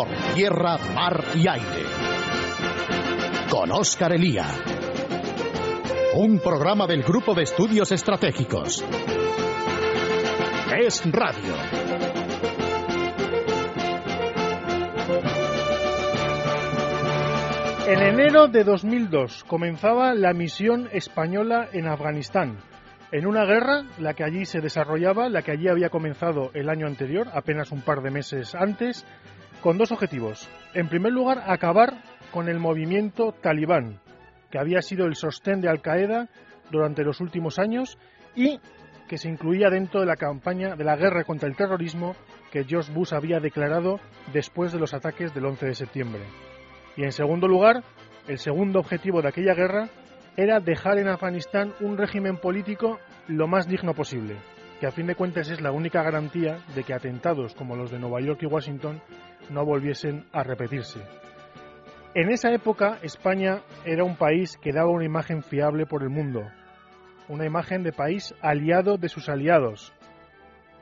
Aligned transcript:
por 0.00 0.08
tierra, 0.34 0.78
mar 0.94 1.22
y 1.34 1.46
aire. 1.46 1.84
Con 3.50 3.70
Óscar 3.70 4.14
Elía. 4.14 4.46
Un 6.14 6.38
programa 6.38 6.86
del 6.86 7.02
Grupo 7.02 7.34
de 7.34 7.42
Estudios 7.42 7.92
Estratégicos. 7.92 8.82
Es 10.78 11.02
Radio. 11.04 11.54
En 17.86 18.00
enero 18.00 18.48
de 18.48 18.64
2002 18.64 19.44
comenzaba 19.44 20.14
la 20.14 20.32
misión 20.32 20.88
española 20.92 21.68
en 21.74 21.88
Afganistán, 21.88 22.56
en 23.12 23.26
una 23.26 23.44
guerra, 23.44 23.82
la 23.98 24.14
que 24.14 24.24
allí 24.24 24.46
se 24.46 24.60
desarrollaba, 24.60 25.28
la 25.28 25.42
que 25.42 25.50
allí 25.52 25.68
había 25.68 25.90
comenzado 25.90 26.52
el 26.54 26.70
año 26.70 26.86
anterior, 26.86 27.28
apenas 27.34 27.70
un 27.70 27.82
par 27.82 28.00
de 28.00 28.10
meses 28.10 28.54
antes, 28.54 29.04
con 29.62 29.78
dos 29.78 29.92
objetivos. 29.92 30.48
En 30.74 30.88
primer 30.88 31.12
lugar, 31.12 31.42
acabar 31.46 32.02
con 32.30 32.48
el 32.48 32.58
movimiento 32.58 33.32
talibán, 33.32 34.00
que 34.50 34.58
había 34.58 34.82
sido 34.82 35.06
el 35.06 35.16
sostén 35.16 35.60
de 35.60 35.68
Al 35.68 35.82
Qaeda 35.82 36.28
durante 36.70 37.04
los 37.04 37.20
últimos 37.20 37.58
años 37.58 37.98
y 38.34 38.60
que 39.08 39.18
se 39.18 39.28
incluía 39.28 39.70
dentro 39.70 40.00
de 40.00 40.06
la 40.06 40.16
campaña 40.16 40.76
de 40.76 40.84
la 40.84 40.96
guerra 40.96 41.24
contra 41.24 41.48
el 41.48 41.56
terrorismo 41.56 42.14
que 42.52 42.64
George 42.64 42.92
Bush 42.92 43.12
había 43.12 43.40
declarado 43.40 43.98
después 44.32 44.72
de 44.72 44.78
los 44.78 44.94
ataques 44.94 45.34
del 45.34 45.46
11 45.46 45.66
de 45.66 45.74
septiembre. 45.74 46.22
Y 46.96 47.02
en 47.02 47.12
segundo 47.12 47.48
lugar, 47.48 47.82
el 48.28 48.38
segundo 48.38 48.78
objetivo 48.78 49.20
de 49.20 49.28
aquella 49.28 49.54
guerra 49.54 49.88
era 50.36 50.60
dejar 50.60 50.98
en 50.98 51.08
Afganistán 51.08 51.74
un 51.80 51.98
régimen 51.98 52.36
político 52.36 52.98
lo 53.26 53.48
más 53.48 53.66
digno 53.66 53.94
posible, 53.94 54.36
que 54.80 54.86
a 54.86 54.90
fin 54.90 55.06
de 55.06 55.14
cuentas 55.14 55.50
es 55.50 55.60
la 55.60 55.72
única 55.72 56.02
garantía 56.02 56.58
de 56.74 56.84
que 56.84 56.94
atentados 56.94 57.54
como 57.54 57.76
los 57.76 57.90
de 57.90 57.98
Nueva 57.98 58.22
York 58.22 58.40
y 58.42 58.46
Washington 58.46 59.02
no 59.50 59.66
volviesen 59.66 60.24
a 60.32 60.42
repetirse. 60.42 61.00
En 62.14 62.30
esa 62.30 62.50
época 62.50 62.98
España 63.02 63.60
era 63.84 64.04
un 64.04 64.16
país 64.16 64.56
que 64.56 64.72
daba 64.72 64.90
una 64.90 65.04
imagen 65.04 65.42
fiable 65.42 65.84
por 65.84 66.02
el 66.02 66.08
mundo, 66.08 66.48
una 67.28 67.44
imagen 67.44 67.82
de 67.82 67.92
país 67.92 68.34
aliado 68.40 68.96
de 68.96 69.10
sus 69.10 69.28
aliados. 69.28 69.92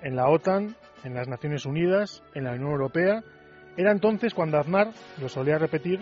En 0.00 0.14
la 0.14 0.28
OTAN, 0.28 0.76
en 1.02 1.14
las 1.14 1.26
Naciones 1.26 1.66
Unidas, 1.66 2.22
en 2.34 2.44
la 2.44 2.52
Unión 2.52 2.70
Europea, 2.70 3.24
era 3.76 3.90
entonces 3.90 4.32
cuando 4.32 4.58
Aznar, 4.58 4.92
lo 5.20 5.28
solía 5.28 5.58
repetir, 5.58 6.00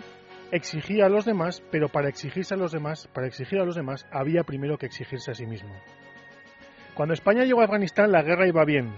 exigía 0.51 1.07
a 1.07 1.09
los 1.09 1.25
demás, 1.25 1.63
pero 1.71 1.89
para 1.89 2.09
exigirse 2.09 2.53
a 2.53 2.57
los 2.57 2.71
demás, 2.71 3.07
para 3.11 3.25
exigir 3.25 3.59
a 3.59 3.65
los 3.65 3.75
demás, 3.75 4.05
había 4.11 4.43
primero 4.43 4.77
que 4.77 4.85
exigirse 4.85 5.31
a 5.31 5.33
sí 5.33 5.47
mismo. 5.47 5.73
Cuando 6.97 7.13
España 7.13 7.43
llegó 7.43 7.61
a 7.61 7.65
Afganistán, 7.65 8.11
la 8.11 8.23
guerra 8.23 8.47
iba 8.47 8.65
bien. 8.65 8.91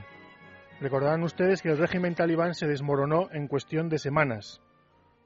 Recordarán 0.79 1.21
ustedes 1.21 1.61
que 1.61 1.67
el 1.67 1.77
régimen 1.77 2.15
talibán 2.15 2.55
se 2.55 2.65
desmoronó 2.65 3.27
en 3.33 3.49
cuestión 3.49 3.89
de 3.89 3.99
semanas. 3.99 4.61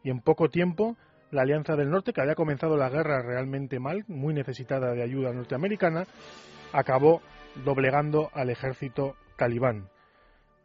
Y 0.01 0.09
en 0.09 0.21
poco 0.21 0.49
tiempo, 0.49 0.97
la 1.29 1.43
Alianza 1.43 1.75
del 1.75 1.91
Norte, 1.91 2.13
que 2.13 2.21
había 2.21 2.33
comenzado 2.33 2.75
la 2.75 2.89
guerra 2.89 3.21
realmente 3.21 3.79
mal, 3.79 4.05
muy 4.07 4.33
necesitada 4.33 4.91
de 4.93 5.03
ayuda 5.03 5.31
norteamericana, 5.33 6.07
acabó 6.71 7.21
doblegando 7.63 8.31
al 8.33 8.49
ejército 8.49 9.17
talibán. 9.37 9.87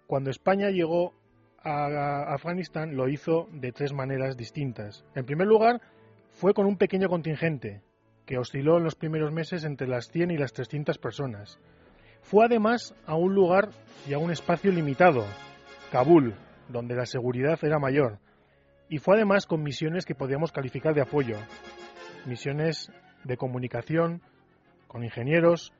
Cuando 0.06 0.30
España 0.30 0.70
llegó 0.70 1.12
a 1.62 2.32
Afganistán 2.32 2.96
lo 2.96 3.10
hizo 3.10 3.50
de 3.52 3.70
tres 3.70 3.92
maneras 3.92 4.38
distintas. 4.38 5.04
En 5.14 5.26
primer 5.26 5.46
lugar, 5.46 5.82
fue 6.30 6.54
con 6.54 6.64
un 6.64 6.78
pequeño 6.78 7.10
contingente, 7.10 7.82
que 8.24 8.38
osciló 8.38 8.78
en 8.78 8.84
los 8.84 8.94
primeros 8.94 9.30
meses 9.30 9.64
entre 9.64 9.86
las 9.86 10.08
100 10.08 10.30
y 10.30 10.38
las 10.38 10.54
300 10.54 10.96
personas. 10.96 11.60
Fue 12.22 12.44
además 12.44 12.94
a 13.06 13.16
un 13.16 13.34
lugar 13.34 13.70
y 14.06 14.12
a 14.12 14.18
un 14.18 14.30
espacio 14.30 14.70
limitado, 14.70 15.24
Kabul, 15.90 16.34
donde 16.68 16.94
la 16.94 17.06
seguridad 17.06 17.58
era 17.62 17.78
mayor. 17.78 18.18
Y 18.88 18.98
fue 18.98 19.16
además 19.16 19.46
con 19.46 19.62
misiones 19.62 20.04
que 20.04 20.14
podíamos 20.14 20.52
calificar 20.52 20.94
de 20.94 21.02
apoyo. 21.02 21.36
Misiones 22.26 22.90
de 23.24 23.36
comunicación, 23.36 24.22
con 24.86 25.04
ingenieros, 25.04 25.72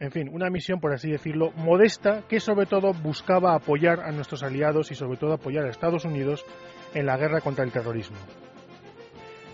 en 0.00 0.10
fin, 0.10 0.28
una 0.32 0.50
misión, 0.50 0.80
por 0.80 0.92
así 0.92 1.10
decirlo, 1.10 1.52
modesta 1.52 2.22
que 2.28 2.40
sobre 2.40 2.66
todo 2.66 2.92
buscaba 2.92 3.54
apoyar 3.54 4.00
a 4.00 4.10
nuestros 4.10 4.42
aliados 4.42 4.90
y 4.90 4.94
sobre 4.94 5.18
todo 5.18 5.34
apoyar 5.34 5.64
a 5.64 5.70
Estados 5.70 6.04
Unidos 6.04 6.44
en 6.94 7.06
la 7.06 7.16
guerra 7.16 7.40
contra 7.40 7.64
el 7.64 7.72
terrorismo. 7.72 8.16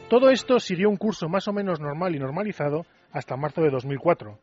Todo 0.09 0.31
esto 0.31 0.59
siguió 0.59 0.89
un 0.89 0.97
curso 0.97 1.29
más 1.29 1.47
o 1.47 1.53
menos 1.53 1.79
normal 1.79 2.17
y 2.17 2.19
normalizado 2.19 2.85
hasta 3.13 3.37
marzo 3.37 3.63
de 3.63 3.71
2004. 3.71 4.39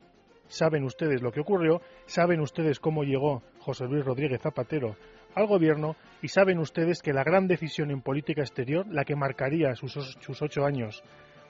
Saben 0.48 0.84
ustedes 0.84 1.22
lo 1.22 1.32
que 1.32 1.42
ocurrió, 1.42 1.82
saben 2.06 2.40
ustedes 2.40 2.80
cómo 2.80 3.04
llegó 3.04 3.44
José 3.60 3.86
Luis 3.86 4.06
Rodríguez 4.06 4.42
Zapatero 4.42 4.96
al 5.36 5.48
gobierno 5.48 5.96
y 6.22 6.30
saben 6.30 6.58
ustedes 6.60 7.02
que 7.02 7.14
la 7.14 7.24
gran 7.24 7.48
decisión 7.48 7.92
en 7.92 8.02
política 8.02 8.42
exterior, 8.42 8.86
la 8.90 9.06
que 9.06 9.16
marcaría 9.16 9.76
sus, 9.76 9.94
sus 9.94 10.42
ocho 10.42 10.66
años 10.66 11.04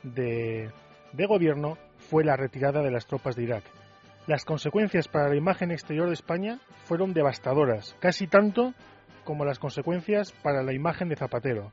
de, 0.03 0.69
de 1.13 1.25
gobierno, 1.25 1.77
fue 2.09 2.23
la 2.23 2.35
retirada 2.35 2.81
de 2.81 2.91
las 2.91 3.05
tropas 3.05 3.35
de 3.35 3.43
Irak 3.43 3.63
las 4.27 4.43
consecuencias 4.43 5.07
para 5.07 5.29
la 5.29 5.37
imagen 5.37 5.71
exterior 5.71 6.07
de 6.07 6.13
España 6.13 6.59
fueron 6.83 7.13
devastadoras, 7.13 7.95
casi 7.99 8.27
tanto 8.27 8.73
como 9.23 9.45
las 9.45 9.57
consecuencias 9.57 10.33
para 10.43 10.63
la 10.63 10.73
imagen 10.73 11.07
de 11.07 11.15
Zapatero. 11.15 11.71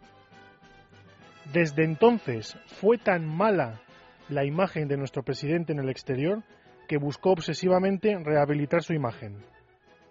Desde 1.53 1.85
entonces 1.85 2.56
fue 2.81 2.97
tan 2.97 3.27
mala 3.27 3.81
la 4.29 4.45
imagen 4.45 4.87
de 4.87 4.97
nuestro 4.97 5.25
presidente 5.25 5.73
en 5.73 5.81
el 5.81 5.91
exterior 5.91 6.43
que 6.87 6.99
buscó 6.99 7.31
obsesivamente 7.33 8.17
rehabilitar 8.22 8.83
su 8.83 8.93
imagen. 8.93 9.37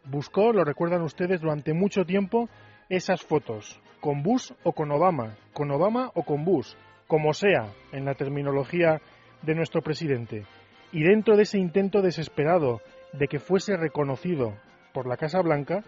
Buscó, 0.05 0.51
lo 0.51 0.63
recuerdan 0.63 1.01
ustedes, 1.01 1.41
durante 1.41 1.73
mucho 1.73 2.05
tiempo 2.05 2.49
esas 2.89 3.21
fotos, 3.21 3.79
con 4.01 4.21
Bush 4.23 4.51
o 4.63 4.73
con 4.73 4.91
Obama, 4.91 5.37
con 5.53 5.71
Obama 5.71 6.11
o 6.13 6.23
con 6.23 6.43
Bush, 6.43 6.73
como 7.07 7.33
sea 7.33 7.71
en 7.91 8.05
la 8.05 8.15
terminología 8.15 9.01
de 9.41 9.55
nuestro 9.55 9.81
presidente 9.81 10.45
y 10.93 11.03
dentro 11.03 11.35
de 11.35 11.43
ese 11.43 11.57
intento 11.57 12.01
desesperado 12.01 12.79
de 13.13 13.27
que 13.27 13.39
fuese 13.39 13.75
reconocido 13.75 14.53
por 14.93 15.07
la 15.07 15.17
Casa 15.17 15.41
Blanca, 15.41 15.83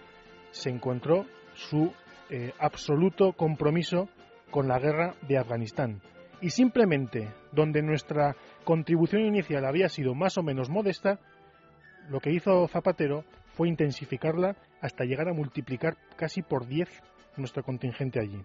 se 0.50 0.70
encontró 0.72 1.26
su 1.54 1.94
eh, 2.32 2.54
absoluto 2.60 3.34
compromiso 3.34 4.10
con 4.50 4.68
la 4.68 4.80
guerra 4.80 5.14
de 5.28 5.38
Afganistán. 5.38 6.02
Y 6.42 6.50
simplemente, 6.50 7.30
donde 7.52 7.84
nuestra 7.84 8.36
contribución 8.66 9.22
inicial 9.22 9.66
había 9.66 9.88
sido 9.88 10.14
más 10.14 10.38
o 10.38 10.44
menos 10.44 10.70
modesta, 10.70 11.20
lo 12.10 12.20
que 12.20 12.32
hizo 12.32 12.68
Zapatero 12.68 13.24
fue 13.54 13.70
intensificarla 13.70 14.58
hasta 14.82 15.06
llegar 15.06 15.30
a 15.30 15.34
multiplicar 15.34 15.96
casi 16.18 16.42
por 16.42 16.68
10 16.68 16.90
nuestro 17.38 17.64
contingente 17.64 18.20
allí. 18.20 18.44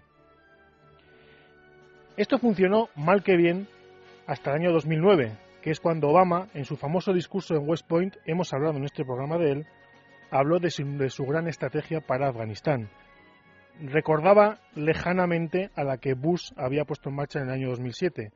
Esto 2.17 2.39
funcionó 2.39 2.89
mal 2.95 3.23
que 3.23 3.37
bien 3.37 3.67
hasta 4.27 4.51
el 4.51 4.57
año 4.57 4.73
2009, 4.73 5.33
que 5.63 5.71
es 5.71 5.81
cuando 5.81 6.09
Obama, 6.09 6.49
en 6.55 6.65
su 6.65 6.77
famoso 6.77 7.13
discurso 7.13 7.55
en 7.55 7.69
West 7.69 7.87
Point, 7.87 8.17
hemos 8.27 8.53
hablado 8.53 8.77
en 8.77 8.85
este 8.85 9.05
programa 9.05 9.39
de 9.39 9.53
él, 9.53 9.67
habló 10.31 10.59
de 10.59 10.71
su, 10.71 11.27
gran 11.27 11.49
estrategia 11.49 12.01
para 12.01 12.29
Afganistán. 12.29 12.89
Recordaba 13.81 14.61
lejanamente 14.75 15.71
a 15.75 15.85
la 15.85 15.99
que 15.99 16.15
Bush 16.15 16.53
había 16.57 16.85
puesto 16.85 17.09
en 17.09 17.17
marcha 17.17 17.41
en 17.41 17.47
el 17.47 17.55
año 17.55 17.71
2007. 17.71 18.33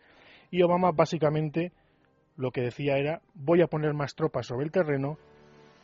Y 0.55 0.63
Obama 0.63 0.93
básicamente 0.93 1.73
lo 2.37 2.53
que 2.53 2.61
decía 2.61 2.97
era 2.97 3.21
voy 3.35 3.61
a 3.61 3.67
poner 3.67 3.93
más 3.93 4.15
tropas 4.15 4.47
sobre 4.47 4.65
el 4.65 4.71
terreno, 4.71 5.19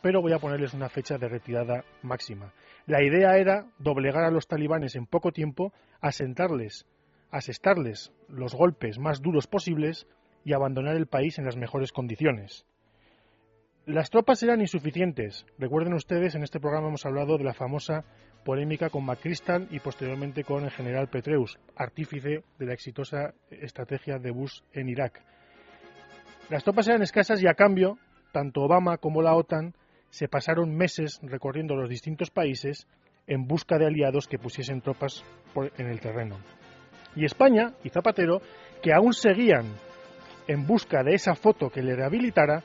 pero 0.01 0.21
voy 0.21 0.31
a 0.31 0.39
ponerles 0.39 0.73
una 0.73 0.87
fecha 0.87 1.17
de 1.17 1.27
retirada 1.27 1.83
máxima. 2.03 2.53
La 2.85 3.03
idea 3.03 3.35
era 3.35 3.65
doblegar 3.79 4.23
a 4.23 4.31
los 4.31 4.47
talibanes 4.47 4.95
en 4.95 5.07
poco 5.07 5.33
tiempo, 5.33 5.73
asentarles, 5.99 6.85
asestarles 7.31 8.13
los 8.29 8.55
golpes 8.55 8.97
más 8.97 9.21
duros 9.21 9.45
posibles 9.45 10.07
y 10.45 10.53
abandonar 10.53 10.95
el 10.95 11.07
país 11.07 11.37
en 11.37 11.43
las 11.43 11.57
mejores 11.57 11.91
condiciones. 11.91 12.65
Las 13.87 14.11
tropas 14.11 14.43
eran 14.43 14.61
insuficientes. 14.61 15.43
Recuerden 15.57 15.95
ustedes, 15.95 16.35
en 16.35 16.43
este 16.43 16.59
programa 16.59 16.89
hemos 16.89 17.05
hablado 17.05 17.39
de 17.39 17.43
la 17.43 17.55
famosa 17.55 18.05
polémica 18.45 18.91
con 18.91 19.03
McChrystal 19.03 19.67
y 19.71 19.79
posteriormente 19.79 20.43
con 20.43 20.63
el 20.63 20.69
general 20.69 21.09
Petreus, 21.09 21.57
artífice 21.75 22.43
de 22.59 22.65
la 22.65 22.73
exitosa 22.73 23.33
estrategia 23.49 24.19
de 24.19 24.29
Bush 24.29 24.61
en 24.73 24.87
Irak. 24.87 25.23
Las 26.49 26.63
tropas 26.63 26.87
eran 26.87 27.01
escasas 27.01 27.41
y 27.41 27.47
a 27.47 27.55
cambio, 27.55 27.97
tanto 28.31 28.61
Obama 28.61 28.97
como 28.97 29.23
la 29.23 29.33
OTAN 29.33 29.73
se 30.11 30.27
pasaron 30.27 30.75
meses 30.75 31.19
recorriendo 31.23 31.75
los 31.75 31.89
distintos 31.89 32.29
países 32.29 32.87
en 33.25 33.47
busca 33.47 33.79
de 33.79 33.87
aliados 33.87 34.27
que 34.27 34.37
pusiesen 34.37 34.81
tropas 34.81 35.23
en 35.55 35.87
el 35.87 35.99
terreno. 35.99 36.37
Y 37.15 37.25
España 37.25 37.73
y 37.83 37.89
Zapatero, 37.89 38.41
que 38.83 38.93
aún 38.93 39.13
seguían 39.13 39.65
en 40.47 40.67
busca 40.67 41.03
de 41.03 41.15
esa 41.15 41.33
foto 41.33 41.69
que 41.69 41.81
le 41.81 41.95
rehabilitara, 41.95 42.63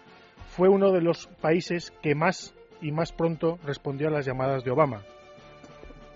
fue 0.56 0.70
uno 0.70 0.90
de 0.90 1.02
los 1.02 1.26
países 1.26 1.92
que 2.02 2.14
más 2.14 2.54
y 2.80 2.90
más 2.90 3.12
pronto 3.12 3.58
respondió 3.64 4.08
a 4.08 4.10
las 4.10 4.24
llamadas 4.24 4.64
de 4.64 4.70
Obama. 4.70 5.02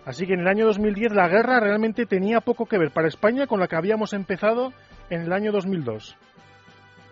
Así 0.06 0.26
que 0.26 0.32
en 0.32 0.40
el 0.40 0.48
año 0.48 0.64
2010 0.64 1.12
la 1.12 1.28
guerra 1.28 1.60
realmente 1.60 2.06
tenía 2.06 2.40
poco 2.40 2.64
que 2.64 2.78
ver 2.78 2.90
para 2.90 3.08
España 3.08 3.46
con 3.46 3.60
la 3.60 3.68
que 3.68 3.76
habíamos 3.76 4.14
empezado 4.14 4.72
en 5.10 5.20
el 5.22 5.32
año 5.34 5.52
2002. 5.52 6.16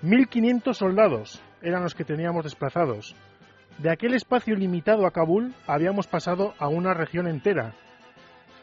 1.500 0.02 0.72
soldados 0.72 1.42
eran 1.60 1.82
los 1.82 1.94
que 1.94 2.04
teníamos 2.04 2.44
desplazados. 2.44 3.14
De 3.76 3.90
aquel 3.90 4.14
espacio 4.14 4.56
limitado 4.56 5.06
a 5.06 5.10
Kabul 5.10 5.54
habíamos 5.66 6.06
pasado 6.06 6.54
a 6.58 6.69
una 6.69 6.94
región 6.94 7.28
entera. 7.28 7.75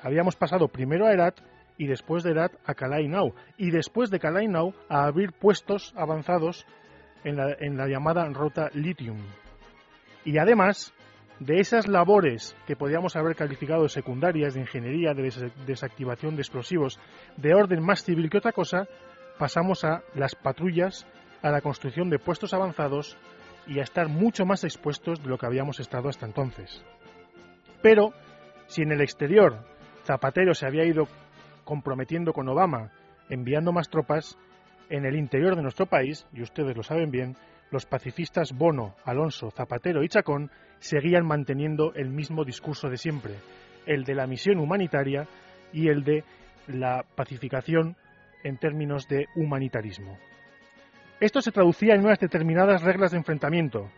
Habíamos 0.01 0.35
pasado 0.35 0.69
primero 0.69 1.05
a 1.05 1.11
Herat 1.11 1.39
y 1.77 1.85
después 1.85 2.23
de 2.23 2.31
Herat 2.31 2.53
a 2.65 2.73
Calais 2.73 3.07
Now 3.07 3.35
y 3.57 3.69
después 3.69 4.09
de 4.09 4.19
Calais 4.19 4.49
Now 4.49 4.73
a 4.89 5.05
abrir 5.05 5.33
puestos 5.33 5.93
avanzados 5.95 6.65
en 7.25 7.77
la, 7.77 7.87
llamada 7.87 8.25
Rota 8.29 8.69
Lithium. 8.73 9.17
Y 10.23 10.37
además 10.37 10.93
de 11.39 11.59
esas 11.59 11.87
labores 11.87 12.55
que 12.65 12.75
podríamos 12.75 13.15
haber 13.15 13.35
calificado 13.35 13.89
secundarias, 13.89 14.53
de 14.53 14.61
ingeniería, 14.61 15.13
de 15.13 15.51
desactivación 15.65 16.35
de 16.35 16.41
explosivos, 16.41 16.99
de 17.35 17.53
orden 17.53 17.83
más 17.83 18.03
civil 18.03 18.29
que 18.29 18.37
otra 18.37 18.53
cosa, 18.53 18.87
pasamos 19.37 19.83
a 19.83 20.03
las 20.13 20.35
patrullas, 20.35 21.05
a 21.41 21.49
la 21.49 21.61
construcción 21.61 22.09
de 22.09 22.19
puestos 22.19 22.53
avanzados 22.53 23.17
y 23.67 23.79
a 23.79 23.83
estar 23.83 24.07
mucho 24.07 24.45
más 24.45 24.63
expuestos 24.63 25.21
de 25.21 25.29
lo 25.29 25.37
que 25.37 25.45
habíamos 25.45 25.79
estado 25.79 26.07
hasta 26.07 26.25
entonces. 26.25 26.83
Pero, 27.81 28.13
si 28.67 28.83
en 28.83 28.91
el 28.91 29.01
exterior 29.01 29.59
Zapatero 30.05 30.53
se 30.53 30.67
había 30.67 30.85
ido 30.85 31.07
comprometiendo 31.63 32.31
con 32.31 32.47
Obama, 32.47 32.91
enviando 33.29 33.71
más 33.71 33.89
tropas, 33.89 34.37
en 34.89 35.05
el 35.05 35.15
interior 35.15 35.55
de 35.55 35.61
nuestro 35.61 35.85
país, 35.85 36.25
y 36.33 36.41
ustedes 36.41 36.75
lo 36.75 36.83
saben 36.83 37.11
bien, 37.11 37.35
los 37.71 37.85
pacifistas 37.85 38.53
Bono, 38.53 38.95
Alonso, 39.03 39.51
Zapatero 39.51 40.03
y 40.03 40.09
Chacón 40.09 40.51
seguían 40.79 41.25
manteniendo 41.25 41.93
el 41.93 42.09
mismo 42.09 42.43
discurso 42.43 42.89
de 42.89 42.97
siempre, 42.97 43.33
el 43.85 44.03
de 44.03 44.15
la 44.15 44.27
misión 44.27 44.59
humanitaria 44.59 45.27
y 45.73 45.89
el 45.89 46.03
de 46.03 46.23
la 46.67 47.03
pacificación 47.15 47.95
en 48.43 48.57
términos 48.57 49.07
de 49.07 49.27
humanitarismo. 49.35 50.17
Esto 51.19 51.41
se 51.41 51.51
traducía 51.51 51.95
en 51.95 52.05
unas 52.05 52.19
determinadas 52.19 52.83
reglas 52.83 53.11
de 53.11 53.17
enfrentamiento, 53.17 53.89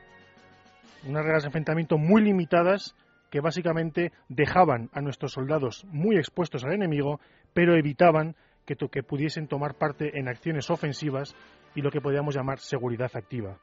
unas 1.05 1.23
reglas 1.23 1.43
de 1.43 1.47
enfrentamiento 1.47 1.97
muy 1.97 2.21
limitadas 2.21 2.95
que 3.29 3.41
básicamente 3.41 4.13
dejaban 4.29 4.89
a 4.93 5.01
nuestros 5.01 5.33
soldados 5.33 5.85
muy 5.91 6.17
expuestos 6.17 6.63
al 6.63 6.73
enemigo, 6.73 7.19
pero 7.53 7.75
evitaban 7.75 8.35
que, 8.67 9.03
pudiesen 9.03 9.47
tomar 9.47 9.75
parte 9.75 10.19
en 10.19 10.27
acciones 10.27 10.69
ofensivas 10.69 11.35
y 11.73 11.81
lo 11.81 11.89
que 11.89 12.01
podríamos 12.01 12.35
llamar 12.35 12.59
seguridad 12.59 13.09
activa. 13.13 13.59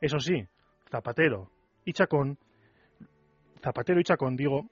Eso 0.00 0.18
sí, 0.18 0.46
Zapatero 0.90 1.50
y 1.84 1.92
Chacón, 1.92 2.38
Zapatero 3.62 4.00
y 4.00 4.04
Chacón, 4.04 4.36
digo, 4.36 4.66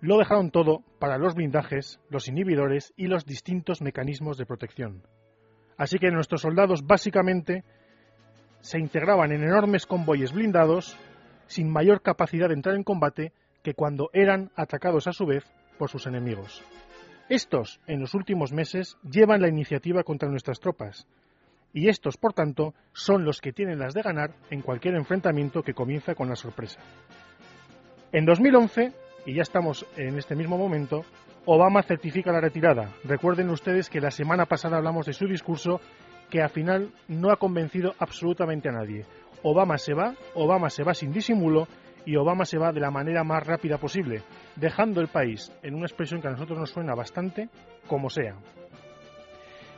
lo 0.00 0.18
dejaron 0.18 0.50
todo 0.50 0.84
para 1.00 1.18
los 1.18 1.34
blindajes, 1.34 2.00
los 2.10 2.28
inhibidores 2.28 2.92
y 2.96 3.08
los 3.08 3.24
distintos 3.26 3.82
mecanismos 3.82 4.38
de 4.38 4.46
protección. 4.46 5.02
Así 5.76 5.98
que 5.98 6.12
nuestros 6.12 6.42
soldados 6.42 6.86
básicamente 6.86 7.64
se 8.60 8.78
integraban 8.78 9.32
en 9.32 9.42
enormes 9.42 9.86
convoyes 9.86 10.32
blindados 10.32 10.96
sin 11.48 11.70
mayor 11.70 12.02
capacidad 12.02 12.48
de 12.48 12.54
entrar 12.54 12.76
en 12.76 12.84
combate 12.84 13.32
que 13.62 13.74
cuando 13.74 14.10
eran 14.12 14.52
atacados 14.54 15.08
a 15.08 15.12
su 15.12 15.26
vez 15.26 15.44
por 15.78 15.90
sus 15.90 16.06
enemigos. 16.06 16.62
Estos, 17.28 17.80
en 17.86 18.00
los 18.00 18.14
últimos 18.14 18.52
meses, 18.52 18.98
llevan 19.02 19.40
la 19.40 19.48
iniciativa 19.48 20.02
contra 20.02 20.28
nuestras 20.28 20.60
tropas, 20.60 21.06
y 21.72 21.88
estos, 21.88 22.16
por 22.16 22.32
tanto, 22.32 22.72
son 22.92 23.24
los 23.24 23.40
que 23.40 23.52
tienen 23.52 23.80
las 23.80 23.94
de 23.94 24.02
ganar 24.02 24.30
en 24.50 24.62
cualquier 24.62 24.94
enfrentamiento 24.94 25.62
que 25.62 25.74
comienza 25.74 26.14
con 26.14 26.28
la 26.28 26.36
sorpresa. 26.36 26.80
En 28.12 28.24
2011, 28.24 28.92
y 29.26 29.34
ya 29.34 29.42
estamos 29.42 29.84
en 29.96 30.16
este 30.16 30.36
mismo 30.36 30.56
momento, 30.56 31.04
Obama 31.46 31.82
certifica 31.82 32.30
la 32.30 32.40
retirada. 32.40 32.92
Recuerden 33.04 33.50
ustedes 33.50 33.90
que 33.90 34.00
la 34.00 34.12
semana 34.12 34.46
pasada 34.46 34.76
hablamos 34.76 35.06
de 35.06 35.12
su 35.12 35.26
discurso 35.26 35.80
que 36.30 36.40
al 36.40 36.50
final 36.50 36.92
no 37.08 37.30
ha 37.30 37.36
convencido 37.36 37.94
absolutamente 37.98 38.68
a 38.68 38.72
nadie. 38.72 39.04
Obama 39.42 39.76
se 39.76 39.94
va, 39.94 40.14
Obama 40.34 40.70
se 40.70 40.84
va 40.84 40.94
sin 40.94 41.12
disimulo 41.12 41.66
y 42.04 42.16
Obama 42.16 42.44
se 42.44 42.58
va 42.58 42.72
de 42.72 42.80
la 42.80 42.90
manera 42.90 43.24
más 43.24 43.46
rápida 43.46 43.78
posible, 43.78 44.22
dejando 44.56 45.00
el 45.00 45.08
país 45.08 45.52
en 45.62 45.74
una 45.74 45.86
expresión 45.86 46.20
que 46.20 46.28
a 46.28 46.32
nosotros 46.32 46.58
nos 46.58 46.70
suena 46.70 46.94
bastante 46.94 47.48
como 47.86 48.10
sea. 48.10 48.36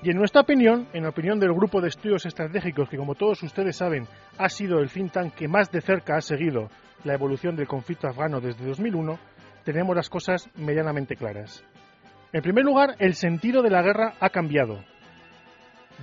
Y 0.03 0.11
en 0.11 0.19
nuestra 0.19 0.43
opinión, 0.43 0.87
en 0.93 1.05
la 1.05 1.09
opinión 1.09 1.41
del 1.41 1.55
Grupo 1.55 1.81
de 1.81 1.89
Estudios 1.89 2.27
Estratégicos, 2.27 2.89
que 2.89 2.99
como 2.99 3.15
todos 3.15 3.43
ustedes 3.43 3.77
saben 3.77 4.07
ha 4.39 4.49
sido 4.49 4.79
el 4.79 4.91
think 4.91 5.13
tank 5.13 5.35
que 5.35 5.49
más 5.49 5.71
de 5.71 5.81
cerca 5.81 6.17
ha 6.17 6.21
seguido 6.21 6.69
la 7.05 7.15
evolución 7.15 7.57
del 7.57 7.67
conflicto 7.67 8.07
afgano 8.07 8.41
desde 8.41 8.67
2001, 8.67 9.19
tenemos 9.65 9.97
las 9.97 10.11
cosas 10.11 10.49
medianamente 10.57 11.17
claras. 11.17 11.65
En 12.33 12.43
primer 12.43 12.65
lugar, 12.65 12.97
el 12.99 13.15
sentido 13.15 13.63
de 13.63 13.71
la 13.71 13.83
guerra 13.83 14.15
ha 14.21 14.31
cambiado. 14.31 14.85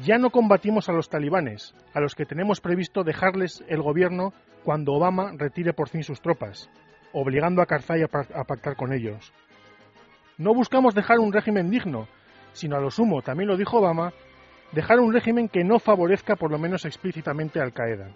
Ya 0.01 0.17
no 0.17 0.31
combatimos 0.31 0.89
a 0.89 0.93
los 0.93 1.09
talibanes, 1.09 1.75
a 1.93 1.99
los 1.99 2.15
que 2.15 2.25
tenemos 2.25 2.61
previsto 2.61 3.03
dejarles 3.03 3.63
el 3.67 3.81
gobierno 3.81 4.33
cuando 4.63 4.93
Obama 4.93 5.33
retire 5.37 5.73
por 5.73 5.89
fin 5.89 6.03
sus 6.03 6.21
tropas, 6.21 6.69
obligando 7.11 7.61
a 7.61 7.67
Karzai 7.67 8.01
a 8.01 8.43
pactar 8.43 8.75
con 8.75 8.91
ellos. 8.91 9.31
No 10.37 10.53
buscamos 10.55 10.95
dejar 10.95 11.19
un 11.19 11.31
régimen 11.31 11.69
digno, 11.69 12.07
sino 12.53 12.75
a 12.75 12.79
lo 12.79 12.89
sumo, 12.89 13.21
también 13.21 13.49
lo 13.49 13.57
dijo 13.57 13.77
Obama, 13.77 14.13
dejar 14.71 14.99
un 14.99 15.13
régimen 15.13 15.47
que 15.47 15.63
no 15.63 15.77
favorezca 15.77 16.35
por 16.35 16.51
lo 16.51 16.57
menos 16.57 16.85
explícitamente 16.85 17.59
a 17.59 17.63
Al 17.63 17.73
Qaeda. 17.73 18.09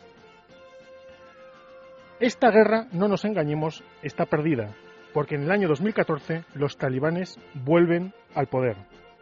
Esta 2.19 2.49
guerra, 2.49 2.87
no 2.91 3.07
nos 3.07 3.25
engañemos, 3.25 3.83
está 4.01 4.25
perdida, 4.25 4.73
porque 5.13 5.35
en 5.35 5.43
el 5.43 5.51
año 5.51 5.67
2014 5.67 6.45
los 6.55 6.77
talibanes 6.77 7.39
vuelven 7.53 8.13
al 8.33 8.47
poder. 8.47 8.75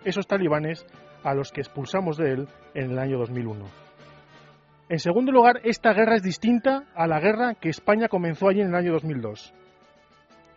Esos 0.06 0.28
talibanes 0.28 0.86
a 1.26 1.34
los 1.34 1.52
que 1.52 1.60
expulsamos 1.60 2.16
de 2.16 2.32
él 2.32 2.48
en 2.74 2.92
el 2.92 3.00
año 3.00 3.18
2001. 3.18 3.66
En 4.88 5.00
segundo 5.00 5.32
lugar, 5.32 5.60
esta 5.64 5.94
guerra 5.94 6.16
es 6.16 6.24
distinta 6.24 6.86
a 6.96 7.08
la 7.08 7.20
guerra 7.20 7.56
que 7.56 7.70
España 7.70 8.08
comenzó 8.08 8.48
allí 8.48 8.62
en 8.62 8.70
el 8.70 8.76
año 8.76 8.94
2002. 8.94 9.54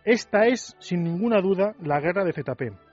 Esta 0.05 0.45
es, 0.45 0.77
sin 0.79 1.03
ninguna 1.03 1.41
duda, 1.41 1.73
la 1.81 1.99
guerra 1.99 2.23
de 2.23 2.31
ZP 2.31 2.89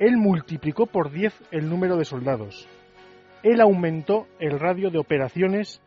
él 0.00 0.16
multiplicó 0.16 0.86
por 0.86 1.12
10 1.12 1.48
el 1.50 1.68
número 1.68 1.98
de 1.98 2.06
soldados. 2.06 2.66
Él 3.42 3.60
aumentó 3.60 4.26
el 4.38 4.58
radio 4.58 4.90
de 4.90 4.98
operaciones 4.98 5.82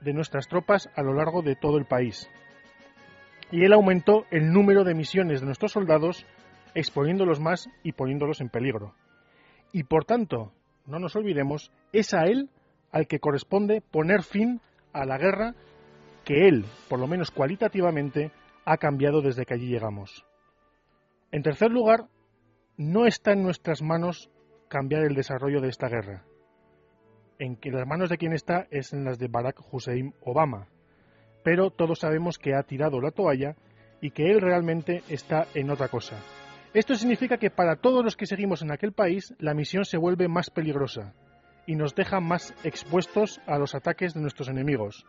de 0.00 0.14
nuestras 0.14 0.48
tropas 0.48 0.88
a 0.96 1.02
lo 1.02 1.12
largo 1.12 1.42
de 1.42 1.54
todo 1.54 1.76
el 1.76 1.84
país. 1.84 2.28
Y 3.50 3.64
él 3.64 3.74
aumentó 3.74 4.24
el 4.30 4.50
número 4.50 4.84
de 4.84 4.94
misiones 4.94 5.40
de 5.40 5.46
nuestros 5.46 5.72
soldados, 5.72 6.24
exponiéndolos 6.74 7.40
más 7.40 7.68
y 7.82 7.92
poniéndolos 7.92 8.40
en 8.40 8.48
peligro. 8.48 8.94
Y 9.72 9.84
por 9.84 10.04
tanto, 10.04 10.52
no 10.86 10.98
nos 10.98 11.16
olvidemos, 11.16 11.72
es 11.92 12.12
a 12.14 12.24
él 12.24 12.50
al 12.90 13.06
que 13.06 13.20
corresponde 13.20 13.80
poner 13.80 14.22
fin 14.22 14.60
a 14.92 15.06
la 15.06 15.16
guerra 15.16 15.54
que 16.24 16.46
él, 16.46 16.66
por 16.88 17.00
lo 17.00 17.06
menos 17.06 17.30
cualitativamente, 17.30 18.30
ha 18.64 18.76
cambiado 18.76 19.22
desde 19.22 19.44
que 19.44 19.54
allí 19.54 19.66
llegamos. 19.66 20.24
En 21.30 21.42
tercer 21.42 21.70
lugar, 21.70 22.06
no 22.76 23.06
está 23.06 23.32
en 23.32 23.42
nuestras 23.42 23.82
manos 23.82 24.30
cambiar 24.68 25.04
el 25.04 25.14
desarrollo 25.14 25.60
de 25.60 25.68
esta 25.68 25.88
guerra. 25.88 26.24
En 27.38 27.56
que 27.56 27.70
las 27.70 27.86
manos 27.86 28.10
de 28.10 28.18
quien 28.18 28.32
está 28.32 28.66
es 28.70 28.92
en 28.92 29.04
las 29.04 29.18
de 29.18 29.28
Barack 29.28 29.60
Hussein 29.72 30.14
Obama. 30.22 30.68
Pero 31.42 31.70
todos 31.70 32.00
sabemos 32.00 32.38
que 32.38 32.54
ha 32.54 32.62
tirado 32.62 33.00
la 33.00 33.10
toalla 33.10 33.56
y 34.00 34.10
que 34.10 34.30
él 34.30 34.40
realmente 34.40 35.02
está 35.08 35.46
en 35.54 35.70
otra 35.70 35.88
cosa. 35.88 36.16
Esto 36.74 36.94
significa 36.94 37.36
que 37.36 37.50
para 37.50 37.76
todos 37.76 38.02
los 38.02 38.16
que 38.16 38.26
seguimos 38.26 38.62
en 38.62 38.72
aquel 38.72 38.92
país 38.92 39.34
la 39.38 39.52
misión 39.52 39.84
se 39.84 39.98
vuelve 39.98 40.28
más 40.28 40.48
peligrosa 40.48 41.12
y 41.66 41.76
nos 41.76 41.94
deja 41.94 42.20
más 42.20 42.54
expuestos 42.64 43.40
a 43.46 43.58
los 43.58 43.74
ataques 43.74 44.14
de 44.14 44.20
nuestros 44.20 44.48
enemigos. 44.48 45.06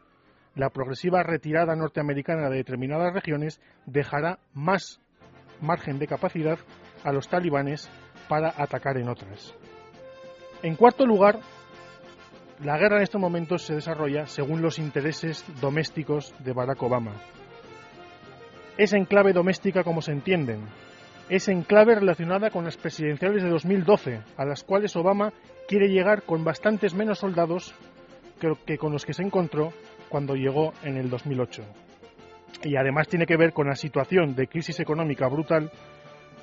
La 0.56 0.70
progresiva 0.70 1.24
retirada 1.24 1.76
norteamericana 1.76 2.50
de 2.50 2.58
determinadas 2.58 3.14
regiones 3.14 3.62
dejará 3.86 4.40
más 4.54 5.00
margen 5.62 6.00
de 6.00 6.08
capacidad 6.08 6.60
a 7.04 7.14
los 7.14 7.30
talibanes 7.30 7.90
para 8.28 8.54
atacar 8.58 8.98
en 8.98 9.10
otras. 9.10 9.56
En 10.62 10.76
cuarto 10.76 11.06
lugar, 11.06 11.40
la 12.62 12.78
guerra 12.78 12.98
en 12.98 13.04
estos 13.04 13.20
momentos 13.20 13.64
se 13.64 13.76
desarrolla 13.76 14.28
según 14.28 14.62
los 14.62 14.80
intereses 14.80 15.46
domésticos 15.60 16.34
de 16.44 16.54
Barack 16.54 16.84
Obama. 16.84 17.14
Es 18.78 18.94
en 18.94 19.06
clave 19.06 19.34
doméstica 19.34 19.84
como 19.84 20.02
se 20.02 20.12
entienden. 20.12 20.68
Es 21.30 21.48
en 21.48 21.64
clave 21.64 21.96
relacionada 21.96 22.50
con 22.50 22.66
las 22.66 22.78
presidenciales 22.78 23.44
de 23.44 23.50
2012, 23.50 24.22
a 24.38 24.46
las 24.46 24.64
cuales 24.64 24.96
Obama 24.96 25.32
quiere 25.68 25.88
llegar 25.88 26.24
con 26.24 26.44
bastantes 26.44 26.94
menos 26.94 27.20
soldados 27.20 27.74
que, 28.66 28.78
con 28.78 28.92
los 28.92 29.06
que 29.06 29.14
se 29.14 29.24
encontró 29.24 29.72
cuando 30.10 30.36
llegó 30.36 30.74
en 30.84 30.98
el 30.98 31.10
2008. 31.10 31.64
Y 32.64 32.76
además 32.76 33.08
tiene 33.08 33.26
que 33.26 33.38
ver 33.38 33.54
con 33.54 33.68
la 33.68 33.76
situación 33.76 34.36
de 34.36 34.48
crisis 34.48 34.80
económica 34.80 35.28
brutal 35.28 35.72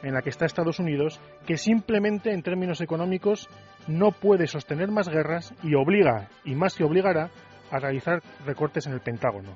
en 0.03 0.15
la 0.15 0.23
que 0.23 0.31
está 0.31 0.47
Estados 0.47 0.79
Unidos, 0.79 1.21
que 1.47 1.59
simplemente 1.59 2.33
en 2.33 2.43
términos 2.43 2.81
económicos 2.81 3.49
no 3.87 4.13
puede 4.13 4.47
sostener 4.47 4.89
más 4.89 5.09
guerras 5.09 5.55
y 5.63 5.75
obliga, 5.75 6.29
y 6.45 6.55
más 6.55 6.75
que 6.75 6.85
obligará, 6.85 7.31
a 7.71 7.79
realizar 7.79 8.23
recortes 8.47 8.87
en 8.87 8.95
el 8.95 9.01
Pentágono. 9.01 9.55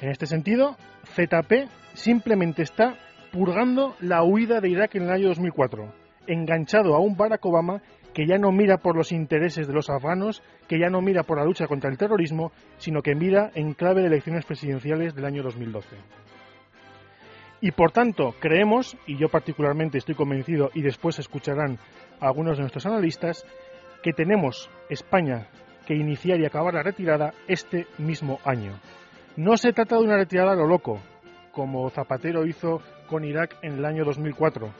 En 0.00 0.10
este 0.10 0.26
sentido, 0.26 0.76
ZP 1.14 1.68
simplemente 1.94 2.62
está 2.62 2.96
purgando 3.32 3.94
la 4.00 4.22
huida 4.22 4.60
de 4.60 4.70
Irak 4.70 4.94
en 4.94 5.04
el 5.04 5.10
año 5.10 5.28
2004, 5.28 5.92
enganchado 6.26 6.94
a 6.94 7.00
un 7.00 7.16
Barack 7.16 7.44
Obama 7.44 7.82
que 8.14 8.26
ya 8.26 8.38
no 8.38 8.50
mira 8.50 8.78
por 8.78 8.96
los 8.96 9.12
intereses 9.12 9.66
de 9.68 9.72
los 9.72 9.90
afganos, 9.90 10.42
que 10.66 10.78
ya 10.78 10.88
no 10.88 11.00
mira 11.00 11.22
por 11.22 11.38
la 11.38 11.44
lucha 11.44 11.66
contra 11.66 11.90
el 11.90 11.98
terrorismo, 11.98 12.52
sino 12.78 13.02
que 13.02 13.14
mira 13.14 13.50
en 13.54 13.74
clave 13.74 14.00
de 14.00 14.08
elecciones 14.08 14.44
presidenciales 14.44 15.14
del 15.14 15.24
año 15.24 15.42
2012. 15.42 15.96
Y 17.60 17.70
por 17.72 17.92
tanto, 17.92 18.34
creemos, 18.40 18.96
y 19.06 19.16
yo 19.18 19.28
particularmente 19.28 19.98
estoy 19.98 20.14
convencido, 20.14 20.70
y 20.74 20.82
después 20.82 21.18
escucharán 21.18 21.78
algunos 22.20 22.56
de 22.56 22.62
nuestros 22.62 22.86
analistas, 22.86 23.44
que 24.02 24.12
tenemos 24.12 24.70
España 24.88 25.48
que 25.86 25.94
iniciar 25.94 26.38
y 26.38 26.44
acabar 26.44 26.74
la 26.74 26.82
retirada 26.82 27.34
este 27.46 27.86
mismo 27.98 28.38
año. 28.44 28.78
No 29.36 29.56
se 29.56 29.72
trata 29.72 29.96
de 29.96 30.02
una 30.02 30.16
retirada 30.16 30.52
a 30.52 30.56
lo 30.56 30.66
loco, 30.66 31.00
como 31.58 31.90
Zapatero 31.90 32.46
hizo 32.46 32.80
con 33.08 33.24
Irak 33.24 33.56
en 33.62 33.78
el 33.78 33.84
año 33.84 34.04
2004. 34.04 34.72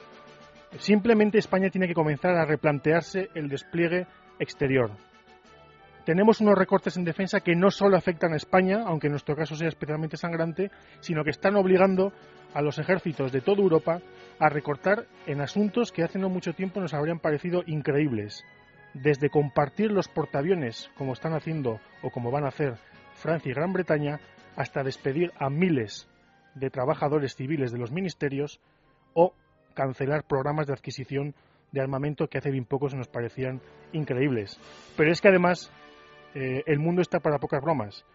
Simplemente 0.77 1.37
España 1.37 1.69
tiene 1.69 1.89
que 1.89 1.93
comenzar 1.93 2.37
a 2.37 2.45
replantearse 2.45 3.27
el 3.35 3.49
despliegue 3.49 4.07
exterior. 4.39 4.89
Tenemos 6.05 6.39
unos 6.39 6.57
recortes 6.57 6.95
en 6.95 7.03
defensa 7.03 7.41
que 7.41 7.53
no 7.53 7.69
solo 7.69 7.97
afectan 7.97 8.31
a 8.31 8.37
España, 8.37 8.83
aunque 8.85 9.07
en 9.07 9.11
nuestro 9.11 9.35
caso 9.35 9.57
sea 9.57 9.67
especialmente 9.67 10.15
sangrante, 10.15 10.71
sino 11.01 11.25
que 11.25 11.31
están 11.31 11.57
obligando 11.57 12.13
a 12.53 12.61
los 12.61 12.79
ejércitos 12.79 13.33
de 13.33 13.41
toda 13.41 13.61
Europa 13.61 13.99
a 14.39 14.47
recortar 14.47 15.05
en 15.27 15.41
asuntos 15.41 15.91
que 15.91 16.03
hace 16.03 16.17
no 16.17 16.29
mucho 16.29 16.53
tiempo 16.53 16.79
nos 16.79 16.93
habrían 16.93 17.19
parecido 17.19 17.61
increíbles. 17.67 18.45
Desde 18.93 19.29
compartir 19.29 19.91
los 19.91 20.07
portaaviones, 20.07 20.89
como 20.97 21.11
están 21.11 21.33
haciendo 21.33 21.81
o 22.03 22.09
como 22.09 22.31
van 22.31 22.45
a 22.45 22.49
hacer 22.49 22.75
Francia 23.15 23.51
y 23.51 23.53
Gran 23.53 23.73
Bretaña, 23.73 24.21
hasta 24.55 24.81
despedir 24.81 25.33
a 25.37 25.49
miles 25.49 26.08
de 26.59 26.69
trabajadores 26.69 27.35
civiles 27.35 27.71
de 27.71 27.77
los 27.77 27.91
ministerios 27.91 28.59
o 29.13 29.33
cancelar 29.73 30.25
programas 30.25 30.67
de 30.67 30.73
adquisición 30.73 31.35
de 31.71 31.81
armamento 31.81 32.27
que 32.27 32.37
hace 32.37 32.51
bien 32.51 32.65
poco 32.65 32.89
se 32.89 32.97
nos 32.97 33.07
parecían 33.07 33.61
increíbles. 33.93 34.59
Pero 34.97 35.11
es 35.11 35.21
que 35.21 35.29
además 35.29 35.71
eh, 36.33 36.63
el 36.65 36.79
mundo 36.79 37.01
está 37.01 37.19
para 37.19 37.39
pocas 37.39 37.61
bromas. 37.61 38.05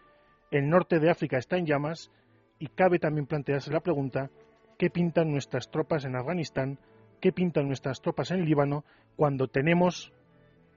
El 0.51 0.69
norte 0.69 0.99
de 0.99 1.09
África 1.09 1.37
está 1.37 1.57
en 1.57 1.65
llamas 1.65 2.11
y 2.59 2.67
cabe 2.67 2.99
también 2.99 3.25
plantearse 3.25 3.71
la 3.71 3.79
pregunta 3.79 4.29
¿qué 4.77 4.89
pintan 4.89 5.31
nuestras 5.31 5.69
tropas 5.71 6.05
en 6.05 6.15
Afganistán? 6.15 6.77
¿Qué 7.21 7.31
pintan 7.31 7.67
nuestras 7.67 8.01
tropas 8.01 8.31
en 8.31 8.45
Líbano 8.45 8.83
cuando 9.15 9.47
tenemos 9.47 10.13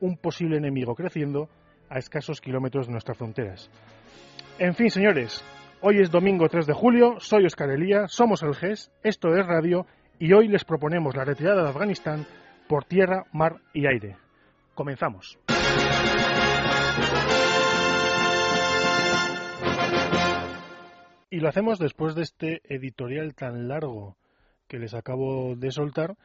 un 0.01 0.17
posible 0.17 0.57
enemigo 0.57 0.95
creciendo 0.95 1.49
a 1.91 1.99
escasos 1.99 2.41
kilómetros 2.41 2.87
de 2.87 2.93
nuestras 2.93 3.19
fronteras? 3.19 3.71
En 4.59 4.75
fin, 4.75 4.91
señores, 4.91 5.45
hoy 5.81 6.01
es 6.01 6.11
domingo 6.11 6.49
3 6.49 6.67
de 6.67 6.73
julio, 6.73 7.17
soy 7.21 7.45
Oscar 7.45 7.71
Elía, 7.71 8.09
somos 8.09 8.43
el 8.43 8.55
GES, 8.55 8.91
esto 9.03 9.35
es 9.35 9.47
Radio 9.47 9.87
y 10.19 10.33
hoy 10.33 10.49
les 10.49 10.65
proponemos 10.65 11.17
la 11.17 11.25
retirada 11.25 11.63
de 11.63 11.69
Afganistán 11.69 12.27
por 12.69 12.85
tierra, 12.85 13.25
mar 13.33 13.61
y 13.73 13.87
aire. 13.87 14.17
Comenzamos. 14.75 15.39
Y 21.31 21.41
lo 21.41 21.49
hacemos 21.49 21.79
después 21.79 22.15
de 22.15 22.23
este 22.23 22.63
editorial 22.65 23.35
tan 23.35 23.69
largo 23.69 24.17
que 24.67 24.79
les 24.79 24.95
acabo 24.95 25.55
de 25.57 25.71
soltar 25.71 26.17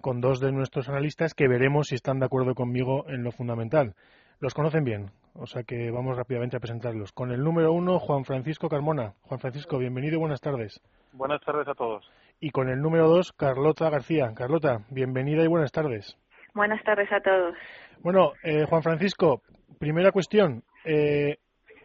con 0.00 0.20
dos 0.20 0.40
de 0.40 0.52
nuestros 0.52 0.88
analistas 0.88 1.34
que 1.34 1.48
veremos 1.48 1.88
si 1.88 1.94
están 1.94 2.20
de 2.20 2.26
acuerdo 2.26 2.54
conmigo 2.54 3.08
en 3.08 3.22
lo 3.22 3.32
fundamental. 3.32 3.94
Los 4.40 4.54
conocen 4.54 4.84
bien, 4.84 5.10
o 5.34 5.46
sea 5.46 5.62
que 5.62 5.90
vamos 5.90 6.16
rápidamente 6.16 6.56
a 6.56 6.60
presentarlos. 6.60 7.12
Con 7.12 7.30
el 7.32 7.42
número 7.42 7.72
uno, 7.72 7.98
Juan 7.98 8.24
Francisco 8.24 8.68
Carmona. 8.68 9.14
Juan 9.22 9.40
Francisco, 9.40 9.78
bienvenido 9.78 10.16
y 10.16 10.18
buenas 10.18 10.40
tardes. 10.40 10.80
Buenas 11.12 11.40
tardes 11.42 11.68
a 11.68 11.74
todos. 11.74 12.04
Y 12.40 12.50
con 12.50 12.68
el 12.68 12.80
número 12.80 13.08
dos, 13.08 13.32
Carlota 13.32 13.88
García. 13.90 14.32
Carlota, 14.34 14.80
bienvenida 14.90 15.42
y 15.44 15.48
buenas 15.48 15.72
tardes. 15.72 16.18
Buenas 16.54 16.82
tardes 16.84 17.10
a 17.12 17.20
todos. 17.20 17.54
Bueno, 18.00 18.32
eh, 18.42 18.64
Juan 18.68 18.82
Francisco, 18.82 19.42
primera 19.78 20.12
cuestión. 20.12 20.64
Eh, 20.84 21.38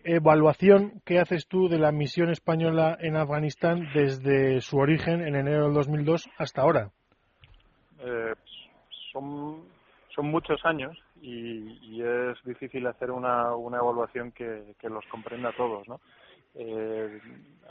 evaluación 0.04 1.02
que 1.06 1.20
haces 1.20 1.48
tú 1.48 1.68
de 1.68 1.78
la 1.78 1.92
misión 1.92 2.30
española 2.30 2.98
en 3.00 3.18
Afganistán 3.18 3.90
desde 3.94 4.62
su 4.62 4.78
origen 4.78 5.22
en 5.22 5.36
enero 5.36 5.66
del 5.66 5.74
2002 5.74 6.30
hasta 6.38 6.62
ahora? 6.62 6.92
Eh, 8.00 8.34
son, 9.12 9.64
son 10.16 10.32
muchos 10.32 10.64
años 10.66 10.98
y, 11.22 12.02
es 12.02 12.38
difícil 12.46 12.86
hacer 12.88 13.12
una, 13.12 13.56
una 13.56 13.78
evaluación 13.78 14.32
que, 14.32 14.76
los 14.84 15.06
comprenda 15.08 15.50
a 15.50 15.56
todos, 15.56 15.88
¿no? 15.88 16.00
Eh, 16.56 17.20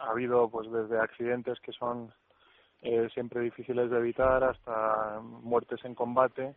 ha 0.00 0.10
habido 0.10 0.48
pues 0.48 0.70
desde 0.70 1.00
accidentes 1.00 1.58
que 1.60 1.72
son 1.72 2.12
eh, 2.82 3.08
siempre 3.14 3.40
difíciles 3.40 3.90
de 3.90 3.98
evitar 3.98 4.44
hasta 4.44 5.20
muertes 5.20 5.84
en 5.84 5.94
combate 5.94 6.54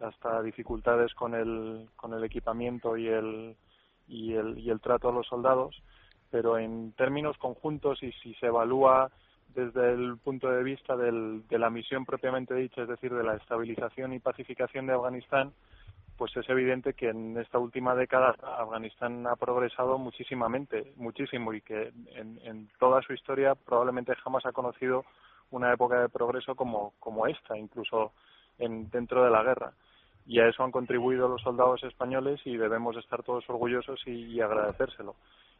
hasta 0.00 0.42
dificultades 0.42 1.14
con 1.14 1.34
el, 1.34 1.88
con 1.96 2.12
el 2.14 2.22
equipamiento 2.24 2.96
y 2.96 3.08
el, 3.08 3.56
y 4.06 4.34
el, 4.34 4.58
y 4.58 4.70
el 4.70 4.80
trato 4.80 5.08
a 5.08 5.12
los 5.12 5.26
soldados, 5.26 5.82
pero 6.30 6.58
en 6.58 6.92
términos 6.92 7.36
conjuntos 7.38 8.02
y 8.02 8.12
si 8.12 8.34
se 8.34 8.46
evalúa 8.46 9.10
desde 9.54 9.92
el 9.92 10.18
punto 10.18 10.50
de 10.50 10.62
vista 10.62 10.96
del, 10.96 11.46
de 11.48 11.58
la 11.58 11.70
misión 11.70 12.04
propiamente 12.04 12.54
dicha, 12.54 12.82
es 12.82 12.88
decir, 12.88 13.12
de 13.14 13.24
la 13.24 13.36
estabilización 13.36 14.12
y 14.12 14.18
pacificación 14.18 14.86
de 14.86 14.92
Afganistán, 14.92 15.52
pues 16.16 16.36
es 16.36 16.48
evidente 16.48 16.94
que 16.94 17.10
en 17.10 17.36
esta 17.38 17.58
última 17.58 17.94
década 17.94 18.34
Afganistán 18.58 19.26
ha 19.26 19.36
progresado 19.36 19.98
muchísimamente, 19.98 20.92
muchísimo, 20.96 21.52
y 21.52 21.60
que 21.60 21.92
en, 22.14 22.40
en 22.42 22.68
toda 22.78 23.02
su 23.02 23.12
historia 23.12 23.54
probablemente 23.54 24.14
jamás 24.16 24.46
ha 24.46 24.52
conocido 24.52 25.04
una 25.50 25.72
época 25.72 26.00
de 26.00 26.08
progreso 26.08 26.54
como, 26.54 27.26
esta, 27.26 27.56
incluso 27.56 28.12
en, 28.58 28.90
dentro 28.90 29.24
de 29.24 29.30
la 29.30 29.42
guerra 29.42 29.72
y 30.26 30.40
a 30.40 30.48
eso 30.48 30.64
han 30.64 30.72
contribuido 30.72 31.28
los 31.28 31.42
soldados 31.42 31.82
españoles 31.84 32.40
y 32.44 32.56
debemos 32.56 32.96
estar 32.96 33.22
todos 33.22 33.48
orgullosos 33.48 34.00
y, 34.06 34.40
agradecérselo. 34.40 35.14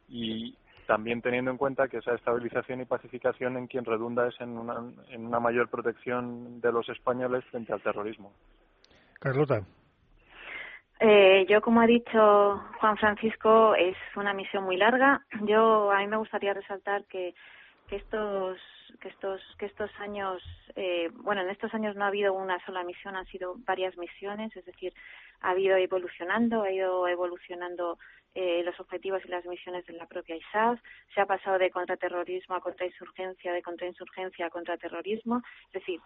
Y 0.09 0.57
también 0.85 1.21
teniendo 1.21 1.51
en 1.51 1.57
cuenta 1.57 1.87
que 1.87 1.97
esa 1.97 2.13
estabilización 2.13 2.81
y 2.81 2.85
pacificación 2.85 3.55
en 3.55 3.67
quien 3.67 3.85
redunda 3.85 4.27
es 4.27 4.35
en 4.41 4.57
una, 4.57 4.83
en 5.09 5.25
una 5.25 5.39
mayor 5.39 5.69
protección 5.69 6.59
de 6.59 6.71
los 6.73 6.87
españoles 6.89 7.45
frente 7.45 7.71
al 7.71 7.81
terrorismo. 7.81 8.33
Carlota. 9.19 9.63
Eh, 10.99 11.45
yo, 11.47 11.61
como 11.61 11.81
ha 11.81 11.87
dicho 11.87 12.63
Juan 12.79 12.97
Francisco, 12.97 13.75
es 13.75 13.95
una 14.15 14.33
misión 14.33 14.63
muy 14.63 14.77
larga. 14.77 15.25
Yo, 15.43 15.91
a 15.91 15.99
mí 15.99 16.07
me 16.07 16.17
gustaría 16.17 16.53
resaltar 16.53 17.05
que 17.05 17.35
que 17.87 17.95
estos 17.97 18.59
que 18.99 19.09
estos 19.09 19.41
que 19.57 19.65
estos 19.65 19.89
años 19.99 20.41
eh, 20.75 21.09
bueno 21.13 21.41
en 21.41 21.49
estos 21.49 21.73
años 21.73 21.95
no 21.95 22.03
ha 22.03 22.07
habido 22.07 22.33
una 22.33 22.63
sola 22.65 22.83
misión 22.83 23.15
han 23.15 23.25
sido 23.27 23.55
varias 23.59 23.97
misiones. 23.97 24.55
Es 24.55 24.65
decir 24.65 24.93
ha 25.41 25.51
habido 25.51 25.77
evolucionando 25.77 26.63
ha 26.63 26.71
ido 26.71 27.07
evolucionando 27.07 27.97
eh, 28.35 28.61
los 28.63 28.79
objetivos 28.79 29.23
y 29.25 29.29
las 29.29 29.45
misiones 29.45 29.85
de 29.85 29.93
la 29.93 30.05
propia 30.05 30.35
ISAF. 30.35 30.79
Se 31.13 31.21
ha 31.21 31.25
pasado 31.25 31.57
de 31.57 31.71
contraterrorismo 31.71 32.55
a 32.55 32.61
contrainsurgencia 32.61 33.53
de 33.53 33.61
contrainsurgencia 33.61 34.45
a 34.45 34.49
contraterrorismo. 34.49 35.41
Es 35.67 35.73
decir 35.73 35.99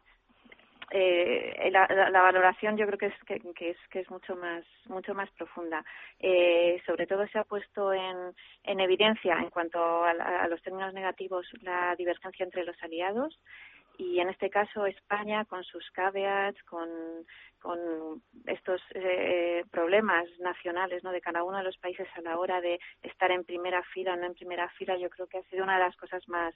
eh, 0.90 1.70
la, 1.72 1.88
la, 1.88 2.22
valoración 2.22 2.76
yo 2.78 2.86
creo 2.86 2.98
que 2.98 3.06
es 3.08 3.24
que, 3.26 3.70
es 3.70 3.78
que 3.90 4.00
es 4.00 4.10
mucho 4.10 4.36
más 4.36 4.64
mucho 4.88 5.14
más 5.14 5.30
profunda. 5.32 5.86
Eh, 6.20 6.82
sobre 6.86 7.08
todo 7.08 7.28
se 7.28 7.40
ha 7.40 7.44
puesto 7.44 7.94
en, 7.94 8.34
en 8.64 8.80
evidencia 8.80 9.38
en 9.38 9.50
cuanto 9.50 10.04
a, 10.04 10.48
los 10.48 10.62
términos 10.62 10.94
negativos 10.94 11.48
la 11.62 11.96
divergencia 11.96 12.44
entre 12.44 12.66
los 12.66 12.76
aliados 12.84 13.40
y 13.98 14.20
en 14.20 14.30
este 14.30 14.50
caso 14.50 14.86
España 14.86 15.46
con 15.46 15.64
sus 15.64 15.90
caveats 15.92 16.62
con 16.64 16.90
con 17.60 18.22
estos 18.48 18.82
eh, 18.96 19.64
problemas 19.72 20.28
nacionales 20.40 21.04
no 21.04 21.12
de 21.12 21.22
cada 21.22 21.44
uno 21.44 21.58
de 21.58 21.64
los 21.64 21.78
países 21.78 22.08
a 22.16 22.22
la 22.22 22.38
hora 22.38 22.60
de 22.60 22.80
estar 23.04 23.32
en 23.32 23.44
primera 23.44 23.84
fila 23.94 24.14
o 24.14 24.16
no 24.18 24.26
en 24.26 24.34
primera 24.34 24.68
fila 24.70 24.98
yo 24.98 25.10
creo 25.10 25.28
que 25.28 25.38
ha 25.38 25.44
sido 25.44 25.64
una 25.64 25.78
de 25.78 25.84
las 25.86 25.96
cosas 25.96 26.28
más 26.28 26.56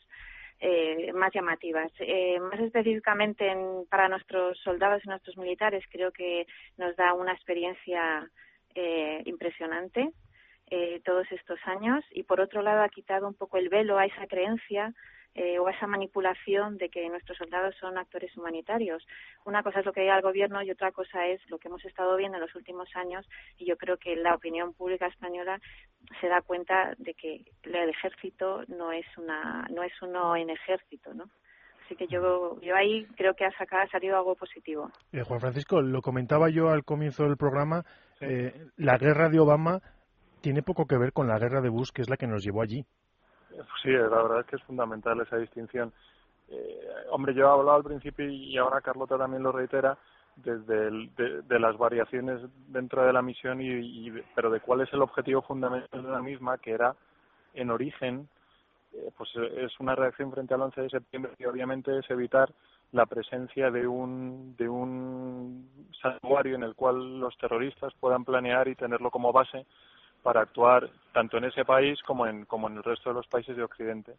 eh, 0.59 1.11
más 1.13 1.33
llamativas. 1.33 1.91
Eh, 1.99 2.39
más 2.39 2.59
específicamente 2.59 3.53
para 3.89 4.09
nuestros 4.09 4.57
soldados 4.59 5.03
y 5.03 5.09
nuestros 5.09 5.37
militares, 5.37 5.83
creo 5.89 6.11
que 6.11 6.47
nos 6.77 6.95
da 6.95 7.13
una 7.13 7.33
experiencia 7.33 8.29
eh, 8.73 9.21
impresionante 9.25 10.11
eh, 10.67 11.01
todos 11.05 11.31
estos 11.31 11.59
años 11.65 12.03
y, 12.11 12.23
por 12.23 12.41
otro 12.41 12.61
lado, 12.61 12.81
ha 12.81 12.89
quitado 12.89 13.27
un 13.27 13.35
poco 13.35 13.57
el 13.57 13.69
velo 13.69 13.97
a 13.97 14.05
esa 14.05 14.27
creencia 14.27 14.93
eh, 15.35 15.59
o 15.59 15.67
esa 15.69 15.85
manipulación 15.85 16.77
de 16.77 16.89
que 16.89 17.07
nuestros 17.09 17.37
soldados 17.37 17.75
son 17.79 17.97
actores 17.97 18.35
humanitarios. 18.37 19.05
Una 19.43 19.63
cosa 19.63 19.81
es 19.81 19.85
lo 19.85 19.93
que 19.93 20.01
diga 20.01 20.15
el 20.15 20.21
gobierno 20.21 20.63
y 20.63 20.71
otra 20.71 20.91
cosa 20.91 21.27
es 21.27 21.41
lo 21.49 21.59
que 21.59 21.67
hemos 21.67 21.83
estado 21.83 22.15
viendo 22.15 22.37
en 22.37 22.41
los 22.41 22.55
últimos 22.55 22.87
años 22.95 23.27
y 23.57 23.65
yo 23.65 23.77
creo 23.77 23.97
que 23.97 24.15
la 24.15 24.33
opinión 24.33 24.73
pública 24.73 25.07
española 25.07 25.59
se 26.21 26.27
da 26.27 26.41
cuenta 26.41 26.93
de 26.97 27.13
que 27.13 27.43
el 27.63 27.89
ejército 27.89 28.63
no 28.67 28.91
es 28.91 29.05
una 29.17 29.67
no 29.71 29.83
es 29.83 29.93
uno 30.01 30.35
en 30.35 30.49
ejército, 30.49 31.13
¿no? 31.13 31.29
Así 31.85 31.95
que 31.95 32.07
yo, 32.07 32.59
yo 32.61 32.75
ahí 32.75 33.05
creo 33.15 33.35
que 33.35 33.45
ha, 33.45 33.51
sacado, 33.57 33.83
ha 33.83 33.87
salido 33.89 34.17
algo 34.17 34.35
positivo. 34.35 34.89
Eh, 35.11 35.21
Juan 35.21 35.39
Francisco, 35.39 35.81
lo 35.81 36.01
comentaba 36.01 36.49
yo 36.49 36.69
al 36.69 36.83
comienzo 36.83 37.25
del 37.25 37.37
programa, 37.37 37.85
eh, 38.21 38.69
la 38.77 38.97
guerra 38.97 39.29
de 39.29 39.39
Obama 39.39 39.81
tiene 40.41 40.63
poco 40.63 40.87
que 40.87 40.97
ver 40.97 41.13
con 41.13 41.27
la 41.27 41.37
guerra 41.37 41.61
de 41.61 41.69
Bush, 41.69 41.89
que 41.93 42.01
es 42.01 42.09
la 42.09 42.17
que 42.17 42.25
nos 42.25 42.43
llevó 42.43 42.63
allí. 42.63 42.85
Sí, 43.81 43.89
la 43.89 44.07
verdad 44.09 44.39
es 44.41 44.45
que 44.47 44.55
es 44.55 44.63
fundamental 44.63 45.19
esa 45.21 45.37
distinción. 45.37 45.93
Eh, 46.49 46.87
hombre, 47.11 47.33
yo 47.33 47.45
he 47.45 47.49
hablado 47.49 47.77
al 47.77 47.83
principio 47.83 48.29
y 48.29 48.57
ahora 48.57 48.81
Carlota 48.81 49.17
también 49.17 49.43
lo 49.43 49.51
reitera, 49.51 49.97
desde 50.35 50.89
de, 51.43 51.59
las 51.59 51.77
variaciones 51.77 52.41
dentro 52.67 53.05
de 53.05 53.13
la 53.13 53.21
misión, 53.21 53.61
y, 53.61 54.11
pero 54.35 54.49
de 54.49 54.59
cuál 54.59 54.81
es 54.81 54.91
el 54.93 55.01
objetivo 55.01 55.41
fundamental 55.41 56.03
de 56.03 56.11
la 56.11 56.21
misma, 56.21 56.57
que 56.57 56.71
era 56.71 56.95
en 57.53 57.71
origen 57.71 58.27
eh, 58.95 59.11
pues 59.17 59.29
es 59.35 59.79
una 59.79 59.95
reacción 59.95 60.31
frente 60.31 60.53
al 60.53 60.61
11 60.61 60.81
de 60.81 60.89
septiembre 60.89 61.31
que 61.37 61.47
obviamente 61.47 61.97
es 61.97 62.09
evitar 62.09 62.53
la 62.91 63.05
presencia 63.05 63.71
de 63.71 63.87
un, 63.87 64.55
de 64.57 64.69
un 64.69 65.87
santuario 66.01 66.55
en 66.55 66.63
el 66.63 66.75
cual 66.75 67.19
los 67.19 67.37
terroristas 67.37 67.93
puedan 67.99 68.23
planear 68.23 68.67
y 68.67 68.75
tenerlo 68.75 69.11
como 69.11 69.33
base 69.33 69.65
para 70.25 70.41
actuar 70.41 70.89
tanto 71.13 71.37
en 71.37 71.43
ese 71.43 71.63
país 71.65 72.01
como 72.01 72.25
en, 72.25 72.45
como 72.45 72.67
en 72.67 72.77
el 72.77 72.83
resto 72.83 73.11
de 73.11 73.13
los 73.13 73.27
países 73.27 73.55
de 73.55 73.61
Occidente. 73.61 74.15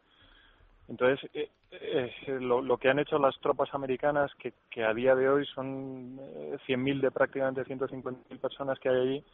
Entonces, 0.87 1.29
eh, 1.35 1.51
eh, 1.73 2.13
lo, 2.39 2.63
lo, 2.63 2.79
que 2.79 2.89
han 2.89 3.01
hecho 3.01 3.19
las 3.19 3.37
tropas 3.41 3.75
americanas, 3.75 4.31
que, 4.39 4.53
que 4.71 4.85
a 4.85 4.95
día 4.95 5.17
de 5.17 5.29
hoy 5.29 5.45
son 5.47 6.17
100.000 6.65 7.01
de 7.01 7.11
prácticamente 7.11 7.65
150.000 7.65 8.39
personas 8.39 8.79
que 8.79 8.89
hay 8.89 9.01
allí, 9.01 9.25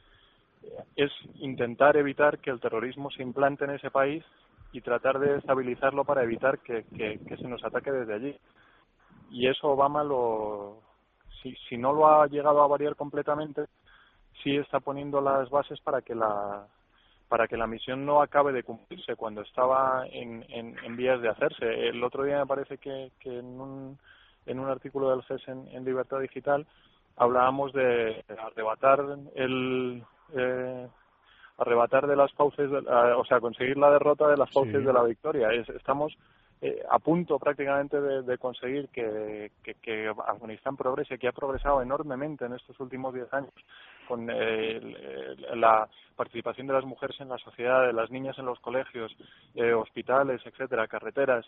es 0.96 1.12
intentar 1.40 1.98
evitar 1.98 2.38
que 2.38 2.48
el 2.48 2.58
terrorismo 2.58 3.10
se 3.10 3.22
implante 3.22 3.66
en 3.66 3.72
ese 3.72 3.90
país 3.90 4.24
y 4.72 4.80
tratar 4.80 5.18
de 5.18 5.36
estabilizarlo 5.36 6.06
para 6.06 6.22
evitar 6.22 6.58
que, 6.60 6.84
que, 6.96 7.36
se 7.36 7.48
nos 7.48 7.62
ataque 7.62 7.92
desde 7.92 8.14
allí. 8.14 8.38
Y 9.30 9.46
eso 9.46 9.68
Obama 9.68 10.02
lo, 10.02 10.80
si, 11.42 11.54
si 11.68 11.76
no 11.76 11.92
lo 11.92 12.08
ha 12.08 12.26
llegado 12.28 12.62
a 12.62 12.66
variar 12.66 12.96
completamente, 12.96 13.66
sí 14.42 14.56
está 14.56 14.80
poniendo 14.80 15.20
las 15.20 15.48
bases 15.50 15.80
para 15.80 16.02
que 16.02 16.14
la 16.14 16.66
para 17.28 17.48
que 17.48 17.56
la 17.56 17.66
misión 17.66 18.04
no 18.04 18.20
acabe 18.20 18.52
de 18.52 18.62
cumplirse 18.62 19.16
cuando 19.16 19.40
estaba 19.40 20.06
en, 20.10 20.44
en, 20.50 20.76
en 20.84 20.96
vías 20.96 21.22
de 21.22 21.30
hacerse. 21.30 21.88
El 21.88 22.04
otro 22.04 22.24
día 22.24 22.38
me 22.40 22.46
parece 22.46 22.76
que, 22.76 23.10
que 23.18 23.38
en, 23.38 23.58
un, 23.58 23.98
en 24.44 24.58
un 24.58 24.68
artículo 24.68 25.08
del 25.08 25.22
CES 25.22 25.48
en, 25.48 25.66
en 25.68 25.82
Libertad 25.82 26.20
Digital 26.20 26.66
hablábamos 27.16 27.72
de 27.72 28.22
arrebatar 28.38 29.00
el, 29.34 30.04
eh, 30.34 30.88
arrebatar 31.56 32.06
de 32.06 32.16
las 32.16 32.32
fauces, 32.32 32.70
o 32.70 33.24
sea, 33.24 33.40
conseguir 33.40 33.78
la 33.78 33.90
derrota 33.90 34.28
de 34.28 34.36
las 34.36 34.50
fauces 34.50 34.84
de 34.84 34.92
la 34.92 35.02
victoria. 35.02 35.50
estamos 35.52 36.12
eh, 36.64 36.80
a 36.88 37.00
punto 37.00 37.40
prácticamente 37.40 38.00
de, 38.00 38.38
conseguir 38.38 38.88
que, 38.90 39.50
que, 39.82 40.08
Afganistán 40.08 40.76
progrese, 40.76 41.18
que 41.18 41.26
ha 41.26 41.32
progresado 41.32 41.82
enormemente 41.82 42.44
en 42.44 42.52
estos 42.52 42.78
últimos 42.78 43.12
diez 43.12 43.26
años 43.34 43.52
con 44.06 44.30
eh, 44.30 45.34
la 45.56 45.88
participación 46.14 46.68
de 46.68 46.74
las 46.74 46.84
mujeres 46.84 47.20
en 47.20 47.30
la 47.30 47.38
sociedad, 47.38 47.84
de 47.84 47.92
las 47.92 48.12
niñas 48.12 48.38
en 48.38 48.46
los 48.46 48.60
colegios, 48.60 49.12
eh, 49.56 49.72
hospitales, 49.72 50.40
etcétera, 50.44 50.86
carreteras. 50.86 51.44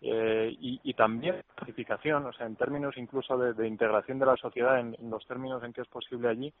y, 0.00 0.80
y, 0.84 0.94
también 0.94 1.42
pacificación, 1.56 2.26
o 2.26 2.32
sea, 2.32 2.46
en 2.46 2.54
términos 2.54 2.96
incluso 2.96 3.36
de, 3.36 3.66
integración 3.66 4.20
de 4.20 4.26
la 4.26 4.36
sociedad, 4.36 4.78
en, 4.78 4.96
los 5.10 5.26
términos 5.26 5.62
en 5.64 5.72
que 5.72 5.80
es 5.80 5.88
posible 5.88 6.28
allí, 6.28 6.52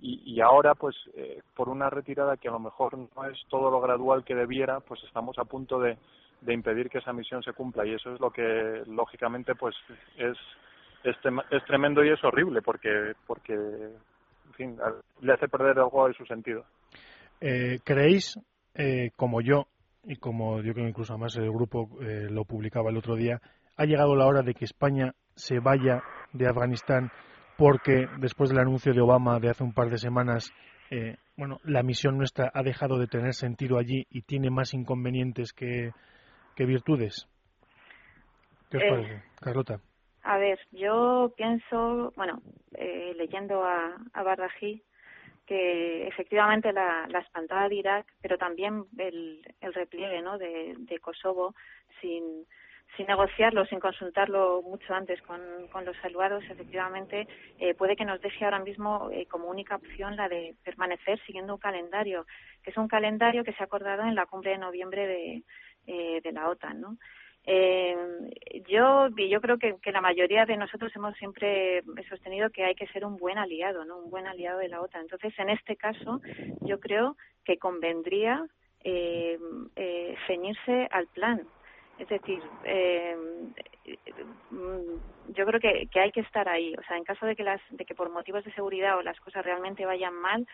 y, 0.00 0.40
ahora 0.40 0.74
pues 0.74 0.96
eh, 1.14 1.42
por 1.54 1.68
una 1.68 1.90
retirada 1.90 2.36
que 2.36 2.48
a 2.48 2.52
lo 2.52 2.58
mejor 2.58 2.98
no 2.98 3.24
es 3.24 3.38
todo 3.48 3.70
lo 3.70 3.80
gradual 3.80 4.24
que 4.24 4.34
debiera 4.34 4.80
pues 4.80 5.02
estamos 5.04 5.38
a 5.38 5.44
punto 5.44 5.80
de, 5.80 5.96
de 6.40 6.54
impedir 6.54 6.88
que 6.88 6.98
esa 6.98 7.12
misión 7.12 7.42
se 7.42 7.52
cumpla. 7.52 7.86
Y 7.86 7.94
eso 7.94 8.14
es 8.14 8.20
lo 8.20 8.30
que 8.30 8.82
lógicamente 8.86 9.54
pues 9.54 9.74
es 10.16 10.36
es, 11.04 11.16
es 11.50 11.64
tremendo 11.66 12.04
y 12.04 12.10
es 12.10 12.22
horrible 12.24 12.62
porque 12.62 13.12
porque 13.26 13.54
en 13.54 14.52
fin 14.54 14.76
le 15.20 15.32
hace 15.32 15.48
perder 15.48 15.78
algo 15.78 16.08
de 16.08 16.14
su 16.14 16.24
sentido. 16.26 16.64
Eh, 17.40 17.80
creéis 17.84 18.38
eh, 18.74 19.10
como 19.16 19.40
yo 19.40 19.66
y 20.04 20.16
como 20.16 20.62
yo 20.62 20.72
creo 20.72 20.88
incluso 20.88 21.16
más 21.18 21.36
el 21.36 21.50
grupo 21.50 21.88
eh, 22.00 22.28
lo 22.30 22.44
publicaba 22.44 22.90
el 22.90 22.96
otro 22.96 23.14
día 23.14 23.40
ha 23.76 23.84
llegado 23.84 24.16
la 24.16 24.26
hora 24.26 24.42
de 24.42 24.54
que 24.54 24.64
España 24.64 25.14
se 25.34 25.60
vaya 25.60 26.02
de 26.32 26.48
Afganistán 26.48 27.10
porque 27.56 28.06
después 28.18 28.50
del 28.50 28.58
anuncio 28.58 28.92
de 28.92 29.00
Obama 29.00 29.38
de 29.38 29.50
hace 29.50 29.64
un 29.64 29.72
par 29.72 29.88
de 29.88 29.98
semanas, 29.98 30.52
eh, 30.90 31.16
bueno, 31.36 31.58
la 31.64 31.82
misión 31.82 32.16
nuestra 32.16 32.50
ha 32.52 32.62
dejado 32.62 32.98
de 32.98 33.06
tener 33.06 33.32
sentido 33.34 33.78
allí 33.78 34.06
y 34.10 34.22
tiene 34.22 34.50
más 34.50 34.74
inconvenientes 34.74 35.52
que, 35.52 35.90
virtudes. 36.64 37.28
¿Qué 38.70 38.78
os 38.78 38.82
eh, 38.82 38.88
parece, 38.88 39.22
Carlota? 39.40 39.80
A 40.22 40.38
ver, 40.38 40.58
yo 40.72 41.32
pienso, 41.36 42.12
bueno, 42.16 42.40
eh, 42.74 43.14
leyendo 43.16 43.62
a, 43.64 43.96
a 44.12 44.36
que 45.46 46.08
efectivamente 46.08 46.72
la, 46.72 47.06
la 47.08 47.20
espantada 47.20 47.68
de 47.68 47.76
Irak, 47.76 48.06
pero 48.20 48.36
también 48.36 48.84
el, 48.98 49.40
el 49.60 49.74
repliegue 49.74 50.20
¿no? 50.22 50.38
de, 50.38 50.74
de 50.78 50.98
Kosovo 50.98 51.54
sin 52.00 52.44
sin 52.96 53.06
negociarlo, 53.06 53.66
sin 53.66 53.80
consultarlo 53.80 54.62
mucho 54.62 54.94
antes 54.94 55.20
con, 55.22 55.40
con 55.70 55.84
los 55.84 55.96
aliados, 56.02 56.44
efectivamente 56.48 57.26
eh, 57.58 57.74
puede 57.74 57.96
que 57.96 58.04
nos 58.04 58.20
deje 58.20 58.44
ahora 58.44 58.60
mismo 58.60 59.10
eh, 59.12 59.26
como 59.26 59.48
única 59.48 59.76
opción 59.76 60.16
la 60.16 60.28
de 60.28 60.54
permanecer 60.64 61.20
siguiendo 61.26 61.54
un 61.54 61.60
calendario, 61.60 62.26
que 62.62 62.70
es 62.70 62.76
un 62.76 62.88
calendario 62.88 63.44
que 63.44 63.52
se 63.52 63.62
ha 63.62 63.66
acordado 63.66 64.02
en 64.02 64.14
la 64.14 64.26
cumbre 64.26 64.52
de 64.52 64.58
noviembre 64.58 65.06
de, 65.06 65.42
eh, 65.86 66.20
de 66.22 66.32
la 66.32 66.48
OTAN, 66.48 66.80
¿no? 66.80 66.96
Eh, 67.48 67.96
yo 68.68 69.08
yo 69.08 69.40
creo 69.40 69.58
que, 69.58 69.78
la 69.92 70.00
mayoría 70.00 70.46
de 70.46 70.56
nosotros 70.56 70.90
hemos 70.96 71.16
siempre 71.16 71.82
sostenido 72.08 72.50
que 72.50 72.64
hay 72.64 72.74
que 72.74 72.88
ser 72.88 73.04
un 73.04 73.16
buen 73.16 73.38
aliado, 73.38 73.84
¿no? 73.84 73.98
Un 73.98 74.10
buen 74.10 74.26
aliado 74.26 74.58
de 74.58 74.68
la 74.68 74.80
OTAN. 74.80 75.02
Entonces, 75.02 75.32
en 75.38 75.50
este 75.50 75.76
caso, 75.76 76.20
yo 76.62 76.80
creo 76.80 77.16
que 77.44 77.56
convendría 77.58 78.44
eh, 78.82 79.38
eh, 79.76 80.16
ceñirse 80.26 80.88
al 80.90 81.06
plan, 81.08 81.46
es 81.98 82.08
decir, 82.08 82.42
eh, 82.64 83.16
mm, 84.50 85.32
yo 85.32 85.46
creo 85.46 85.60
que, 85.60 85.88
que 85.90 86.00
hay 86.00 86.12
que 86.12 86.20
estar 86.20 86.48
ahí. 86.48 86.74
O 86.76 86.82
sea, 86.82 86.96
en 86.96 87.04
caso 87.04 87.26
de 87.26 87.36
que, 87.36 87.42
las, 87.42 87.60
de 87.70 87.84
que 87.84 87.94
por 87.94 88.10
motivos 88.10 88.44
de 88.44 88.52
seguridad 88.52 88.98
o 88.98 89.02
las 89.02 89.18
cosas 89.20 89.44
realmente 89.44 89.86
vayan 89.86 90.14
mal, 90.14 90.46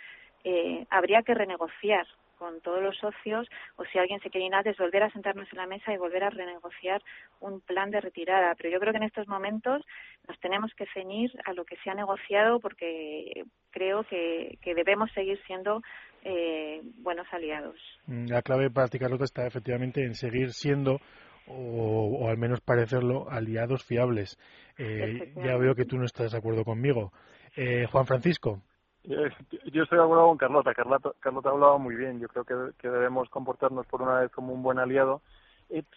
eh, 0.45 0.87
habría 0.91 1.23
que 1.23 1.35
renegociar 1.35 2.07
con 2.43 2.61
todos 2.61 2.83
los 2.83 2.97
socios 2.99 3.49
o 3.77 3.85
si 3.85 3.99
alguien 3.99 4.19
se 4.19 4.29
quiere 4.29 4.49
ir 4.49 4.55
antes, 4.55 4.77
volver 4.77 5.05
a 5.05 5.13
sentarnos 5.13 5.47
en 5.53 5.59
la 5.59 5.67
mesa 5.67 5.93
y 5.93 5.97
volver 5.97 6.25
a 6.25 6.31
renegociar 6.31 7.01
un 7.39 7.61
plan 7.61 7.93
de 7.93 8.01
retirada. 8.01 8.57
Pero 8.57 8.69
yo 8.69 8.81
creo 8.81 8.93
que 8.93 8.97
en 8.97 9.05
estos 9.05 9.29
momentos 9.29 9.87
nos 10.27 10.41
tenemos 10.41 10.73
que 10.75 10.87
ceñir 10.93 11.31
a 11.45 11.53
lo 11.53 11.65
que 11.65 11.77
se 11.77 11.91
ha 11.91 11.95
negociado 11.95 12.59
porque 12.59 13.45
creo 13.71 14.03
que, 14.03 14.59
que 14.61 14.75
debemos 14.75 15.09
seguir 15.13 15.41
siendo 15.47 15.83
eh, 16.25 16.81
buenos 16.99 17.29
aliados. 17.31 17.77
La 18.09 18.43
clave 18.43 18.71
para 18.71 18.89
ti, 18.89 18.99
Carlota, 18.99 19.25
está 19.25 19.47
efectivamente 19.47 20.05
en 20.05 20.15
seguir 20.15 20.51
siendo 20.51 20.99
o, 21.47 22.29
al 22.29 22.39
menos 22.39 22.61
parecerlo, 22.61 23.31
aliados 23.31 23.85
fiables. 23.85 24.37
Eh, 24.79 25.33
ya 25.37 25.57
veo 25.57 25.77
que 25.77 25.85
tú 25.85 25.97
no 25.97 26.07
estás 26.07 26.33
de 26.33 26.39
acuerdo 26.39 26.65
conmigo. 26.65 27.13
Eh, 27.57 27.87
Juan 27.87 28.07
Francisco. 28.07 28.63
Eh, 29.05 29.31
yo 29.73 29.83
estoy 29.83 29.99
de 29.99 30.05
acuerdo 30.05 30.29
con 30.29 30.39
Carlota. 30.39 30.75
Carlota, 30.75 31.13
Carlota 31.21 31.49
ha 31.49 31.53
hablado 31.53 31.79
muy 31.79 31.95
bien. 31.95 32.21
Yo 32.21 32.29
creo 32.29 32.45
que, 32.45 32.89
debemos 32.89 33.29
comportarnos 33.31 33.87
por 33.87 34.03
una 34.03 34.21
vez 34.21 34.31
como 34.31 34.53
un 34.53 34.63
buen 34.63 34.79
aliado, 34.79 35.21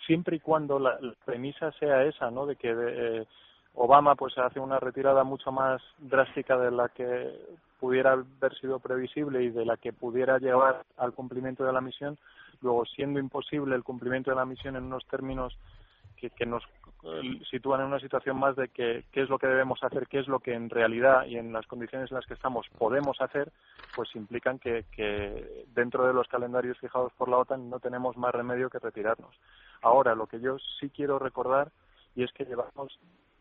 siempre 0.06 0.38
y 0.38 0.40
cuando 0.40 0.80
la, 0.80 0.98
premisa 1.26 1.72
sea 1.74 2.04
esa, 2.04 2.32
¿no? 2.32 2.46
De 2.46 2.56
que 2.56 3.26
Obama 3.76 4.16
pues 4.16 4.38
hace 4.38 4.60
una 4.60 4.80
retirada 4.80 5.24
mucho 5.24 5.52
más 5.52 5.82
drástica 6.00 6.58
de 6.58 6.72
la 6.72 6.90
que 6.90 7.30
pudiera 7.80 8.14
haber 8.14 8.58
sido 8.60 8.80
previsible 8.80 9.44
y 9.44 9.50
de 9.50 9.66
la 9.66 9.78
que 9.78 9.92
pudiera 9.92 10.40
llevar 10.40 10.84
al 10.98 11.14
cumplimiento 11.14 11.66
de 11.66 11.74
la 11.74 11.82
misión, 11.82 12.18
luego 12.62 12.86
siendo 12.86 13.20
imposible 13.20 13.76
el 13.76 13.84
cumplimiento 13.84 14.32
de 14.32 14.38
la 14.38 14.46
misión 14.46 14.78
en 14.78 14.86
unos 14.86 15.06
términos 15.08 15.58
que, 16.32 16.46
nos 16.46 16.64
eh, 17.04 17.40
sitúan 17.50 17.82
en 17.82 17.88
una 17.88 18.00
situación 18.00 18.38
más 18.38 18.56
de 18.56 18.70
que 18.70 19.06
qué 19.12 19.22
es 19.22 19.30
lo 19.30 19.38
que 19.38 19.48
debemos 19.48 19.84
hacer, 19.84 20.08
qué 20.08 20.20
es 20.20 20.28
lo 20.28 20.40
que 20.40 20.54
en 20.54 20.70
realidad 20.70 21.26
y 21.26 21.38
en 21.38 21.54
las 21.54 21.68
condiciones 21.68 22.12
en 22.12 22.16
las 22.16 22.26
que 22.26 22.34
estamos 22.34 22.68
podemos 22.78 23.20
hacer, 23.22 23.52
pues 23.96 24.16
implican 24.16 24.60
que, 24.60 24.86
que 24.92 25.66
dentro 25.74 26.08
de 26.08 26.14
los 26.14 26.28
calendarios 26.28 26.78
fijados 26.80 27.14
por 27.14 27.30
la 27.30 27.38
OTAN 27.38 27.70
no 27.70 27.80
tenemos 27.80 28.18
más 28.18 28.34
remedio 28.34 28.70
que 28.70 28.80
retirarnos. 28.80 29.36
Ahora, 29.82 30.16
lo 30.16 30.28
que 30.28 30.40
yo 30.40 30.58
sí 30.80 30.90
quiero 30.90 31.20
recordar 31.20 31.72
y 32.16 32.24
es 32.24 32.32
que 32.32 32.46
llevamos 32.46 32.98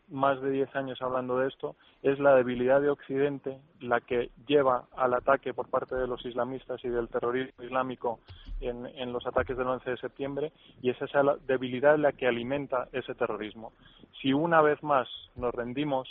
más 0.09 0.41
de 0.41 0.51
diez 0.51 0.75
años 0.75 1.01
hablando 1.01 1.39
de 1.39 1.47
esto, 1.47 1.75
es 2.03 2.19
la 2.19 2.35
debilidad 2.35 2.81
de 2.81 2.89
Occidente 2.89 3.59
la 3.79 4.01
que 4.01 4.29
lleva 4.47 4.85
al 4.95 5.13
ataque 5.13 5.53
por 5.53 5.69
parte 5.69 5.95
de 5.95 6.07
los 6.07 6.25
islamistas 6.25 6.83
y 6.83 6.89
del 6.89 7.09
terrorismo 7.09 7.63
islámico 7.63 8.19
en, 8.61 9.11
los 9.11 9.25
ataques 9.25 9.57
del 9.57 9.67
11 9.67 9.89
de 9.89 9.97
septiembre 9.97 10.51
y 10.81 10.89
es 10.89 11.01
esa 11.01 11.21
debilidad 11.47 11.97
la 11.97 12.11
que 12.11 12.27
alimenta 12.27 12.87
ese 12.91 13.15
terrorismo. 13.15 13.73
Si 14.21 14.33
una 14.33 14.61
vez 14.61 14.81
más 14.83 15.07
nos 15.35 15.53
rendimos 15.53 16.07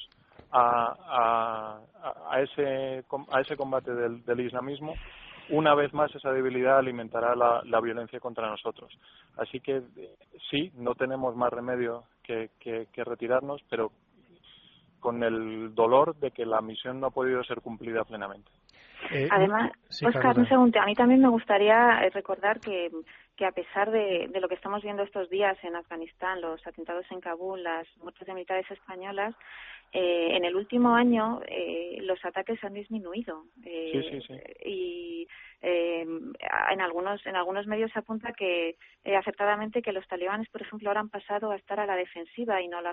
a, 0.50 0.96
a, 1.08 2.30
a, 2.30 2.40
ese, 2.40 3.04
a 3.30 3.40
ese 3.40 3.56
combate 3.56 3.94
del, 3.94 4.24
del 4.24 4.40
islamismo, 4.40 4.94
una 5.50 5.74
vez 5.74 5.92
más 5.92 6.14
esa 6.14 6.32
debilidad 6.32 6.78
alimentará 6.78 7.34
la, 7.34 7.62
la, 7.64 7.80
violencia 7.80 8.20
contra 8.20 8.48
nosotros. 8.48 8.92
Así 9.36 9.60
que 9.60 9.82
sí, 10.50 10.72
no 10.76 10.94
tenemos 10.94 11.36
más 11.36 11.52
remedio 11.52 12.04
que, 12.24 12.50
que, 12.58 13.04
retirarnos, 13.04 13.62
pero 13.68 13.92
con 14.98 15.22
el 15.22 15.74
dolor 15.74 16.16
de 16.16 16.30
que 16.30 16.46
la 16.46 16.60
misión 16.60 16.98
no 16.98 17.08
ha 17.08 17.10
podido 17.10 17.44
ser 17.44 17.60
cumplida 17.60 18.04
plenamente. 18.04 18.50
Eh, 19.10 19.28
Además, 19.30 19.70
Oscar, 20.02 20.38
un 20.38 20.48
segundo, 20.48 20.80
a 20.80 20.86
mí 20.86 20.94
también 20.94 21.20
me 21.20 21.28
gustaría 21.28 22.02
eh, 22.04 22.10
recordar 22.10 22.58
que 22.58 22.90
que 23.36 23.46
a 23.46 23.52
pesar 23.52 23.90
de, 23.90 24.28
lo 24.40 24.48
que 24.48 24.54
estamos 24.54 24.82
viendo 24.82 25.02
estos 25.02 25.28
días 25.28 25.56
en 25.64 25.76
Afganistán, 25.76 26.40
los 26.40 26.64
atentados 26.66 27.06
en 27.10 27.20
Kabul, 27.20 27.62
las 27.62 27.86
muertes 27.98 28.26
de 28.26 28.34
militares 28.34 28.70
españolas, 28.70 29.34
eh, 29.92 30.36
en 30.36 30.44
el 30.44 30.56
último 30.56 30.94
año 30.94 31.40
eh, 31.46 31.98
los 32.02 32.24
ataques 32.24 32.62
han 32.64 32.74
disminuido. 32.74 33.44
Eh, 33.64 34.20
y 34.64 35.28
eh, 35.62 36.02
en 36.02 36.80
algunos 36.80 37.24
en 37.24 37.36
algunos 37.36 37.66
medios 37.66 37.90
se 37.92 38.00
apunta 38.00 38.32
que 38.32 38.76
eh, 39.04 39.16
acertadamente 39.16 39.80
que 39.80 39.92
los 39.92 40.06
talibanes 40.08 40.48
por 40.50 40.60
ejemplo 40.60 40.90
ahora 40.90 41.00
han 41.00 41.08
pasado 41.08 41.50
a 41.50 41.56
estar 41.56 41.80
a 41.80 41.86
la 41.86 41.96
defensiva 41.96 42.60
y 42.60 42.68
no 42.68 42.78
a 42.78 42.82
la, 42.82 42.90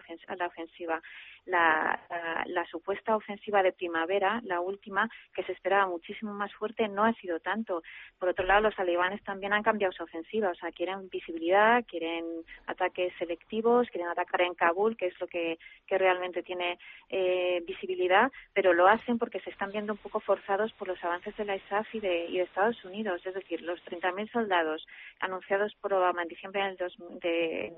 ofensiva. 0.48 1.02
La, 1.46 2.00
la, 2.46 2.66
supuesta 2.68 3.16
ofensiva 3.16 3.62
de 3.64 3.74
primavera 3.74 4.40
la 4.46 4.62
última 4.62 5.10
que 5.34 5.44
se 5.44 5.52
esperaba 5.52 5.88
muchísimo 5.88 6.34
más 6.34 6.54
fuerte 6.54 6.88
no 6.88 7.04
ha 7.04 7.14
sido 7.14 7.40
tanto. 7.40 7.82
Por 8.20 8.30
otro 8.30 8.46
lado 8.46 8.62
los 8.62 8.76
talibanes 8.76 9.22
también 9.24 9.52
han 9.52 9.64
cambiado 9.64 9.92
su 9.92 10.04
ofensiva 10.04 10.31
o 10.34 10.56
sea 10.56 10.72
quieren 10.72 11.10
visibilidad 11.10 11.84
quieren 11.86 12.26
ataques 12.68 13.14
selectivos 13.18 13.90
quieren 13.90 14.10
atacar 14.10 14.42
en 14.42 14.56
Kabul 14.56 14.96
que 14.96 15.08
es 15.08 15.20
lo 15.20 15.28
que, 15.28 15.60
que 15.88 15.98
realmente 15.98 16.44
tiene 16.44 16.80
eh, 17.10 17.62
visibilidad 17.66 18.32
pero 18.54 18.74
lo 18.74 18.88
hacen 18.88 19.18
porque 19.18 19.40
se 19.42 19.50
están 19.50 19.72
viendo 19.72 19.94
un 19.94 20.00
poco 20.00 20.20
forzados 20.20 20.72
por 20.74 20.88
los 20.88 21.04
avances 21.04 21.36
de 21.38 21.46
la 21.46 21.56
ISAF 21.56 21.94
y 21.96 22.00
de, 22.00 22.26
y 22.26 22.38
de 22.38 22.44
Estados 22.44 22.84
Unidos, 22.86 23.26
es 23.26 23.34
decir, 23.34 23.62
los 23.62 23.84
30.000 23.86 24.32
soldados 24.32 24.86
anunciados 25.20 25.74
por 25.76 25.94
Obama 25.94 26.24
en 26.24 26.28
diciembre 26.28 26.64
del 26.64 26.78
dos, 26.78 26.96
de, 27.22 27.74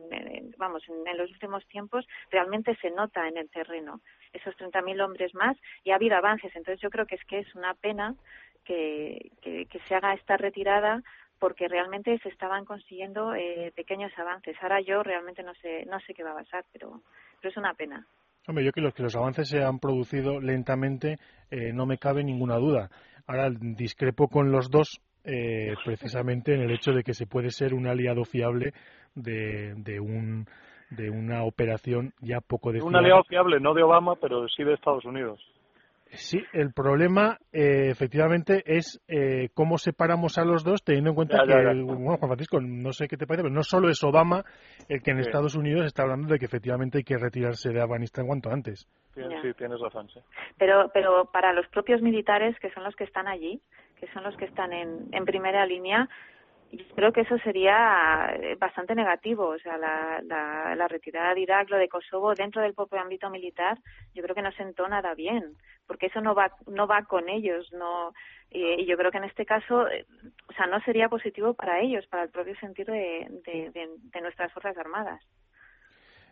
vamos, 0.58 0.84
en, 0.88 1.18
los 1.18 1.30
últimos 1.32 1.66
tiempos, 1.68 2.08
realmente 2.32 2.76
se 2.82 2.92
nota 2.92 3.28
en 3.28 3.38
el 3.38 3.50
terreno. 3.50 4.02
Esos 4.34 4.56
30.000 4.58 5.04
hombres 5.04 5.34
más 5.36 5.58
y 5.84 5.92
ha 5.92 5.96
habido 5.96 6.16
avances. 6.16 6.56
Entonces 6.56 6.82
yo 6.82 6.90
creo 6.90 7.06
que 7.06 7.16
es 7.16 7.26
que 7.26 7.40
es 7.40 7.56
una 7.56 7.74
pena 7.76 8.16
que, 8.66 9.32
que, 9.42 9.80
se 9.88 9.96
haga 9.96 10.14
esta 10.14 10.38
retirada 10.38 11.04
porque 11.44 11.68
realmente 11.68 12.18
se 12.20 12.30
estaban 12.30 12.64
consiguiendo 12.64 13.36
eh, 13.36 13.74
pequeños 13.76 14.14
avances. 14.18 14.56
Ahora 14.62 14.80
yo 14.80 15.04
realmente 15.04 15.44
no 15.44 15.54
sé, 15.56 15.86
no 15.88 16.00
sé 16.00 16.14
qué 16.14 16.24
va 16.24 16.32
a 16.32 16.36
pasar, 16.36 16.64
pero, 16.72 17.02
pero 17.42 17.52
es 17.52 17.58
una 17.58 17.74
pena. 17.74 18.08
Hombre, 18.48 18.64
yo 18.64 18.72
que 18.72 18.80
los, 18.80 18.94
que 18.94 19.04
los 19.04 19.14
avances 19.18 19.50
se 19.50 19.62
han 19.62 19.78
producido 19.80 20.40
lentamente 20.40 21.18
eh, 21.52 21.74
no 21.74 21.86
me 21.86 21.98
cabe 21.98 22.24
ninguna 22.24 22.56
duda. 22.56 22.90
Ahora 23.28 23.50
discrepo 23.50 24.30
con 24.30 24.54
los 24.54 24.72
dos 24.72 25.02
eh, 25.26 25.74
precisamente 25.84 26.54
en 26.54 26.62
el 26.62 26.72
hecho 26.72 26.94
de 26.94 27.04
que 27.04 27.14
se 27.14 27.28
puede 27.28 27.50
ser 27.50 27.74
un 27.74 27.88
aliado 27.88 28.24
fiable 28.24 28.72
de, 29.14 29.74
de 29.76 30.00
un 30.00 30.48
de 30.92 31.10
una 31.10 31.44
operación 31.44 32.14
ya 32.22 32.40
poco 32.40 32.72
de 32.72 32.82
un 32.82 32.96
aliado 32.96 33.24
fiable 33.24 33.60
no 33.60 33.74
de 33.74 33.82
Obama 33.82 34.16
pero 34.16 34.48
sí 34.48 34.64
de 34.64 34.76
Estados 34.76 35.06
Unidos 35.06 35.40
Sí, 36.16 36.40
el 36.54 36.74
problema 36.74 37.38
eh, 37.52 37.90
efectivamente 37.90 38.64
es 38.66 39.02
eh, 39.08 39.50
cómo 39.54 39.78
separamos 39.78 40.38
a 40.38 40.46
los 40.46 40.64
dos, 40.64 40.84
teniendo 40.84 41.10
en 41.10 41.16
cuenta 41.16 41.40
que, 41.46 41.82
bueno, 41.84 42.18
Juan 42.18 42.30
Francisco, 42.30 42.62
no 42.62 42.94
sé 42.94 43.08
qué 43.08 43.18
te 43.18 43.26
parece, 43.26 43.44
pero 43.44 43.54
no 43.54 43.64
solo 43.64 43.90
es 43.90 44.04
Obama 44.04 44.44
el 44.90 45.02
que 45.02 45.12
en 45.12 45.20
Estados 45.20 45.56
Unidos 45.56 45.86
está 45.86 46.04
hablando 46.04 46.28
de 46.28 46.38
que 46.38 46.46
efectivamente 46.46 47.00
hay 47.00 47.04
que 47.04 47.18
retirarse 47.18 47.72
de 47.72 47.82
Afganistán 47.82 48.28
cuanto 48.28 48.52
antes. 48.52 48.88
Sí, 49.16 49.22
tienes 49.58 49.80
razón, 49.80 50.08
sí. 50.10 50.20
Pero, 50.58 50.90
pero 50.94 51.26
para 51.26 51.52
los 51.52 51.68
propios 51.68 52.02
militares, 52.02 52.58
que 52.60 52.72
son 52.72 52.84
los 52.84 52.96
que 52.96 53.04
están 53.04 53.28
allí, 53.28 53.60
que 54.00 54.08
son 54.14 54.24
los 54.24 54.36
que 54.38 54.46
están 54.46 54.72
en, 54.72 55.08
en 55.12 55.26
primera 55.26 55.66
línea, 55.66 56.10
creo 56.96 57.12
que 57.12 57.22
eso 57.22 57.38
sería 57.40 58.34
eh, 58.36 58.56
bastante 58.56 58.96
negativo. 58.96 59.48
O 59.48 59.60
sea, 59.60 59.78
la, 59.78 60.22
la, 60.24 60.76
la, 60.76 60.88
retirada 60.88 61.34
de 61.34 61.42
Irak, 61.42 61.70
lo 61.70 61.78
de 61.78 61.90
Kosovo, 61.90 62.34
dentro 62.34 62.62
del 62.62 62.74
propio 62.74 63.00
ámbito 63.00 63.30
militar, 63.30 63.78
yo 64.14 64.24
creo 64.24 64.36
que 64.36 64.42
no 64.42 64.52
sentó 64.54 64.88
nada 64.88 65.14
bien, 65.14 65.56
porque 65.88 66.08
eso 66.08 66.22
no 66.22 66.36
va, 66.36 66.52
no 66.68 66.88
va 66.88 67.04
con 67.04 67.30
ellos. 67.30 67.72
no 67.74 68.14
Y, 68.50 68.86
yo 68.86 68.98
creo 68.98 69.12
que 69.12 69.18
en 69.18 69.26
este 69.26 69.46
caso, 69.46 69.88
eh, 69.88 70.06
o 70.50 70.54
sea, 70.54 70.68
no 70.68 70.80
sería 70.82 71.10
positivo 71.10 71.54
para 71.54 71.80
ellos, 71.82 72.06
para 72.08 72.24
el 72.24 72.30
propio 72.30 72.56
sentido 72.60 72.94
de, 72.94 73.28
de, 73.46 73.72
de, 73.74 74.22
nuestras 74.22 74.52
Fuerzas 74.54 74.78
Armadas. 74.78 75.22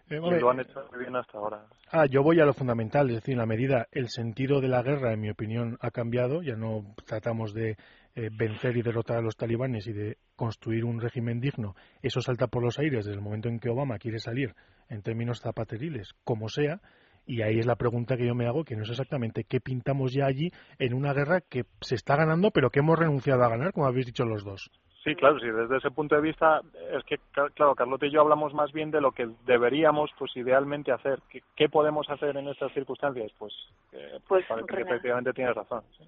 Eh, 0.10 0.20
lo 0.20 0.50
han 0.50 0.60
hecho 0.60 0.86
muy 0.92 1.00
bien 1.00 1.16
hasta 1.16 1.38
ahora. 1.38 1.66
Ah, 1.90 2.06
yo 2.06 2.22
voy 2.22 2.40
a 2.42 2.46
lo 2.46 2.54
fundamental, 2.54 3.10
es 3.10 3.16
decir, 3.16 3.34
en 3.34 3.40
la 3.40 3.46
medida, 3.46 3.88
el 3.92 4.10
sentido 4.10 4.60
de 4.60 4.68
la 4.68 4.84
guerra, 4.84 5.14
en 5.14 5.22
mi 5.22 5.30
opinión, 5.30 5.78
ha 5.80 5.90
cambiado. 5.92 6.42
Ya 6.42 6.56
no 6.58 6.84
tratamos 7.06 7.54
de 7.54 7.78
eh, 8.16 8.30
vencer 8.32 8.76
y 8.78 8.82
derrotar 8.82 9.18
a 9.18 9.22
los 9.22 9.36
talibanes 9.36 9.88
y 9.88 9.94
de 9.94 10.18
construir 10.36 10.86
un 10.86 11.00
régimen 11.00 11.40
digno, 11.40 11.76
eso 12.02 12.22
salta 12.22 12.48
por 12.48 12.64
los 12.64 12.80
aires 12.80 13.06
desde 13.06 13.18
el 13.18 13.24
momento 13.24 13.50
en 13.50 13.60
que 13.60 13.70
Obama 13.70 14.00
quiere 14.00 14.20
salir 14.20 14.54
en 14.90 15.02
términos 15.02 15.40
zapateriles, 15.40 16.14
como 16.24 16.50
sea, 16.50 16.82
y 17.26 17.42
ahí 17.44 17.60
es 17.60 17.66
la 17.66 17.76
pregunta 17.76 18.18
que 18.18 18.26
yo 18.26 18.36
me 18.36 18.48
hago, 18.48 18.64
que 18.64 18.76
no 18.76 18.84
es 18.84 18.90
exactamente 18.90 19.46
qué 19.46 19.62
pintamos 19.62 20.14
ya 20.14 20.26
allí 20.26 20.52
en 20.80 20.94
una 20.94 21.14
guerra 21.14 21.42
que 21.42 21.64
se 21.80 21.96
está 21.96 22.16
ganando, 22.16 22.52
pero 22.52 22.70
que 22.70 22.80
hemos 22.80 22.98
renunciado 22.98 23.44
a 23.44 23.50
ganar, 23.50 23.72
como 23.74 23.88
habéis 23.88 24.08
dicho 24.08 24.26
los 24.26 24.44
dos. 24.44 24.70
Sí, 25.04 25.16
claro, 25.16 25.40
sí, 25.40 25.48
desde 25.48 25.78
ese 25.78 25.90
punto 25.90 26.16
de 26.16 26.22
vista 26.22 26.62
es 26.92 27.04
que, 27.06 27.18
claro, 27.56 27.74
Carlota 27.74 28.06
y 28.06 28.12
yo 28.12 28.22
hablamos 28.22 28.54
más 28.54 28.72
bien 28.72 28.92
de 28.92 29.02
lo 29.02 29.12
que 29.14 29.28
deberíamos, 29.46 30.12
pues, 30.20 30.36
idealmente 30.38 30.92
hacer. 30.92 31.20
¿Qué, 31.56 31.70
podemos 31.70 32.08
hacer 32.10 32.38
en 32.38 32.48
estas 32.48 32.72
circunstancias? 32.74 33.32
Pues, 33.40 33.52
eh, 33.94 34.20
pues, 34.28 34.46
pues 34.48 34.66
que 34.68 34.82
efectivamente 34.82 35.34
tienes 35.34 35.56
razón. 35.56 35.82
¿sí? 35.98 36.04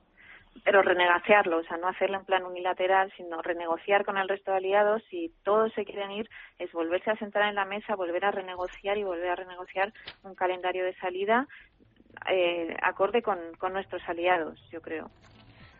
Pero 0.63 0.81
renegociarlo, 0.81 1.57
o 1.57 1.63
sea, 1.63 1.77
no 1.77 1.87
hacerlo 1.87 2.17
en 2.17 2.25
plan 2.25 2.43
unilateral, 2.45 3.11
sino 3.17 3.41
renegociar 3.41 4.05
con 4.05 4.17
el 4.17 4.29
resto 4.29 4.51
de 4.51 4.57
aliados. 4.57 5.03
Si 5.09 5.33
todos 5.43 5.73
se 5.73 5.83
quieren 5.83 6.11
ir, 6.11 6.29
es 6.59 6.71
volverse 6.71 7.11
a 7.11 7.17
sentar 7.17 7.43
en 7.49 7.55
la 7.55 7.65
mesa, 7.65 7.95
volver 7.95 8.23
a 8.25 8.31
renegociar 8.31 8.97
y 8.97 9.03
volver 9.03 9.29
a 9.29 9.35
renegociar 9.35 9.93
un 10.23 10.35
calendario 10.35 10.85
de 10.85 10.95
salida 10.95 11.47
eh, 12.31 12.75
acorde 12.81 13.21
con, 13.21 13.37
con 13.57 13.73
nuestros 13.73 14.01
aliados, 14.07 14.59
yo 14.71 14.81
creo. 14.81 15.09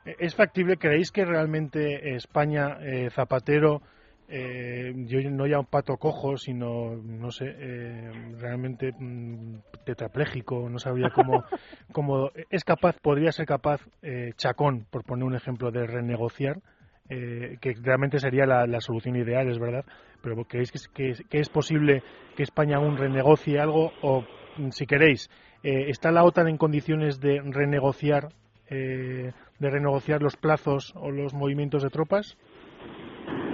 ¿Es 0.06 0.36
factible? 0.36 0.78
¿Creéis 0.78 1.12
que 1.12 1.24
realmente 1.24 2.16
España, 2.16 2.78
eh, 2.82 3.10
Zapatero, 3.10 3.82
eh, 4.30 4.94
yo 5.06 5.20
no 5.30 5.46
ya 5.48 5.60
un 5.60 5.66
pato 5.66 5.98
cojo, 5.98 6.38
sino, 6.38 6.96
no 6.96 7.32
sé, 7.32 7.46
eh, 7.48 8.12
realmente 8.40 8.92
mm, 8.98 9.58
tetrapléjico, 9.86 10.70
no 10.70 10.80
sabría 10.80 11.10
cómo, 11.10 11.44
cómo 11.92 12.32
es 12.50 12.64
capaz, 12.64 12.98
podría 13.02 13.32
ser 13.32 13.46
capaz, 13.46 13.82
eh, 14.02 14.32
Chacón, 14.38 14.86
por 14.90 15.04
poner 15.04 15.26
un 15.26 15.36
ejemplo, 15.36 15.72
de 15.72 15.86
renegociar, 15.86 16.62
eh, 17.10 17.58
que 17.60 17.74
realmente 17.82 18.20
sería 18.20 18.46
la, 18.46 18.82
solución 18.82 19.18
ideal, 19.18 19.50
es 19.50 19.60
verdad, 19.60 19.86
pero 20.22 20.42
¿creéis 20.46 20.72
que, 20.72 21.14
que, 21.30 21.40
es 21.40 21.50
posible 21.50 22.02
que 22.36 22.44
España 22.44 22.78
aún 22.78 22.98
renegocie 22.98 23.60
algo? 23.60 23.92
O, 24.02 24.22
mm, 24.58 24.70
si 24.70 24.86
queréis, 24.86 25.30
eh, 25.64 25.90
¿está 25.90 26.12
la 26.12 26.24
OTAN 26.24 26.48
en 26.48 26.58
condiciones 26.58 27.20
de 27.20 27.42
renegociar, 27.44 28.30
de 28.70 29.34
renegociar 29.70 30.24
los 30.24 30.36
plazos 30.36 30.94
o 30.96 31.12
los 31.12 31.36
movimientos 31.36 31.84
de 31.84 31.90
tropas? 31.90 32.38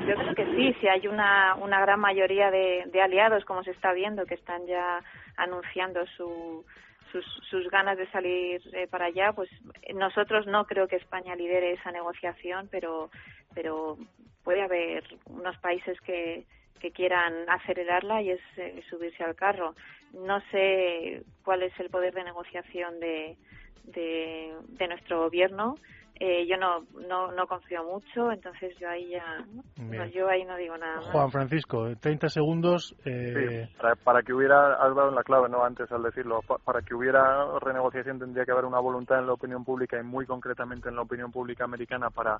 Yo 0.09 0.15
creo 0.15 0.33
que 0.33 0.55
sí, 0.55 0.73
si 0.81 0.87
hay 0.87 1.05
una, 1.05 1.53
una 1.53 1.79
gran 1.81 1.99
mayoría 1.99 2.49
de, 2.49 2.99
aliados, 2.99 3.45
como 3.45 3.63
se 3.63 3.69
está 3.69 3.93
viendo, 3.93 4.25
que 4.25 4.33
están 4.33 4.65
ya 4.65 5.03
anunciando 5.37 6.03
su, 6.17 6.65
sus, 7.11 7.23
sus 7.47 7.69
ganas 7.69 7.95
de 7.95 8.09
salir 8.09 8.59
eh, 8.73 8.87
para 8.87 9.05
allá, 9.05 9.33
pues 9.33 9.51
nosotros 9.93 10.47
no 10.47 10.65
creo 10.65 10.87
que 10.87 10.95
España 10.95 11.35
lidere 11.35 11.73
esa 11.73 11.91
negociación, 11.91 12.67
pero, 12.71 13.11
pero 13.53 13.99
puede 14.43 14.63
haber 14.63 15.03
unos 15.27 15.55
países 15.57 16.01
que, 16.01 16.43
que 16.79 16.89
quieran 16.89 17.47
acelerarla 17.47 18.23
y 18.23 18.31
es 18.31 18.41
eh, 18.57 18.81
subirse 18.89 19.23
al 19.23 19.35
carro. 19.35 19.75
No 20.13 20.41
sé 20.49 21.21
cuál 21.43 21.61
es 21.61 21.79
el 21.79 21.91
poder 21.91 22.15
de 22.15 22.23
negociación 22.23 22.99
de, 22.99 23.37
de 23.83 24.87
nuestro 24.87 25.19
gobierno 25.19 25.75
eh, 26.19 26.45
yo 26.47 26.57
no, 26.57 26.85
no, 27.07 27.31
no 27.31 27.47
confío 27.47 27.81
mucho, 27.85 28.29
entonces 28.31 28.75
yo 28.77 28.89
ahí 28.89 29.09
ya, 29.09 29.45
no, 29.77 30.05
yo 30.07 30.27
ahí 30.27 30.43
no 30.43 30.57
digo 30.57 30.77
nada. 30.77 31.01
Juan 31.11 31.31
Francisco, 31.31 31.87
30 31.97 32.27
segundos. 32.27 32.93
Eh... 33.05 33.69
para, 34.03 34.21
que 34.21 34.33
hubiera, 34.33 34.73
has 34.73 34.93
dado 34.93 35.09
en 35.09 35.15
la 35.15 35.23
clave, 35.23 35.47
¿no? 35.47 35.63
Antes 35.63 35.89
al 35.93 36.03
decirlo, 36.03 36.41
para 36.41 36.81
que 36.81 36.93
hubiera 36.93 37.57
renegociación 37.59 38.19
tendría 38.19 38.43
que 38.43 38.51
haber 38.51 38.65
una 38.65 38.81
voluntad 38.81 39.19
en 39.19 39.27
la 39.27 39.33
opinión 39.33 39.63
pública 39.63 39.97
y 39.97 40.03
muy 40.03 40.25
concretamente 40.25 40.89
en 40.89 40.97
la 40.97 41.03
opinión 41.03 41.31
pública 41.31 41.63
americana 41.63 42.09
para 42.09 42.37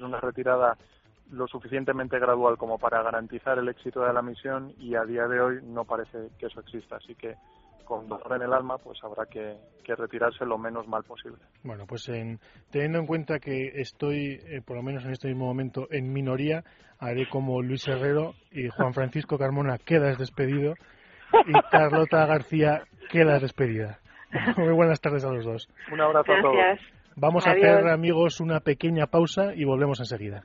una 0.00 0.18
retirada 0.18 0.76
lo 1.30 1.46
suficientemente 1.46 2.18
gradual 2.18 2.58
como 2.58 2.78
para 2.78 3.02
garantizar 3.02 3.58
el 3.58 3.68
éxito 3.68 4.00
de 4.04 4.12
la 4.12 4.22
misión 4.22 4.74
y 4.78 4.96
a 4.96 5.04
día 5.04 5.26
de 5.28 5.40
hoy 5.40 5.60
no 5.62 5.84
parece 5.84 6.30
que 6.38 6.46
eso 6.46 6.60
exista. 6.60 6.96
Así 6.96 7.14
que 7.14 7.36
con 7.92 8.08
dolor 8.08 8.36
en 8.36 8.42
el 8.42 8.52
alma, 8.54 8.78
pues 8.78 8.98
habrá 9.04 9.26
que, 9.26 9.58
retirarse 9.84 10.46
lo 10.46 10.56
menos 10.56 10.88
mal 10.88 11.02
posible. 11.04 11.36
Bueno, 11.62 11.84
pues 11.86 12.08
en, 12.08 12.40
teniendo 12.70 12.98
en 12.98 13.06
cuenta 13.06 13.38
que 13.38 13.72
estoy, 13.74 14.40
eh, 14.46 14.62
por 14.64 14.76
lo 14.76 14.82
menos 14.82 15.04
en 15.04 15.10
este 15.10 15.28
mismo 15.28 15.44
momento, 15.44 15.88
en 15.90 16.10
minoría, 16.10 16.64
haré 16.98 17.28
como 17.28 17.60
Luis 17.60 17.86
Herrero 17.86 18.32
y 18.50 18.68
Juan 18.70 18.94
Francisco 18.94 19.36
Carmona 19.36 19.76
quedas 19.76 20.16
despedido 20.16 20.72
y 21.46 21.52
Carlota 21.70 22.24
García 22.24 22.84
quedas 23.10 23.42
despedida. 23.42 23.98
Muy 24.56 24.72
buenas 24.72 25.02
tardes 25.02 25.26
a 25.26 25.30
los 25.30 25.44
dos. 25.44 25.68
Un 25.92 26.00
abrazo 26.00 26.32
a 26.32 26.40
todos. 26.40 26.56
Vamos 27.16 27.46
a 27.46 27.50
hacer, 27.50 27.88
amigos, 27.88 28.40
una 28.40 28.60
pequeña 28.60 29.06
pausa 29.06 29.52
y 29.54 29.64
volvemos 29.64 30.00
enseguida. 30.00 30.40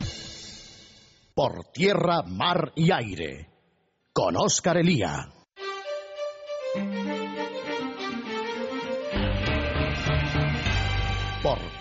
Por 1.34 1.64
tierra, 1.72 2.24
mar 2.28 2.74
y 2.76 2.92
aire. 2.92 3.48
Con 4.12 4.36
Oscar 4.36 4.76
Elía. 4.76 5.37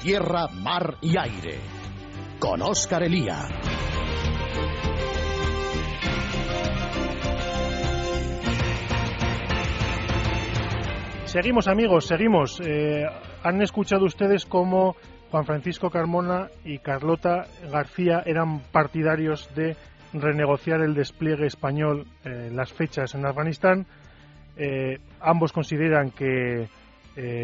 tierra, 0.06 0.46
mar 0.62 0.98
y 1.02 1.18
aire. 1.18 1.58
Con 2.38 2.62
Oscar 2.62 3.02
Elía. 3.02 3.48
Seguimos 11.24 11.66
amigos, 11.66 12.06
seguimos. 12.06 12.60
Eh, 12.60 13.04
han 13.42 13.60
escuchado 13.62 14.04
ustedes 14.04 14.46
cómo 14.46 14.94
Juan 15.32 15.44
Francisco 15.44 15.90
Carmona 15.90 16.50
y 16.64 16.78
Carlota 16.78 17.48
García 17.68 18.22
eran 18.24 18.60
partidarios 18.70 19.52
de 19.56 19.76
renegociar 20.12 20.82
el 20.82 20.94
despliegue 20.94 21.46
español, 21.46 22.06
eh, 22.24 22.50
las 22.52 22.72
fechas 22.72 23.12
en 23.16 23.26
Afganistán. 23.26 23.86
Eh, 24.56 25.00
ambos 25.20 25.52
consideran 25.52 26.12
que 26.12 26.68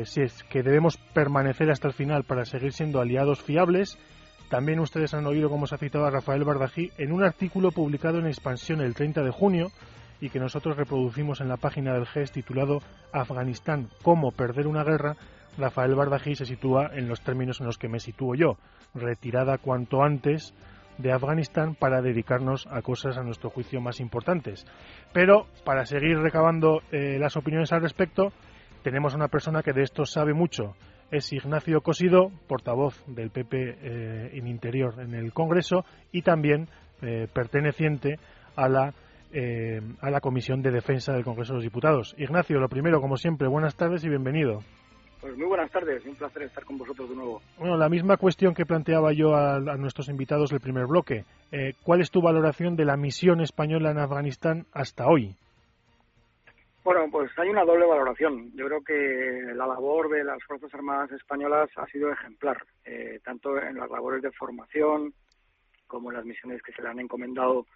si 0.05 0.21
es, 0.21 0.43
que 0.45 0.63
debemos 0.63 0.99
permanecer 1.15 1.71
hasta 1.71 1.89
el 1.89 1.95
final 1.95 2.25
para 2.25 2.45
seguir 2.45 2.73
siendo 2.73 3.01
aliados 3.01 3.43
fiables. 3.43 3.99
También 4.51 4.81
ustedes 4.81 5.15
han 5.15 5.27
oído 5.27 5.49
cómo 5.49 5.67
se 5.67 5.75
ha 5.75 5.79
citado 5.79 6.05
a 6.05 6.11
Rafael 6.11 6.45
Bardají 6.45 6.91
en 6.99 7.13
un 7.13 7.25
artículo 7.25 7.71
publicado 7.71 8.19
en 8.19 8.27
Expansión 8.27 8.81
el 8.81 8.95
30 8.95 9.23
de 9.23 9.31
junio 9.31 9.69
y 10.21 10.29
que 10.29 10.39
nosotros 10.39 10.77
reproducimos 10.77 11.41
en 11.41 11.49
la 11.49 11.57
página 11.57 11.95
del 11.95 12.07
GES 12.07 12.33
titulado 12.33 12.79
Afganistán, 13.13 13.89
cómo 14.03 14.31
perder 14.31 14.69
una 14.69 14.85
guerra, 14.85 15.17
Rafael 15.59 15.95
Bardají 15.95 16.37
se 16.37 16.47
sitúa 16.47 16.91
en 16.95 17.09
los 17.09 17.23
términos 17.23 17.61
en 17.61 17.67
los 17.67 17.77
que 17.77 17.89
me 17.89 17.99
sitúo 17.99 18.35
yo, 18.35 18.57
retirada 18.95 19.59
cuanto 19.59 20.03
antes 20.03 20.55
de 20.99 21.13
Afganistán 21.13 21.75
para 21.75 22.03
dedicarnos 22.03 22.67
a 22.71 22.83
cosas 22.83 23.19
a 23.19 23.23
nuestro 23.23 23.51
juicio 23.51 23.81
más 23.81 24.01
importantes. 24.01 24.67
Pero 25.13 25.47
para 25.65 25.87
seguir 25.87 26.19
recabando 26.19 26.83
eh, 26.93 27.19
las 27.19 27.37
opiniones 27.37 27.73
al 27.73 27.83
respecto, 27.83 28.33
tenemos 28.83 29.15
una 29.15 29.29
persona 29.29 29.63
que 29.63 29.73
de 29.73 29.83
esto 29.83 30.05
sabe 30.05 30.35
mucho. 30.35 30.75
Es 31.11 31.33
Ignacio 31.33 31.81
Cosido, 31.81 32.31
portavoz 32.47 33.03
del 33.07 33.31
PP 33.31 33.57
eh, 33.57 34.31
en 34.35 34.47
Interior 34.47 35.01
en 35.01 35.15
el 35.15 35.33
Congreso 35.33 35.85
y 36.11 36.23
también 36.23 36.69
eh, 37.03 37.29
perteneciente 37.33 38.19
a 38.57 38.69
la 38.69 38.95
eh, 39.35 39.81
a 40.03 40.11
la 40.11 40.21
Comisión 40.21 40.61
de 40.61 40.71
Defensa 40.71 41.15
del 41.15 41.25
Congreso 41.25 41.55
de 41.55 41.57
los 41.57 41.65
Diputados. 41.65 42.15
Ignacio, 42.19 42.61
lo 42.61 42.69
primero, 42.69 43.01
como 43.01 43.17
siempre, 43.17 43.49
buenas 43.49 43.75
tardes 43.75 44.05
y 44.05 44.11
bienvenido. 44.11 44.63
Pues 45.23 45.37
muy 45.39 45.47
buenas 45.47 45.71
tardes, 45.71 46.05
un 46.05 46.17
placer 46.17 46.43
estar 46.43 46.65
con 46.65 46.77
vosotros 46.77 47.09
de 47.09 47.15
nuevo. 47.15 47.41
Bueno, 47.57 47.77
la 47.77 47.89
misma 47.89 48.17
cuestión 48.17 48.55
que 48.55 48.67
planteaba 48.67 49.13
yo 49.13 49.35
a, 49.35 49.59
nuestros 49.79 50.09
invitados 50.09 50.51
del 50.51 50.61
primer 50.61 50.87
bloque. 50.87 51.25
Eh, 51.51 51.75
¿Cuál 51.83 52.01
es 52.01 52.11
tu 52.11 52.21
valoración 52.21 52.77
de 52.77 52.85
la 52.85 52.97
misión 52.97 53.41
española 53.41 53.93
en 53.93 53.99
Afganistán 53.99 54.67
hasta 54.73 55.07
hoy? 55.07 55.37
Bueno, 56.85 57.09
pues 57.13 57.31
hay 57.39 57.49
una 57.49 57.65
doble 57.65 57.87
valoración. 57.87 58.51
Yo 58.57 58.67
creo 58.67 58.83
que 58.83 59.55
la 59.55 59.69
labor 59.69 60.09
de 60.09 60.25
las 60.25 60.43
Fuerzas 60.43 60.75
Armadas 60.75 61.13
españolas 61.13 61.71
ha 61.77 61.87
sido 61.87 62.11
ejemplar, 62.11 62.65
eh, 62.85 63.21
tanto 63.25 63.57
en 63.57 63.77
las 63.77 63.89
labores 63.89 64.21
de 64.21 64.33
formación 64.33 65.15
como 65.87 66.11
en 66.11 66.17
las 66.17 66.25
misiones 66.25 66.61
que 66.61 66.73
se 66.73 66.83
le 66.83 66.89
han 66.89 66.99
encomendado 66.99 67.67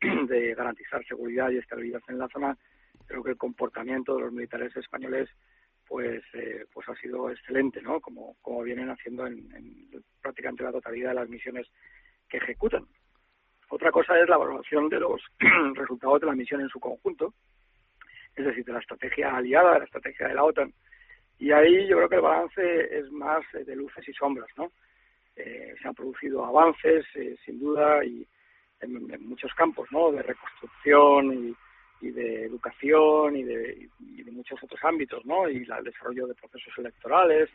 de 0.00 0.54
garantizar 0.54 1.04
seguridad 1.04 1.50
y 1.50 1.58
estabilidad 1.58 2.00
en 2.08 2.18
la 2.18 2.28
zona, 2.28 2.56
creo 3.06 3.22
que 3.22 3.30
el 3.30 3.36
comportamiento 3.36 4.16
de 4.16 4.22
los 4.22 4.32
militares 4.32 4.74
españoles 4.76 5.28
pues 5.86 6.22
eh, 6.34 6.66
pues 6.72 6.86
ha 6.88 6.94
sido 6.96 7.30
excelente, 7.30 7.80
¿no? 7.80 8.00
Como, 8.00 8.36
como 8.42 8.62
vienen 8.62 8.90
haciendo 8.90 9.26
en, 9.26 9.48
prácticamente 10.20 10.64
la 10.64 10.72
totalidad 10.72 11.10
de 11.10 11.14
las 11.14 11.28
misiones 11.28 11.66
que 12.28 12.36
ejecutan. 12.36 12.86
Otra 13.70 13.90
cosa 13.90 14.18
es 14.18 14.28
la 14.28 14.36
evaluación 14.36 14.88
de 14.88 15.00
los 15.00 15.22
resultados 15.74 16.20
de 16.20 16.26
la 16.26 16.34
misión 16.34 16.60
en 16.60 16.68
su 16.68 16.78
conjunto, 16.78 17.34
es 18.38 18.46
decir, 18.46 18.64
de 18.64 18.72
la 18.72 18.80
estrategia 18.80 19.36
aliada, 19.36 19.74
de 19.74 19.78
la 19.80 19.84
estrategia 19.84 20.28
de 20.28 20.34
la 20.34 20.44
OTAN. 20.44 20.72
Y 21.38 21.52
ahí 21.52 21.86
yo 21.86 21.96
creo 21.96 22.08
que 22.08 22.16
el 22.16 22.20
balance 22.20 22.98
es 22.98 23.10
más 23.10 23.42
eh, 23.54 23.64
de 23.64 23.76
luces 23.76 24.06
y 24.08 24.12
sombras, 24.12 24.48
¿no? 24.56 24.72
Eh, 25.36 25.74
se 25.80 25.86
han 25.86 25.94
producido 25.94 26.44
avances, 26.44 27.06
sin 27.44 27.60
duda, 27.60 28.04
y, 28.04 28.26
en, 28.80 29.28
muchos 29.28 29.52
campos, 29.54 29.88
¿no? 29.90 30.10
De 30.10 30.22
reconstrucción 30.22 31.54
y, 32.00 32.10
de 32.10 32.44
educación 32.44 33.36
y 33.36 33.42
de, 33.42 33.88
muchos 34.30 34.62
otros 34.62 34.80
ámbitos, 34.84 35.24
¿no? 35.24 35.48
Y 35.48 35.56
el 35.56 35.84
desarrollo 35.84 36.26
de 36.26 36.34
procesos 36.34 36.72
electorales. 36.78 37.50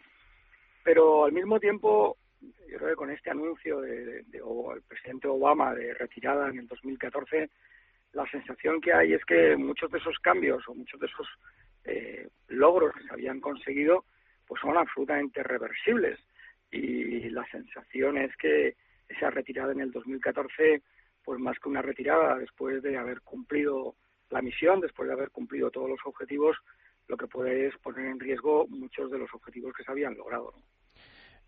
Pero 0.84 1.26
al 1.26 1.32
mismo 1.32 1.60
tiempo, 1.60 2.18
yo 2.42 2.78
creo 2.78 2.90
que 2.90 2.96
con 2.96 3.10
este 3.10 3.32
anuncio 3.32 3.80
de, 3.82 4.20
el 4.20 4.82
presidente 4.88 5.30
Obama 5.30 5.74
de 5.74 5.94
retirada 5.94 6.50
en 6.50 6.60
el 6.60 6.68
2014, 6.68 7.50
la 8.14 8.30
sensación 8.30 8.80
que 8.80 8.94
hay 8.94 9.14
es 9.14 9.26
que 9.26 9.56
muchos 9.58 9.92
de 9.92 9.98
esos 9.98 10.18
cambios 10.20 10.64
o 10.68 10.74
muchos 10.74 11.00
de 11.00 11.08
esos 11.08 11.28
eh, 11.84 12.30
logros 12.48 12.94
que 12.96 13.04
se 13.04 13.14
habían 13.14 13.40
conseguido 13.40 14.06
pues 14.48 14.62
son 14.62 14.78
absolutamente 14.78 15.44
reversibles 15.44 16.20
y 16.72 17.30
la 17.30 17.46
sensación 17.52 18.18
es 18.18 18.36
que 18.38 18.76
esa 19.08 19.30
retirada 19.30 19.74
en 19.74 19.82
el 19.82 19.92
2014 19.92 20.82
pues 21.24 21.40
más 21.40 21.58
que 21.60 21.70
una 21.70 21.82
retirada 21.82 22.38
después 22.38 22.82
de 22.84 22.98
haber 22.98 23.22
cumplido 23.22 23.96
la 24.30 24.42
misión, 24.42 24.82
después 24.82 25.08
de 25.08 25.14
haber 25.14 25.30
cumplido 25.32 25.72
todos 25.72 25.90
los 25.90 26.00
objetivos, 26.06 26.58
lo 27.08 27.18
que 27.18 27.28
puede 27.28 27.68
es 27.68 27.78
poner 27.78 28.08
en 28.08 28.20
riesgo 28.20 28.68
muchos 28.68 29.12
de 29.12 29.20
los 29.20 29.34
objetivos 29.34 29.74
que 29.76 29.84
se 29.84 29.92
habían 29.92 30.16
logrado. 30.16 30.54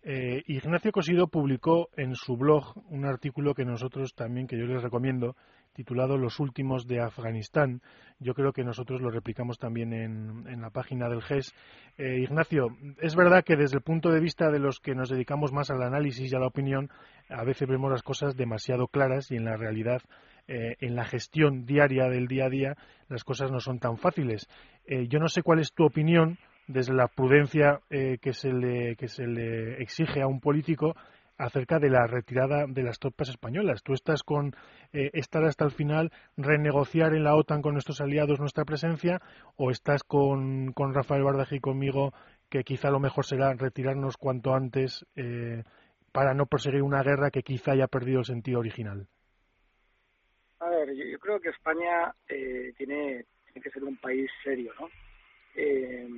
Eh, 0.02 0.42
Ignacio 0.46 0.92
Cosido 0.92 1.26
publicó 1.26 1.88
en 1.96 2.14
su 2.14 2.36
blog 2.36 2.74
un 2.90 3.04
artículo 3.04 3.54
que 3.54 3.64
nosotros 3.64 4.14
también, 4.14 4.46
que 4.46 4.58
yo 4.58 4.66
les 4.66 4.82
recomiendo, 4.82 5.34
titulado 5.76 6.16
Los 6.16 6.40
últimos 6.40 6.86
de 6.86 7.00
Afganistán. 7.00 7.82
Yo 8.18 8.32
creo 8.32 8.52
que 8.52 8.64
nosotros 8.64 9.02
lo 9.02 9.10
replicamos 9.10 9.58
también 9.58 9.92
en, 9.92 10.60
la 10.60 10.70
página 10.70 11.08
del 11.08 11.22
GES. 11.22 11.54
Eh, 11.98 12.20
Ignacio, 12.22 12.68
es 13.00 13.14
verdad 13.14 13.44
que 13.44 13.56
desde 13.56 13.76
el 13.76 13.82
punto 13.82 14.10
de 14.10 14.20
vista 14.20 14.50
de 14.50 14.58
los 14.58 14.80
que 14.80 14.94
nos 14.94 15.10
dedicamos 15.10 15.52
más 15.52 15.70
al 15.70 15.82
análisis 15.82 16.32
y 16.32 16.34
a 16.34 16.38
la 16.38 16.46
opinión, 16.46 16.88
a 17.28 17.44
veces 17.44 17.68
vemos 17.68 17.90
las 17.90 18.02
cosas 18.02 18.36
demasiado 18.36 18.88
claras 18.88 19.30
y 19.30 19.36
en 19.36 19.44
la 19.44 19.56
realidad, 19.56 20.00
eh, 20.48 20.76
en 20.80 20.96
la 20.96 21.04
gestión 21.04 21.66
diaria 21.66 22.08
del 22.08 22.26
día 22.26 22.46
a 22.46 22.50
día, 22.50 22.76
las 23.08 23.22
cosas 23.22 23.52
no 23.52 23.60
son 23.60 23.78
tan 23.78 23.98
fáciles. 23.98 24.48
Eh, 24.86 25.08
yo 25.08 25.18
no 25.18 25.28
sé 25.28 25.42
cuál 25.42 25.58
es 25.60 25.74
tu 25.74 25.84
opinión 25.84 26.38
desde 26.68 26.94
la 26.94 27.06
prudencia 27.06 27.80
que, 27.88 28.32
se 28.32 28.52
le, 28.52 28.96
que 28.96 29.06
se 29.06 29.24
le 29.24 29.80
exige 29.80 30.20
a 30.20 30.26
un 30.26 30.40
político 30.40 30.96
acerca 31.38 31.78
de 31.78 31.90
la 31.90 32.06
retirada 32.06 32.66
de 32.66 32.82
las 32.82 32.98
tropas 32.98 33.28
españolas. 33.28 33.82
Tú 33.82 33.92
estás 33.92 34.22
con 34.22 34.54
eh, 34.92 35.10
estar 35.12 35.44
hasta 35.44 35.64
el 35.64 35.70
final, 35.70 36.12
renegociar 36.36 37.14
en 37.14 37.24
la 37.24 37.34
OTAN 37.34 37.62
con 37.62 37.74
nuestros 37.74 38.00
aliados 38.00 38.40
nuestra 38.40 38.64
presencia, 38.64 39.20
o 39.56 39.70
estás 39.70 40.02
con, 40.02 40.72
con 40.72 40.94
Rafael 40.94 41.24
Bardaje 41.24 41.56
y 41.56 41.60
conmigo, 41.60 42.12
que 42.48 42.64
quizá 42.64 42.90
lo 42.90 43.00
mejor 43.00 43.24
será 43.24 43.52
retirarnos 43.54 44.16
cuanto 44.16 44.54
antes 44.54 45.04
eh, 45.16 45.64
para 46.12 46.34
no 46.34 46.46
perseguir 46.46 46.82
una 46.82 47.02
guerra 47.02 47.30
que 47.30 47.42
quizá 47.42 47.72
haya 47.72 47.88
perdido 47.88 48.20
el 48.20 48.24
sentido 48.24 48.60
original. 48.60 49.06
A 50.60 50.70
ver, 50.70 50.94
yo, 50.94 51.18
creo 51.18 51.38
que 51.38 51.50
España 51.50 52.14
eh, 52.28 52.72
tiene, 52.78 53.26
tiene 53.44 53.60
que 53.62 53.70
ser 53.70 53.84
un 53.84 53.96
país 53.98 54.30
serio, 54.42 54.72
¿no? 54.80 54.88
Eh, 55.54 56.08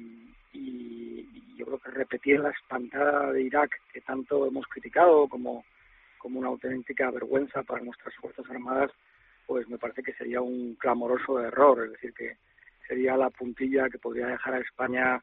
y, 0.52 1.26
yo 1.56 1.66
creo 1.66 1.78
que 1.78 1.90
repetir 1.90 2.38
la 2.38 2.50
espantada 2.50 3.32
de 3.32 3.42
Irak 3.42 3.70
que 3.92 4.00
tanto 4.00 4.46
hemos 4.46 4.64
criticado 4.68 5.28
como, 5.28 5.64
como 6.18 6.38
una 6.38 6.48
auténtica 6.48 7.10
vergüenza 7.10 7.64
para 7.64 7.82
nuestras 7.82 8.14
Fuerzas 8.14 8.48
Armadas, 8.48 8.92
pues 9.44 9.68
me 9.68 9.76
parece 9.76 10.04
que 10.04 10.12
sería 10.12 10.40
un 10.40 10.76
clamoroso 10.76 11.40
error, 11.40 11.84
es 11.84 11.92
decir, 11.92 12.14
que 12.14 12.36
sería 12.86 13.16
la 13.16 13.30
puntilla 13.30 13.90
que 13.90 13.98
podría 13.98 14.28
dejar 14.28 14.54
a 14.54 14.60
España 14.60 15.20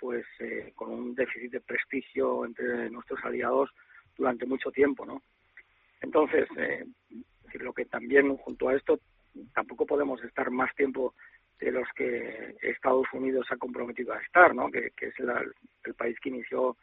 pues 0.00 0.24
eh, 0.40 0.72
con 0.74 0.90
un 0.90 1.14
déficit 1.14 1.52
de 1.52 1.60
prestigio 1.60 2.44
entre 2.46 2.88
nuestros 2.90 3.22
aliados 3.24 3.70
durante 4.16 4.46
mucho 4.46 4.70
tiempo, 4.70 5.04
¿no? 5.04 5.22
Entonces, 6.00 6.48
eh, 6.56 6.84
lo 7.54 7.72
que 7.72 7.86
también 7.86 8.36
junto 8.36 8.68
a 8.68 8.74
esto 8.74 9.00
tampoco 9.54 9.86
podemos 9.86 10.22
estar 10.22 10.50
más 10.50 10.74
tiempo 10.74 11.14
de 11.64 11.72
los 11.72 11.88
que 11.96 12.56
Estados 12.60 13.06
Unidos 13.12 13.46
ha 13.50 13.56
comprometido 13.56 14.12
a 14.12 14.20
estar, 14.20 14.54
¿no? 14.54 14.70
que, 14.70 14.92
es 14.96 15.14
el 15.18 15.94
país 15.94 16.18
que 16.20 16.28
inició 16.28 16.76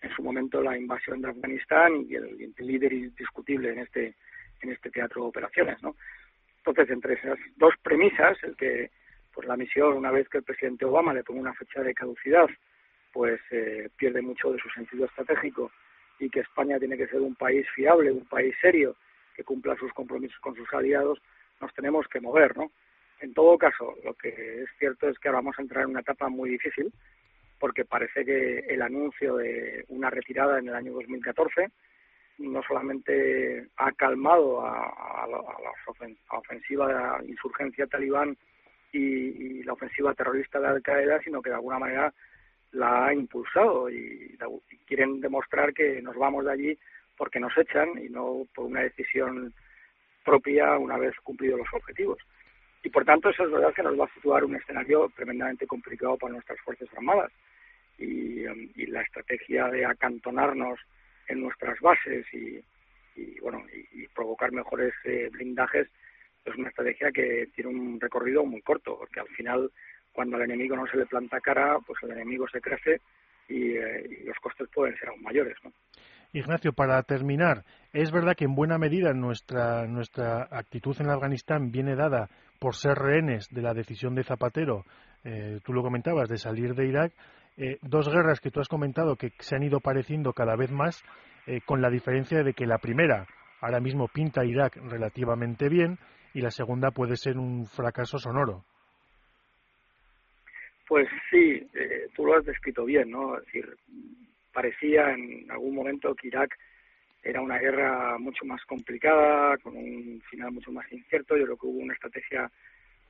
en 0.00 0.10
su 0.14 0.22
momento 0.22 0.62
la 0.62 0.78
invasión 0.78 1.20
de 1.20 1.30
Afganistán 1.30 2.06
y 2.08 2.14
el, 2.14 2.54
líder 2.58 2.92
indiscutible 2.92 3.70
en 3.70 3.80
este 3.80 4.14
en 4.62 4.72
este 4.72 4.90
teatro 4.90 5.22
de 5.22 5.28
operaciones, 5.28 5.82
¿no? 5.82 5.96
Entonces, 6.58 6.90
entre 6.90 7.14
esas 7.14 7.38
dos 7.56 7.72
premisas, 7.82 8.36
el 8.42 8.54
que 8.56 8.90
pues 9.32 9.48
la 9.48 9.56
misión, 9.56 9.96
una 9.96 10.10
vez 10.10 10.28
que 10.28 10.38
el 10.38 10.44
presidente 10.44 10.84
Obama 10.84 11.14
le 11.14 11.24
ponga 11.24 11.40
una 11.40 11.54
fecha 11.54 11.82
de 11.82 11.94
caducidad, 11.94 12.46
pues 13.12 13.40
eh, 13.50 13.88
pierde 13.96 14.20
mucho 14.20 14.52
de 14.52 14.58
su 14.58 14.68
sentido 14.70 15.06
estratégico 15.06 15.70
y 16.18 16.28
que 16.28 16.40
España 16.40 16.78
tiene 16.78 16.98
que 16.98 17.06
ser 17.06 17.20
un 17.20 17.34
país 17.34 17.66
fiable, 17.74 18.12
un 18.12 18.26
país 18.26 18.54
serio, 18.60 18.96
que 19.34 19.44
cumpla 19.44 19.76
sus 19.76 19.92
compromisos 19.94 20.38
con 20.40 20.54
sus 20.54 20.70
aliados, 20.74 21.18
nos 21.60 21.72
tenemos 21.72 22.06
que 22.08 22.20
mover, 22.20 22.56
¿no? 22.56 22.70
En 23.20 23.34
todo 23.34 23.58
caso, 23.58 23.94
lo 24.02 24.14
que 24.14 24.62
es 24.62 24.68
cierto 24.78 25.08
es 25.08 25.18
que 25.18 25.28
ahora 25.28 25.40
vamos 25.40 25.58
a 25.58 25.62
entrar 25.62 25.84
en 25.84 25.90
una 25.90 26.00
etapa 26.00 26.28
muy 26.28 26.50
difícil, 26.50 26.92
porque 27.58 27.84
parece 27.84 28.24
que 28.24 28.60
el 28.60 28.80
anuncio 28.80 29.36
de 29.36 29.84
una 29.88 30.08
retirada 30.08 30.58
en 30.58 30.68
el 30.68 30.74
año 30.74 30.92
2014 30.92 31.70
no 32.38 32.62
solamente 32.62 33.68
ha 33.76 33.92
calmado 33.92 34.64
a, 34.64 35.26
la, 35.28 36.38
ofensiva 36.38 36.88
de 36.88 36.94
la 36.94 37.20
insurgencia 37.28 37.86
talibán 37.86 38.36
y, 38.92 39.62
la 39.62 39.74
ofensiva 39.74 40.14
terrorista 40.14 40.58
de 40.58 40.68
Al 40.68 40.82
Qaeda, 40.82 41.20
sino 41.22 41.42
que 41.42 41.50
de 41.50 41.56
alguna 41.56 41.78
manera 41.78 42.14
la 42.72 43.06
ha 43.06 43.14
impulsado 43.14 43.90
y, 43.90 44.36
y, 44.70 44.76
quieren 44.86 45.20
demostrar 45.20 45.74
que 45.74 46.00
nos 46.00 46.16
vamos 46.16 46.46
de 46.46 46.52
allí 46.52 46.78
porque 47.18 47.38
nos 47.38 47.56
echan 47.58 47.90
y 48.02 48.08
no 48.08 48.46
por 48.54 48.64
una 48.64 48.80
decisión 48.80 49.52
propia 50.24 50.78
una 50.78 50.96
vez 50.96 51.14
cumplidos 51.22 51.58
los 51.58 51.68
objetivos. 51.74 52.18
Y 52.82 52.88
por 52.88 53.04
tanto 53.04 53.30
eso 53.30 53.44
es 53.44 53.50
verdad 53.50 53.74
que 53.74 53.82
nos 53.82 53.98
va 53.98 54.04
a 54.04 54.14
situar 54.14 54.44
un 54.44 54.56
escenario 54.56 55.10
tremendamente 55.14 55.66
complicado 55.66 56.16
para 56.16 56.32
nuestras 56.32 56.58
Fuerzas 56.60 56.88
Armadas. 56.96 57.30
Y, 57.98 58.46
um, 58.46 58.68
la 58.88 59.02
estrategia 59.02 59.68
de 59.68 59.84
acantonarnos 59.84 60.80
en 61.28 61.40
nuestras 61.42 61.78
bases 61.80 62.26
y, 62.32 62.60
bueno 63.40 63.62
y, 63.92 64.06
provocar 64.08 64.50
mejores 64.52 64.94
eh, 65.04 65.28
blindajes 65.30 65.88
es 66.44 66.54
una 66.56 66.70
estrategia 66.70 67.12
que 67.12 67.48
tiene 67.54 67.70
un 67.70 68.00
recorrido 68.00 68.44
muy 68.44 68.62
corto, 68.62 68.96
porque 68.98 69.20
al 69.20 69.28
final 69.28 69.70
cuando 70.12 70.36
al 70.36 70.42
enemigo 70.42 70.74
no 70.74 70.86
se 70.86 70.96
le 70.96 71.06
planta 71.06 71.40
cara, 71.40 71.78
pues 71.86 72.02
el 72.02 72.12
enemigo 72.12 72.48
se 72.48 72.60
crece 72.60 73.00
y, 73.48 73.76
eh, 73.76 74.24
los 74.24 74.36
costes 74.38 74.68
pueden 74.74 74.96
ser 74.96 75.10
aún 75.10 75.22
mayores. 75.22 75.56
¿no? 75.62 75.72
Ignacio, 76.32 76.72
para 76.72 77.02
terminar, 77.02 77.64
es 77.92 78.10
verdad 78.12 78.36
que 78.36 78.44
en 78.44 78.54
buena 78.54 78.78
medida 78.78 79.12
nuestra, 79.12 79.86
nuestra 79.86 80.48
actitud 80.50 80.96
en 81.00 81.10
Afganistán 81.10 81.72
viene 81.72 81.96
dada 81.96 82.28
por 82.60 82.76
ser 82.76 82.96
rehenes 82.96 83.48
de 83.50 83.62
la 83.62 83.74
decisión 83.74 84.14
de 84.14 84.22
Zapatero, 84.22 84.84
eh, 85.24 85.58
tú 85.64 85.72
lo 85.72 85.82
comentabas, 85.82 86.28
de 86.28 86.36
salir 86.36 86.74
de 86.74 86.86
Irak. 86.86 87.12
Eh, 87.56 87.78
dos 87.82 88.08
guerras 88.08 88.38
que 88.38 88.50
tú 88.50 88.60
has 88.60 88.68
comentado 88.68 89.16
que 89.16 89.32
se 89.40 89.56
han 89.56 89.64
ido 89.64 89.80
pareciendo 89.80 90.32
cada 90.32 90.54
vez 90.54 90.70
más, 90.70 91.02
con 91.64 91.80
la 91.82 91.90
diferencia 91.90 92.44
de 92.44 92.52
que 92.52 92.64
la 92.64 92.78
primera 92.78 93.26
ahora 93.60 93.80
mismo 93.80 94.08
pinta 94.08 94.44
Irak 94.44 94.76
relativamente 94.76 95.68
bien 95.68 95.98
y 96.34 96.40
la 96.40 96.50
segunda 96.50 96.90
puede 96.90 97.16
ser 97.16 97.38
un 97.38 97.66
fracaso 97.66 98.18
sonoro. 98.18 98.64
Pues 100.88 101.08
sí, 101.30 101.66
eh, 101.74 102.08
tú 102.14 102.26
lo 102.26 102.36
has 102.36 102.44
descrito 102.44 102.84
bien, 102.84 103.10
¿no? 103.10 103.38
Es 103.38 103.44
decir, 103.46 103.76
parecía 104.52 105.10
en 105.10 105.50
algún 105.50 105.74
momento 105.74 106.14
que 106.14 106.28
Irak 106.28 106.50
era 107.22 107.40
una 107.40 107.58
guerra 107.58 108.18
mucho 108.18 108.44
más 108.44 108.64
complicada, 108.64 109.58
con 109.58 109.76
un 109.76 110.22
final 110.30 110.52
mucho 110.52 110.72
más 110.72 110.90
incierto. 110.90 111.36
Yo 111.36 111.44
creo 111.44 111.56
que 111.56 111.66
hubo 111.66 111.78
una 111.80 111.94
estrategia 111.94 112.50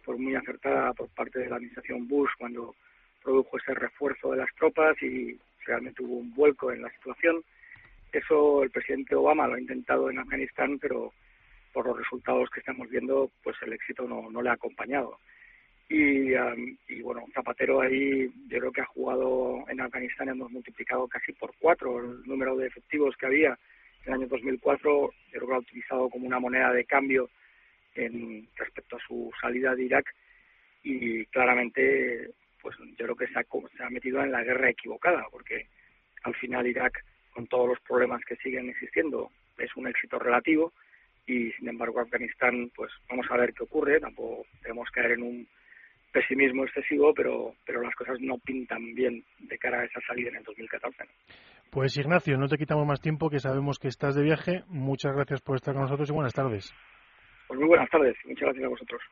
pues, 0.05 0.18
muy 0.18 0.35
acertada 0.35 0.92
por 0.92 1.09
parte 1.11 1.38
de 1.38 1.49
la 1.49 1.57
administración 1.57 2.09
Bush 2.09 2.31
cuando 2.38 2.75
produjo 3.23 3.59
ese 3.59 3.75
refuerzo 3.75 4.33
de 4.33 4.38
las 4.38 4.55
tropas 4.57 5.01
y 5.03 5.38
realmente 5.64 6.03
hubo 6.03 6.16
un 6.16 6.35
vuelco 6.35 6.73
en 6.73 6.83
la 6.83 6.90
situación. 6.90 7.42
Eso 8.12 8.64
el 8.64 8.70
presidente 8.70 9.14
Obama 9.14 9.46
lo 9.46 9.55
ha 9.55 9.61
intentado 9.61 10.11
en 10.11 10.18
Afganistán, 10.18 10.79
pero 10.81 11.12
por 11.73 11.87
los 11.87 11.96
resultados 11.96 12.51
que 12.51 12.61
estamos 12.61 12.88
viendo, 12.88 13.31
pues 13.44 13.57
el 13.62 13.73
éxito 13.73 14.09
no, 14.09 14.42
le 14.42 14.51
ha 14.51 14.55
acompañado. 14.55 15.18
Y, 15.88 16.33
y, 16.88 17.03
bueno, 17.03 17.25
Zapatero 17.35 17.81
ahí 17.81 18.29
yo 18.49 18.59
creo 18.59 18.73
que 18.73 18.81
ha 18.81 18.87
jugado 18.87 19.64
en 19.68 19.81
Afganistán, 19.81 20.29
hemos 20.29 20.51
multiplicado 20.51 21.07
casi 21.07 21.33
por 21.33 21.53
cuatro 21.61 21.99
el 22.01 22.23
número 22.27 22.57
de 22.57 22.66
efectivos 22.66 23.16
que 23.16 23.27
había 23.27 23.59
el 24.06 24.12
año 24.12 24.26
2004, 24.26 24.90
yo 24.90 25.12
creo 25.30 25.46
que 25.46 25.54
ha 25.54 25.58
utilizado 25.58 26.08
como 26.08 26.26
una 26.26 26.38
moneda 26.38 26.72
de 26.72 26.84
cambio 26.84 27.30
en 27.94 28.48
respecto 28.56 28.96
a 28.96 29.06
su 29.06 29.30
salida 29.40 29.74
de 29.74 29.84
Irak 29.84 30.14
y 30.82 31.26
claramente 31.26 32.30
pues 32.62 32.76
yo 32.78 33.04
creo 33.04 33.16
que 33.16 33.26
se 33.28 33.38
ha, 33.38 33.44
se 33.76 33.82
ha 33.82 33.90
metido 33.90 34.22
en 34.22 34.32
la 34.32 34.42
guerra 34.42 34.70
equivocada 34.70 35.26
porque 35.30 35.66
al 36.22 36.34
final 36.36 36.66
Irak 36.66 37.04
con 37.32 37.46
todos 37.46 37.68
los 37.68 37.80
problemas 37.80 38.22
que 38.24 38.36
siguen 38.36 38.68
existiendo 38.68 39.30
es 39.58 39.74
un 39.76 39.86
éxito 39.86 40.18
relativo 40.18 40.72
y 41.26 41.52
sin 41.52 41.68
embargo 41.68 42.00
Afganistán 42.00 42.70
pues 42.74 42.90
vamos 43.08 43.26
a 43.30 43.36
ver 43.36 43.52
qué 43.52 43.64
ocurre. 43.64 44.00
Tampoco 44.00 44.46
debemos 44.62 44.90
caer 44.90 45.12
en 45.12 45.22
un 45.22 45.48
pesimismo 46.12 46.64
excesivo, 46.64 47.12
pero, 47.14 47.55
pero 47.64 47.83
las 47.83 47.94
cosas 47.94 48.18
no 48.20 48.38
pintan 48.38 48.94
bien 48.94 49.25
de 49.38 49.59
cara 49.59 49.81
a 49.81 49.85
esa 49.85 50.01
salida 50.07 50.31
en 50.31 50.37
el 50.37 50.44
2014. 50.44 51.05
Pues 51.70 51.96
Ignacio, 51.96 52.37
no 52.37 52.49
te 52.49 52.59
quitamos 52.59 52.87
más 52.87 53.01
tiempo, 53.01 53.31
que 53.31 53.38
sabemos 53.38 53.79
que 53.79 53.88
estás 53.88 54.14
de 54.14 54.23
viaje. 54.23 54.64
Muchas 54.68 55.14
gracias 55.14 55.40
por 55.40 55.57
estar 55.57 55.75
con 55.75 55.85
nosotros 55.85 56.11
y 56.11 56.12
buenas 56.12 56.35
tardes. 56.35 56.75
Pues 57.46 57.59
muy 57.59 57.68
buenas 57.68 57.88
tardes, 57.90 58.16
muchas 58.25 58.42
gracias 58.42 58.64
a 58.64 58.68
vosotros. 58.68 59.03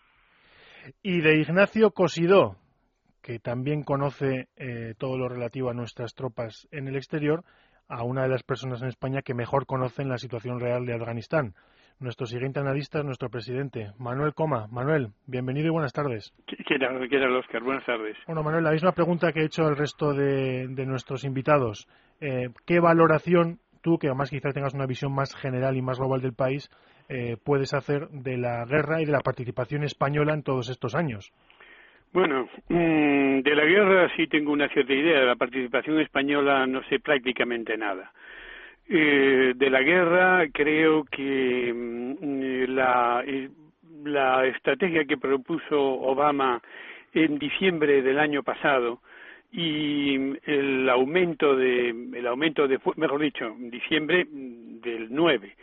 Y 1.03 1.21
de 1.21 1.37
Ignacio 1.37 1.91
Cosidó, 1.91 2.57
que 3.23 3.39
también 3.39 3.83
conoce 3.83 4.49
eh, 4.57 4.95
todo 4.99 5.19
lo 5.19 5.29
relativo 5.29 5.71
a 5.71 5.75
nuestras 5.75 6.15
tropas 6.15 6.69
en 6.71 6.89
el 6.89 6.97
exterior, 6.97 7.45
a 7.89 8.03
una 8.03 8.23
de 8.23 8.29
las 8.29 8.43
personas 8.43 8.83
en 8.83 8.89
España 8.89 9.23
que 9.23 9.35
mejor 9.35 9.67
conocen 9.67 10.09
la 10.09 10.19
situación 10.19 10.61
real 10.61 10.85
de 10.85 10.95
Afganistán. 10.95 11.55
Nuestro 12.01 12.27
siguiente 12.27 12.61
analista 12.61 13.01
es 13.01 13.05
nuestro 13.05 13.29
presidente, 13.29 13.89
Manuel 13.99 14.33
Coma. 14.33 14.69
Manuel, 14.71 15.09
bienvenido 15.27 15.67
y 15.67 15.71
buenas 15.71 15.93
tardes. 15.93 16.33
¿Qué 16.47 16.79
tal, 16.79 17.37
Oscar? 17.37 17.61
Buenas 17.65 17.85
tardes. 17.85 18.17
Bueno, 18.25 18.45
Manuel, 18.45 18.63
la 18.63 18.71
misma 18.71 18.93
pregunta 18.93 19.33
que 19.33 19.41
he 19.41 19.47
hecho 19.47 19.67
al 19.67 19.77
resto 19.77 20.15
de, 20.15 20.69
nuestros 20.87 21.25
invitados. 21.25 21.89
Eh, 22.21 22.51
¿Qué 22.65 22.79
valoración 22.79 23.59
tú, 23.83 23.99
que 23.99 24.07
además 24.07 24.31
quizás 24.31 24.55
tengas 24.55 24.75
una 24.75 24.87
visión 24.87 25.13
más 25.13 25.35
general 25.35 25.77
y 25.77 25.83
más 25.83 25.99
global 25.99 26.21
del 26.21 26.35
país, 26.35 26.71
eh, 27.09 27.37
puedes 27.45 27.75
hacer 27.75 28.07
de 28.11 28.37
la 28.37 28.65
guerra 28.65 29.03
y 29.03 29.05
de 29.05 29.13
la 29.13 29.21
participación 29.21 29.83
española 29.83 30.35
en 30.35 30.45
todos 30.45 30.71
estos 30.71 30.95
años? 30.95 31.33
Bueno, 32.13 32.49
mm, 32.69 33.41
de 33.41 33.55
la 33.57 33.65
guerra 33.65 34.09
sí 34.17 34.29
tengo 34.29 34.53
una 34.53 34.69
cierta 34.69 34.93
idea. 34.93 35.19
De 35.19 35.27
la 35.27 35.35
participación 35.35 35.99
española 35.99 36.65
no 36.65 36.81
sé 36.85 37.01
prácticamente 37.01 37.77
nada. 37.77 38.13
Eh, 38.91 39.53
de 39.55 39.69
la 39.69 39.83
guerra 39.83 40.47
creo 40.51 41.05
que 41.05 41.73
mm, 41.75 42.73
la, 42.75 43.23
eh, 43.27 43.51
la 44.05 44.47
estrategia 44.47 45.05
que 45.05 45.19
propuso 45.19 45.79
Obama 45.79 46.63
en 47.13 47.39
diciembre 47.39 48.01
del 48.01 48.19
año 48.19 48.43
pasado 48.43 49.01
y 49.53 50.15
el 50.45 50.89
aumento 50.89 51.55
de 51.55 51.91
el 51.91 52.27
aumento 52.27 52.67
de 52.67 52.81
mejor 52.97 53.21
dicho 53.21 53.55
diciembre 53.59 54.27
del 54.31 55.09
9 55.11 55.55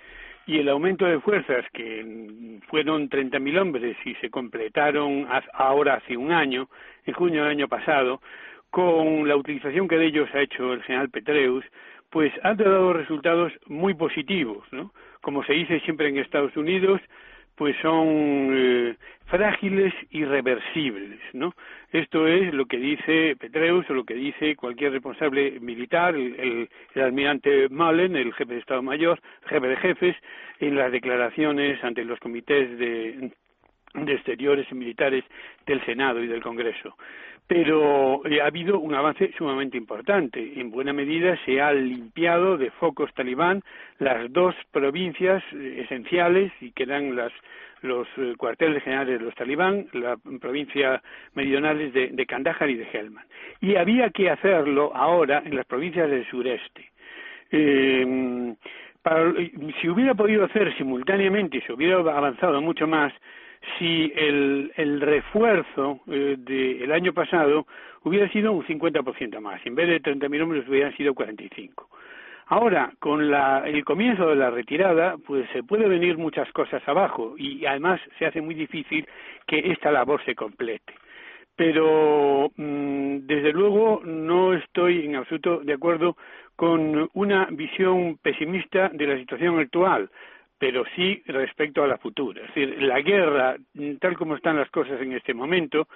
y 0.46 0.60
el 0.60 0.70
aumento 0.70 1.06
de 1.06 1.20
fuerzas 1.20 1.66
que 1.74 2.60
fueron 2.68 3.10
30.000 3.10 3.60
hombres 3.60 3.98
y 4.06 4.14
se 4.16 4.30
completaron 4.30 5.28
ahora 5.54 5.96
hace 5.96 6.16
un 6.16 6.32
año 6.32 6.70
en 7.06 7.14
junio 7.16 7.42
del 7.42 7.52
año 7.52 7.68
pasado 7.68 8.22
con 8.70 9.28
la 9.28 9.36
utilización 9.36 9.88
que 9.88 9.98
de 9.98 10.06
ellos 10.06 10.30
ha 10.34 10.42
hecho 10.42 10.74
el 10.74 10.84
general 10.84 11.10
Petreus 11.10 11.66
pues 12.16 12.32
han 12.44 12.56
dado 12.56 12.94
resultados 12.94 13.52
muy 13.68 13.94
positivos, 13.94 14.66
¿no? 14.72 14.94
Como 15.20 15.44
se 15.44 15.52
dice 15.52 15.82
siempre 15.82 16.08
en 16.08 16.18
Estados 16.18 16.56
Unidos, 16.56 17.02
pues 17.56 17.76
son 17.82 18.52
eh, 18.54 18.96
frágiles 19.26 19.94
y 20.12 20.24
reversibles, 20.24 21.20
¿no? 21.34 21.54
Esto 21.92 22.26
es 22.26 22.54
lo 22.54 22.68
que 22.68 22.78
dice 22.78 23.36
Petreus 23.38 23.86
o 23.90 23.94
lo 23.94 24.06
que 24.06 24.14
dice 24.14 24.56
cualquier 24.56 24.94
responsable 24.94 25.60
militar, 25.60 26.16
el, 26.16 26.70
almirante 26.96 27.68
Mullen, 27.68 28.16
el 28.16 28.34
jefe 28.34 28.54
de 28.54 28.60
Estado 28.62 28.82
Mayor, 28.82 29.20
jefe 29.48 29.68
de 29.68 29.76
jefes, 29.76 30.16
en 30.62 30.78
las 30.78 30.94
declaraciones 30.94 31.84
ante 31.84 32.06
los 32.06 32.18
comités 32.22 32.80
de 32.80 33.34
exteriores 34.08 34.68
y 34.72 34.76
militares 34.76 35.24
del 35.66 35.84
Senado 35.86 36.24
y 36.24 36.28
del 36.28 36.42
Congreso 36.42 36.96
pero 37.48 38.26
eh, 38.26 38.42
ha 38.42 38.48
habido 38.48 38.80
un 38.80 38.96
avance 38.96 39.32
sumamente 39.38 39.78
importante. 39.78 40.60
En 40.60 40.72
buena 40.72 40.94
medida 40.94 41.38
se 41.46 41.62
han 41.62 41.88
limpiado 41.88 42.58
de 42.58 42.72
focos 42.72 43.14
talibán 43.14 43.62
las 44.00 44.32
dos 44.32 44.56
provincias 44.72 45.44
eh, 45.54 45.82
esenciales 45.84 46.52
y 46.60 46.72
que 46.72 46.84
eran 46.84 47.16
las, 47.16 47.32
los 47.82 48.08
eh, 48.18 48.34
cuarteles 48.38 48.84
generales 48.84 49.20
de 49.20 49.26
los 49.26 49.36
talibán, 49.36 49.88
la 49.94 50.18
provincia 50.40 51.02
meridionales 51.36 51.94
de, 51.94 52.10
de 52.10 52.26
Kandahar 52.26 52.70
y 52.70 52.78
de 52.78 52.88
Helmand. 52.92 53.28
Y 53.62 53.76
había 53.76 54.10
que 54.10 54.30
hacerlo 54.30 54.92
ahora 54.96 55.44
en 55.46 55.56
las 55.56 55.66
provincias 55.68 56.10
del 56.10 56.26
sureste. 56.28 56.90
Si 59.82 59.90
hubiera 59.90 60.14
podido 60.16 60.46
hacer 60.46 60.76
simultáneamente 60.78 61.62
se 61.62 61.74
hubiera 61.74 61.98
avanzado 61.98 62.62
mucho 62.62 62.88
más, 62.88 63.14
si 63.78 64.12
el, 64.16 65.02
refuerzo 65.02 66.02
eh, 66.08 66.36
del 66.38 66.92
año 66.92 67.14
pasado 67.14 67.66
hubiera 68.04 68.30
sido 68.30 68.52
un 68.52 68.66
50% 68.66 69.40
más. 69.40 69.66
En 69.66 69.76
vez 69.76 69.88
de 69.88 70.02
30.000 70.02 70.42
hombres 70.44 70.68
hubieran 70.68 70.96
sido 70.96 71.14
45. 71.14 71.90
Ahora, 72.48 72.94
con 73.00 73.32
la, 73.32 73.64
el 73.66 73.84
comienzo 73.84 74.30
de 74.30 74.36
la 74.36 74.52
retirada, 74.52 75.16
pues 75.26 75.50
se 75.52 75.64
puede 75.64 75.88
venir 75.88 76.18
muchas 76.18 76.52
cosas 76.52 76.88
abajo 76.88 77.34
y 77.38 77.66
además 77.66 78.00
se 78.20 78.28
hace 78.28 78.40
muy 78.40 78.54
difícil 78.54 79.08
que 79.48 79.72
esta 79.72 79.92
labor 79.92 80.24
se 80.26 80.36
complete. 80.36 80.94
Pero, 81.56 82.52
mm, 82.56 83.20
desde 83.26 83.52
luego, 83.52 84.02
no 84.04 84.54
estoy 84.54 85.06
en 85.06 85.16
absoluto 85.16 85.60
de 85.60 85.74
acuerdo 85.74 86.18
con 86.56 87.10
una 87.14 87.48
visión 87.52 88.18
pesimista 88.22 88.90
de 88.90 89.08
la 89.08 89.18
situación 89.18 89.60
actual 89.60 90.10
pero 90.58 90.84
sí 90.96 91.22
respecto 91.28 91.84
a 91.84 91.88
la 91.88 91.98
futura. 91.98 92.42
Es 92.42 92.48
decir, 92.56 92.82
la 92.82 93.02
guerra, 93.02 93.58
tal 94.00 94.18
como 94.18 94.36
están 94.36 94.58
las 94.58 94.70
cosas 94.70 95.02
en 95.02 95.14
este 95.14 95.34
momento, 95.34 95.88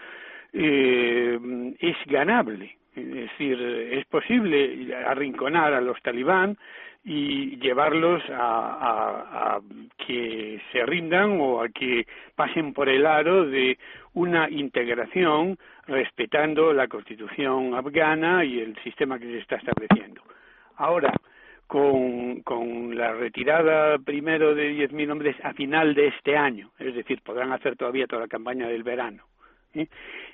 eh, 0.53 1.39
es 1.79 1.95
ganable. 2.05 2.75
Es 2.95 3.13
decir, 3.13 3.61
es 3.91 4.05
posible 4.05 4.93
arrinconar 5.05 5.73
a 5.73 5.81
los 5.81 6.01
talibán 6.01 6.57
y 7.05 7.57
llevarlos 7.57 8.21
a, 8.29 9.55
a, 9.55 9.59
que 10.05 10.59
se 10.71 10.85
rindan 10.85 11.39
o 11.39 11.61
a 11.61 11.69
que 11.69 12.05
pasen 12.35 12.73
por 12.73 12.89
el 12.89 13.05
aro 13.05 13.45
de 13.45 13.77
una 14.13 14.49
integración 14.49 15.57
respetando 15.87 16.73
la 16.73 16.87
constitución 16.87 17.73
afgana 17.73 18.43
y 18.43 18.59
el 18.59 18.75
sistema 18.83 19.17
que 19.17 19.27
se 19.27 19.37
está 19.37 19.55
estableciendo. 19.55 20.21
Ahora, 20.79 21.13
con, 21.67 22.41
con 22.41 22.97
la 22.97 23.13
retirada 23.13 23.97
primero 23.99 24.55
de 24.55 24.71
10.000 24.71 25.11
hombres 25.11 25.35
a 25.43 25.53
final 25.53 25.93
de 25.93 26.07
este 26.07 26.35
año, 26.35 26.71
es 26.79 26.95
decir, 26.95 27.21
podrán 27.21 27.51
hacer 27.51 27.75
todavía 27.75 28.07
toda 28.07 28.23
la 28.23 28.27
campaña 28.27 28.67
del 28.67 28.83
verano. 28.83 29.23
¿eh? 29.73 29.87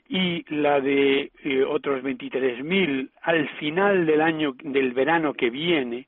y 0.07 0.45
la 0.55 0.79
de 0.79 1.31
eh, 1.43 1.63
otros 1.63 2.03
23.000 2.03 3.09
al 3.21 3.49
final 3.57 4.05
del 4.05 4.21
año 4.21 4.55
del 4.63 4.93
verano 4.93 5.33
que 5.33 5.49
viene, 5.49 6.07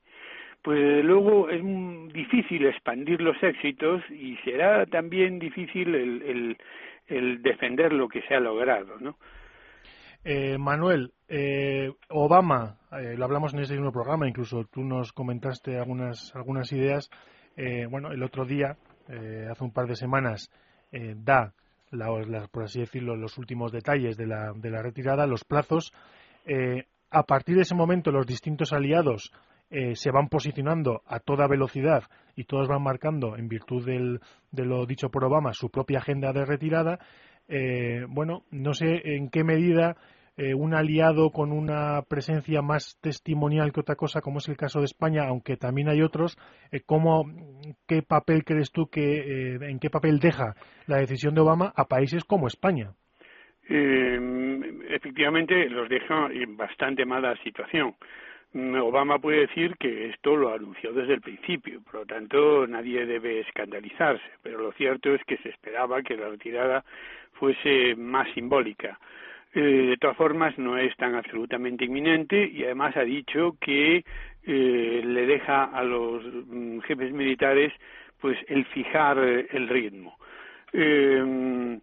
pues 0.62 1.04
luego 1.04 1.48
es 1.50 1.62
difícil 2.12 2.66
expandir 2.66 3.20
los 3.20 3.40
éxitos 3.42 4.02
y 4.10 4.36
será 4.44 4.86
también 4.86 5.38
difícil 5.38 5.94
el, 5.94 6.22
el, 6.22 6.56
el 7.08 7.42
defender 7.42 7.92
lo 7.92 8.08
que 8.08 8.22
se 8.22 8.34
ha 8.34 8.40
logrado, 8.40 8.98
¿no? 9.00 9.16
Eh, 10.24 10.58
Manuel, 10.58 11.12
eh, 11.28 11.92
Obama, 12.08 12.78
eh, 12.92 13.14
lo 13.16 13.24
hablamos 13.24 13.54
en 13.54 13.60
ese 13.60 13.74
mismo 13.74 13.92
programa, 13.92 14.26
incluso 14.26 14.64
tú 14.64 14.82
nos 14.82 15.12
comentaste 15.12 15.78
algunas, 15.78 16.34
algunas 16.34 16.72
ideas. 16.72 17.08
Eh, 17.56 17.86
bueno, 17.86 18.10
el 18.12 18.22
otro 18.22 18.44
día, 18.44 18.76
hace 19.08 19.64
un 19.64 19.72
par 19.72 19.86
de 19.86 19.96
semanas, 19.96 20.50
da, 21.16 21.54
por 22.52 22.64
así 22.64 22.80
decirlo, 22.80 23.16
los 23.16 23.38
últimos 23.38 23.72
detalles 23.72 24.18
de 24.18 24.26
la, 24.26 24.52
de 24.54 24.70
la 24.70 24.82
retirada, 24.82 25.26
los 25.26 25.44
plazos. 25.44 25.92
a 27.10 27.22
partir 27.22 27.56
de 27.56 27.62
ese 27.62 27.74
momento, 27.74 28.10
los 28.10 28.26
distintos 28.26 28.74
aliados 28.74 29.32
se 29.70 30.10
van 30.10 30.28
posicionando 30.28 31.00
a 31.06 31.20
toda 31.20 31.48
velocidad 31.48 32.04
y 32.36 32.44
todos 32.44 32.68
van 32.68 32.82
marcando, 32.82 33.34
en 33.34 33.48
virtud 33.48 33.86
de 33.86 34.64
lo 34.64 34.84
dicho 34.84 35.08
por 35.08 35.24
Obama, 35.24 35.54
su 35.54 35.70
propia 35.70 36.00
agenda 36.00 36.34
de 36.34 36.44
retirada. 36.44 36.98
Bueno, 38.08 38.44
no 38.50 38.74
sé 38.74 39.00
en 39.04 39.30
qué 39.30 39.44
medida 39.44 39.96
eh, 40.40 40.54
un 40.54 40.72
aliado 40.72 41.32
con 41.32 41.50
una 41.50 42.00
presencia 42.08 42.62
más 42.62 42.96
testimonial 43.02 43.72
que 43.72 43.80
otra 43.80 43.96
cosa, 43.96 44.20
como 44.20 44.38
es 44.38 44.48
el 44.48 44.56
caso 44.56 44.78
de 44.78 44.84
España, 44.84 45.24
aunque 45.26 45.56
también 45.56 45.88
hay 45.88 46.00
otros, 46.00 46.38
eh, 46.70 46.80
¿cómo, 46.86 47.24
¿qué 47.88 48.02
papel 48.02 48.44
crees 48.44 48.70
tú 48.70 48.86
que, 48.88 49.00
eh, 49.16 49.58
en 49.62 49.80
qué 49.80 49.90
papel 49.90 50.20
deja 50.20 50.54
la 50.86 50.98
decisión 50.98 51.34
de 51.34 51.40
Obama 51.40 51.72
a 51.74 51.86
países 51.86 52.22
como 52.24 52.46
España? 52.46 52.92
efectivamente, 54.90 55.68
los 55.68 55.88
deja 55.90 56.28
en 56.32 56.56
bastante 56.56 57.04
mala 57.04 57.36
situación. 57.42 57.94
Obama 58.54 59.18
puede 59.18 59.40
decir 59.40 59.76
que 59.78 60.08
esto 60.08 60.34
lo 60.34 60.52
anunció 60.52 60.92
desde 60.92 61.14
el 61.14 61.20
principio, 61.20 61.80
por 61.82 61.94
lo 61.94 62.06
tanto 62.06 62.66
nadie 62.66 63.04
debe 63.04 63.40
escandalizarse, 63.40 64.24
pero 64.42 64.58
lo 64.58 64.72
cierto 64.72 65.14
es 65.14 65.22
que 65.24 65.36
se 65.38 65.50
esperaba 65.50 66.02
que 66.02 66.16
la 66.16 66.30
retirada 66.30 66.84
fuese 67.34 67.94
más 67.96 68.28
simbólica. 68.34 68.98
Eh, 69.54 69.60
de 69.60 69.96
todas 69.98 70.16
formas, 70.16 70.56
no 70.58 70.76
es 70.76 70.94
tan 70.96 71.14
absolutamente 71.14 71.84
inminente 71.84 72.46
y 72.46 72.64
además 72.64 72.96
ha 72.96 73.04
dicho 73.04 73.56
que 73.60 74.04
eh, 74.44 75.02
le 75.04 75.26
deja 75.26 75.64
a 75.64 75.82
los 75.82 76.22
mm, 76.24 76.80
jefes 76.80 77.12
militares 77.12 77.72
pues 78.20 78.38
el 78.48 78.64
fijar 78.66 79.18
el 79.18 79.68
ritmo. 79.68 80.18
Eh, 80.72 81.78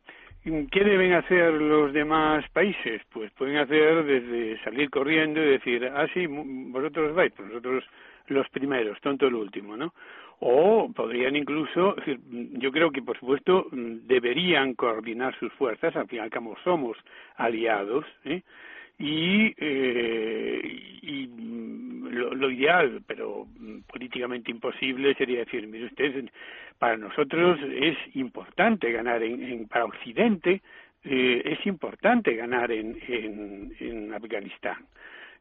¿Qué 0.45 0.83
deben 0.83 1.13
hacer 1.13 1.53
los 1.53 1.91
demás 1.91 2.47
países? 2.49 3.01
Pues 3.11 3.31
pueden 3.31 3.57
hacer 3.57 4.03
desde 4.03 4.63
salir 4.63 4.91
corriendo 4.91 5.41
y 5.41 5.49
decir, 5.49 5.91
ah, 5.93 6.05
sí, 6.13 6.27
vosotros 6.27 7.15
vais, 7.15 7.33
pues 7.35 7.49
nosotros 7.49 7.83
los 8.27 8.47
primeros, 8.49 9.01
tonto 9.01 9.27
el 9.27 9.35
último, 9.35 9.75
¿no? 9.75 9.93
o 10.39 10.91
podrían 10.93 11.35
incluso, 11.35 11.95
yo 12.25 12.71
creo 12.71 12.91
que 12.91 13.01
por 13.01 13.17
supuesto 13.19 13.67
deberían 13.71 14.73
coordinar 14.73 15.37
sus 15.39 15.51
fuerzas, 15.53 15.95
al 15.95 16.07
fin 16.07 16.19
y 16.19 16.21
al 16.21 16.29
cabo 16.29 16.55
somos 16.63 16.97
aliados, 17.37 18.05
¿eh? 18.25 18.41
Y, 18.97 19.53
eh, 19.57 20.61
y 21.01 21.27
lo, 22.11 22.33
lo, 22.33 22.49
ideal, 22.49 23.01
pero 23.05 23.47
políticamente 23.87 24.51
imposible, 24.51 25.13
sería 25.15 25.39
decir, 25.39 25.67
mire 25.67 25.85
usted, 25.85 26.25
para 26.79 26.97
nosotros 26.97 27.59
es 27.73 27.97
importante 28.15 28.91
ganar 28.91 29.21
en, 29.23 29.43
en 29.43 29.67
para 29.67 29.85
Occidente, 29.85 30.61
eh, 31.03 31.41
es 31.45 31.65
importante 31.65 32.35
ganar 32.35 32.71
en, 32.71 32.97
en, 33.07 33.73
en 33.79 34.13
Afganistán. 34.13 34.85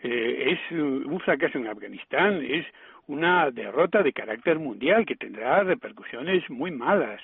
Eh, 0.03 0.53
es 0.53 0.79
un 0.79 1.19
fracaso 1.21 1.59
en 1.59 1.67
Afganistán, 1.67 2.45
es 2.45 2.67
una 3.07 3.51
derrota 3.51 4.03
de 4.03 4.13
carácter 4.13 4.59
mundial 4.59 5.07
que 5.07 5.17
tendrá 5.17 5.63
repercusiones 5.63 6.49
muy 6.51 6.71
malas. 6.71 7.21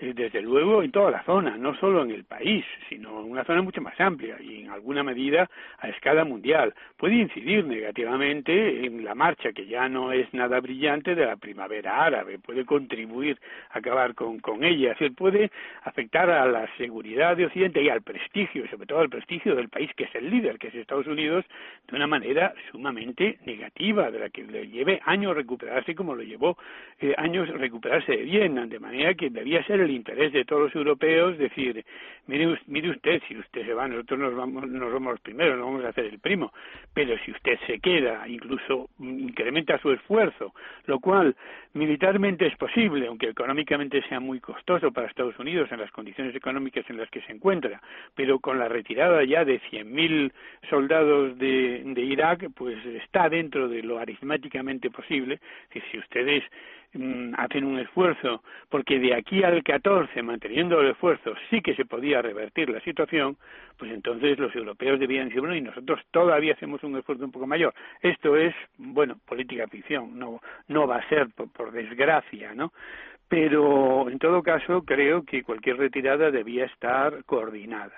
Eh, 0.00 0.12
desde 0.12 0.42
luego 0.42 0.82
en 0.82 0.90
toda 0.90 1.08
la 1.12 1.22
zona, 1.22 1.56
no 1.56 1.76
solo 1.76 2.02
en 2.02 2.10
el 2.10 2.24
país, 2.24 2.64
sino 2.88 3.20
en 3.20 3.30
una 3.30 3.44
zona 3.44 3.62
mucho 3.62 3.80
más 3.80 3.98
amplia 4.00 4.36
y 4.40 4.62
en 4.62 4.70
alguna 4.70 5.04
medida 5.04 5.48
a 5.78 5.88
escala 5.88 6.24
mundial. 6.24 6.74
Puede 6.96 7.14
incidir 7.14 7.64
negativamente 7.64 8.84
en 8.84 9.04
la 9.04 9.14
marcha, 9.14 9.52
que 9.52 9.66
ya 9.66 9.88
no 9.88 10.10
es 10.10 10.32
nada 10.34 10.58
brillante, 10.58 11.14
de 11.14 11.24
la 11.24 11.36
primavera 11.36 12.02
árabe, 12.04 12.40
puede 12.40 12.64
contribuir 12.64 13.38
a 13.70 13.78
acabar 13.78 14.16
con, 14.16 14.40
con 14.40 14.64
ella, 14.64 14.92
es 14.92 14.98
decir, 14.98 15.14
puede 15.14 15.52
afectar 15.84 16.28
a 16.28 16.44
la 16.46 16.68
seguridad 16.76 17.36
de 17.36 17.46
Occidente 17.46 17.80
y 17.80 17.88
al 17.88 18.02
prestigio, 18.02 18.66
sobre 18.68 18.86
todo 18.86 18.98
al 18.98 19.10
prestigio 19.10 19.54
del 19.54 19.68
país 19.68 19.90
que 19.96 20.04
es 20.04 20.14
el 20.16 20.28
líder, 20.28 20.58
que 20.58 20.68
es 20.68 20.74
Estados 20.74 21.06
Unidos, 21.06 21.44
de 21.88 21.96
una 21.96 22.08
manera 22.08 22.52
sumamente 22.72 23.38
negativa, 23.46 24.10
de 24.10 24.18
la 24.18 24.30
que 24.30 24.42
le 24.42 24.66
lleve 24.66 25.00
años 25.04 25.36
recuperarse 25.36 25.94
como 25.94 26.16
lo 26.16 26.22
llevó 26.24 26.58
eh, 27.00 27.14
años 27.16 27.48
recuperarse 27.48 28.10
de 28.10 28.22
Vietnam, 28.24 28.68
de 28.68 28.80
manera 28.80 29.14
que 29.14 29.30
debía 29.30 29.62
ser 29.64 29.83
el 29.84 29.90
interés 29.90 30.32
de 30.32 30.44
todos 30.44 30.62
los 30.62 30.74
europeos 30.74 31.38
decir, 31.38 31.84
mire, 32.26 32.58
mire 32.66 32.90
usted, 32.90 33.22
si 33.28 33.36
usted 33.36 33.64
se 33.64 33.74
va, 33.74 33.86
nosotros 33.86 34.18
nos 34.18 34.34
vamos, 34.34 34.68
nos 34.68 34.92
vamos 34.92 35.12
los 35.12 35.20
primeros, 35.20 35.58
no 35.58 35.66
vamos 35.66 35.84
a 35.84 35.88
hacer 35.88 36.06
el 36.06 36.18
primo, 36.18 36.52
pero 36.92 37.16
si 37.24 37.30
usted 37.30 37.58
se 37.66 37.78
queda, 37.80 38.26
incluso 38.28 38.88
incrementa 38.98 39.78
su 39.78 39.92
esfuerzo, 39.92 40.54
lo 40.86 41.00
cual 41.00 41.36
militarmente 41.74 42.46
es 42.46 42.56
posible, 42.56 43.06
aunque 43.06 43.28
económicamente 43.28 44.02
sea 44.08 44.20
muy 44.20 44.40
costoso 44.40 44.92
para 44.92 45.08
Estados 45.08 45.38
Unidos 45.38 45.70
en 45.72 45.80
las 45.80 45.90
condiciones 45.90 46.34
económicas 46.34 46.88
en 46.88 46.96
las 46.96 47.10
que 47.10 47.20
se 47.22 47.32
encuentra, 47.32 47.80
pero 48.14 48.38
con 48.38 48.58
la 48.58 48.68
retirada 48.68 49.24
ya 49.24 49.44
de 49.44 49.60
100.000 49.70 50.32
soldados 50.68 51.38
de, 51.38 51.82
de 51.84 52.02
Irak, 52.02 52.48
pues 52.54 52.84
está 52.86 53.28
dentro 53.28 53.68
de 53.68 53.82
lo 53.82 53.98
aritméticamente 53.98 54.90
posible, 54.90 55.40
que 55.70 55.82
si 55.90 55.98
ustedes 55.98 56.44
Mm, 56.44 56.83
hacen 57.36 57.64
un 57.64 57.78
esfuerzo, 57.78 58.42
porque 58.68 58.98
de 58.98 59.14
aquí 59.14 59.42
al 59.42 59.62
14, 59.62 60.22
manteniendo 60.22 60.80
el 60.80 60.90
esfuerzo, 60.90 61.34
sí 61.50 61.60
que 61.60 61.74
se 61.74 61.84
podía 61.84 62.22
revertir 62.22 62.70
la 62.70 62.80
situación, 62.80 63.36
pues 63.76 63.90
entonces 63.90 64.38
los 64.38 64.54
europeos 64.54 65.00
debían 65.00 65.28
decir, 65.28 65.40
bueno, 65.40 65.56
y 65.56 65.60
nosotros 65.60 66.00
todavía 66.10 66.54
hacemos 66.54 66.82
un 66.84 66.96
esfuerzo 66.96 67.24
un 67.24 67.32
poco 67.32 67.46
mayor. 67.46 67.74
Esto 68.00 68.36
es, 68.36 68.54
bueno, 68.78 69.16
política 69.26 69.66
ficción, 69.66 70.18
no, 70.18 70.40
no 70.68 70.86
va 70.86 70.98
a 70.98 71.08
ser, 71.08 71.28
por, 71.30 71.72
desgracia, 71.72 72.54
¿no? 72.54 72.72
Pero, 73.28 74.08
en 74.08 74.18
todo 74.18 74.42
caso, 74.42 74.82
creo 74.82 75.24
que 75.24 75.42
cualquier 75.42 75.78
retirada 75.78 76.30
debía 76.30 76.66
estar 76.66 77.24
coordinada. 77.24 77.94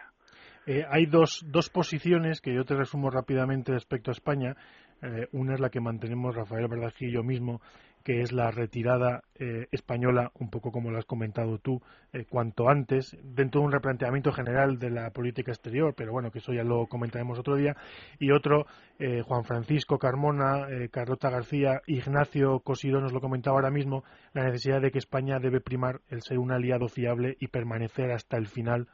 Eh, 0.67 0.85
hay 0.89 1.07
dos, 1.07 1.45
dos 1.47 1.69
posiciones 1.69 2.41
que 2.41 2.55
yo 2.55 2.65
te 2.65 2.75
resumo 2.75 3.11
rápidamente 3.11 3.73
respecto 3.73 4.11
a 4.11 4.13
España. 4.13 4.55
Eh, 5.03 5.27
una 5.33 5.55
es 5.55 5.61
la 5.61 5.69
que 5.69 5.81
mantenemos 5.81 6.35
Rafael 6.35 6.69
Verdasí 6.69 7.07
y 7.07 7.13
yo 7.13 7.23
mismo, 7.23 7.61
que 8.07 8.21
es 8.21 8.31
la 8.31 8.53
retirada 8.53 9.25
eh, 9.35 9.67
española, 9.73 10.31
un 10.39 10.49
poco 10.49 10.71
como 10.71 10.93
lo 10.93 10.99
has 10.99 11.05
comentado 11.07 11.59
tú, 11.59 11.83
eh, 12.13 12.25
cuanto 12.25 12.69
antes, 12.69 13.17
dentro 13.21 13.61
de 13.61 13.67
un 13.67 13.73
replanteamiento 13.73 14.31
general 14.31 14.79
de 14.79 14.91
la 14.91 15.11
política 15.11 15.51
exterior, 15.51 15.93
pero 15.97 16.13
bueno, 16.13 16.31
que 16.31 16.39
eso 16.39 16.53
ya 16.53 16.63
lo 16.63 16.87
comentaremos 16.87 17.37
otro 17.37 17.57
día, 17.57 17.77
y 18.21 18.31
otro, 18.31 18.67
eh, 19.01 19.23
Juan 19.23 19.43
Francisco 19.43 19.99
Carmona, 19.99 20.69
Carlota 20.93 21.31
García, 21.31 21.83
Ignacio 21.89 22.61
Cosido 22.61 23.01
nos 23.01 23.13
lo 23.13 23.21
comentaba 23.21 23.57
ahora 23.57 23.73
mismo, 23.73 24.05
la 24.35 24.45
necesidad 24.45 24.81
de 24.81 24.93
que 24.93 25.01
España 25.01 25.41
debe 25.41 25.61
primar 25.61 26.01
el 26.09 26.23
ser 26.23 26.39
un 26.39 26.53
aliado 26.53 26.87
fiable 26.87 27.37
y 27.41 27.49
permanecer 27.49 28.13
hasta 28.13 28.37
el 28.37 28.47
final 28.47 28.87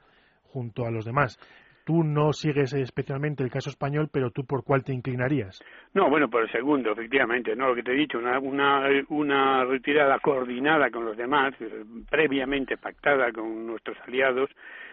junto 0.42 0.86
a 0.86 0.90
los 0.90 1.04
demás. 1.04 1.38
Tú 1.84 2.04
no 2.04 2.32
sigues 2.32 2.72
especialmente 2.74 3.42
el 3.42 3.50
caso 3.50 3.70
español, 3.70 4.08
pero 4.12 4.30
tú 4.30 4.44
por 4.44 4.62
cuál 4.64 4.84
te 4.84 4.92
inclinarías? 4.92 5.60
No, 5.94 6.08
bueno, 6.08 6.28
por 6.28 6.42
el 6.42 6.50
segundo, 6.52 6.92
efectivamente, 6.92 7.56
no 7.56 7.68
lo 7.68 7.74
que 7.74 7.82
te 7.82 7.92
he 7.92 7.96
dicho, 7.96 8.18
una, 8.18 8.38
una, 8.38 8.86
una 9.08 9.64
retirada 9.64 10.18
coordinada 10.20 10.90
con 10.90 11.04
los 11.04 11.16
demás, 11.16 11.54
eh, 11.60 11.84
previamente 12.08 12.76
pactada 12.76 13.32
con 13.32 13.66
nuestros 13.66 13.98
aliados, 14.06 14.50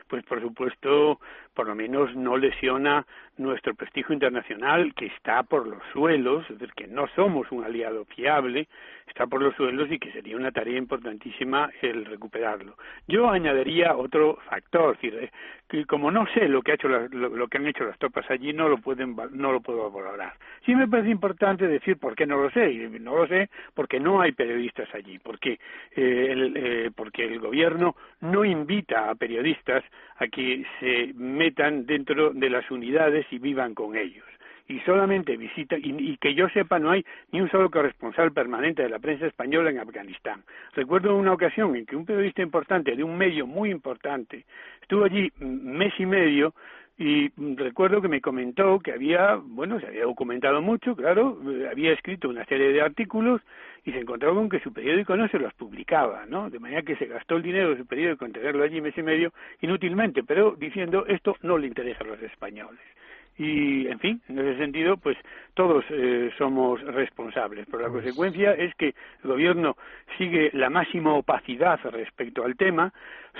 pues 0.07 0.25
por 0.25 0.41
supuesto, 0.41 1.19
por 1.53 1.67
lo 1.67 1.75
menos 1.75 2.15
no 2.15 2.35
lesiona 2.35 3.05
nuestro 3.39 3.73
prestigio 3.73 4.13
internacional, 4.13 4.93
que 4.93 5.07
está 5.07 5.43
por 5.43 5.65
los 5.65 5.81
suelos, 5.93 6.43
es 6.49 6.59
decir, 6.59 6.73
que 6.75 6.87
no 6.87 7.07
somos 7.15 7.51
un 7.51 7.63
aliado 7.63 8.05
fiable, 8.05 8.67
está 9.07 9.25
por 9.27 9.41
los 9.41 9.55
suelos 9.55 9.91
y 9.91 9.97
que 9.97 10.11
sería 10.11 10.35
una 10.35 10.51
tarea 10.51 10.77
importantísima 10.77 11.69
el 11.81 12.05
recuperarlo. 12.05 12.75
Yo 13.07 13.29
añadiría 13.29 13.95
otro 13.95 14.37
factor, 14.49 14.97
es 15.01 15.13
decir, 15.13 15.31
que 15.67 15.85
como 15.85 16.11
no 16.11 16.25
sé 16.33 16.47
lo 16.47 16.61
que 16.61 16.71
ha 16.71 16.75
hecho 16.75 16.87
lo, 16.87 17.47
que 17.47 17.57
han 17.57 17.67
hecho 17.67 17.85
las 17.85 17.97
tropas 17.97 18.29
allí, 18.29 18.53
no 18.53 18.67
lo 18.69 18.77
pueden 18.77 19.15
no 19.31 19.51
lo 19.51 19.61
puedo 19.61 19.89
valorar. 19.89 20.33
Sí 20.65 20.75
me 20.75 20.87
parece 20.87 21.09
importante 21.09 21.67
decir 21.67 21.97
por 21.97 22.15
qué 22.15 22.25
no 22.25 22.37
lo 22.37 22.49
sé, 22.51 22.71
y 22.71 22.87
no 22.99 23.15
lo 23.15 23.27
sé 23.27 23.49
porque 23.73 23.99
no 23.99 24.21
hay 24.21 24.31
periodistas 24.31 24.93
allí, 24.93 25.19
porque 25.19 25.59
eh, 25.95 26.27
el, 26.29 26.53
eh, 26.57 26.91
porque 26.95 27.25
el 27.25 27.39
gobierno 27.39 27.95
no 28.21 28.45
invita 28.45 29.09
a 29.09 29.15
periodistas 29.15 29.83
a 30.19 30.27
que 30.27 30.65
se 30.79 31.13
metan 31.15 31.85
dentro 31.85 32.31
de 32.31 32.49
las 32.49 32.69
unidades 32.69 33.25
y 33.31 33.39
vivan 33.39 33.73
con 33.73 33.95
ellos. 33.95 34.25
y 34.71 34.79
solamente 34.81 35.35
visita, 35.35 35.75
y, 35.79 36.15
que 36.17 36.35
yo 36.35 36.47
sepa 36.49 36.77
no 36.77 36.91
hay 36.91 37.03
ni 37.31 37.41
un 37.41 37.49
solo 37.49 37.71
corresponsal 37.71 38.31
permanente 38.31 38.83
de 38.83 38.89
la 38.89 38.99
prensa 38.99 39.25
española 39.25 39.71
en 39.71 39.79
Afganistán. 39.79 40.43
Recuerdo 40.75 41.15
una 41.15 41.33
ocasión 41.33 41.75
en 41.75 41.87
que 41.87 41.95
un 41.95 42.05
periodista 42.05 42.43
importante 42.43 42.95
de 42.95 43.03
un 43.03 43.17
medio 43.17 43.47
muy 43.47 43.71
importante 43.71 44.45
estuvo 44.79 45.05
allí 45.05 45.31
mes 45.39 45.91
y 45.97 46.05
medio 46.05 46.53
y 46.99 47.31
recuerdo 47.55 48.01
que 48.01 48.09
me 48.09 48.19
comentó 48.19 48.77
que 48.79 48.91
había, 48.91 49.35
bueno, 49.41 49.79
se 49.79 49.87
había 49.87 50.03
documentado 50.03 50.61
mucho, 50.61 50.97
claro, 50.97 51.39
eh, 51.49 51.69
había 51.71 51.93
escrito 51.93 52.27
una 52.27 52.43
serie 52.43 52.73
de 52.73 52.81
artículos 52.81 53.39
y 53.85 53.93
se 53.93 53.99
encontró 53.99 54.35
con 54.35 54.49
que 54.49 54.59
su 54.59 54.73
periódico 54.73 55.15
no 55.15 55.29
se 55.29 55.39
los 55.39 55.53
publicaba, 55.53 56.25
¿no? 56.25 56.49
De 56.49 56.59
manera 56.59 56.81
que 56.81 56.97
se 56.97 57.05
gastó 57.05 57.37
el 57.37 57.43
dinero 57.43 57.69
de 57.69 57.77
su 57.77 57.85
periódico 57.85 58.25
en 58.25 58.33
tenerlo 58.33 58.65
allí 58.65 58.81
mes 58.81 58.97
y 58.97 59.01
medio 59.01 59.31
inútilmente, 59.61 60.23
pero 60.23 60.57
diciendo 60.59 61.05
esto 61.07 61.37
no 61.41 61.57
le 61.57 61.67
interesa 61.67 62.03
a 62.03 62.07
los 62.07 62.21
españoles 62.21 62.81
y 63.39 63.87
en 63.87 63.99
fin 63.99 64.21
en 64.27 64.37
ese 64.37 64.57
sentido 64.57 64.97
pues 64.97 65.17
todos 65.59 65.83
eh, 65.89 66.31
somos 66.37 66.81
responsables 66.81 67.65
pero 67.69 67.83
la 67.83 67.89
pues 67.89 68.03
consecuencia 68.03 68.53
es 68.53 68.73
que 68.75 68.95
el 69.23 69.29
gobierno 69.29 69.75
sigue 70.17 70.51
la 70.53 70.69
máxima 70.69 71.13
opacidad 71.13 71.77
respecto 71.91 72.45
al 72.45 72.55
tema 72.55 72.93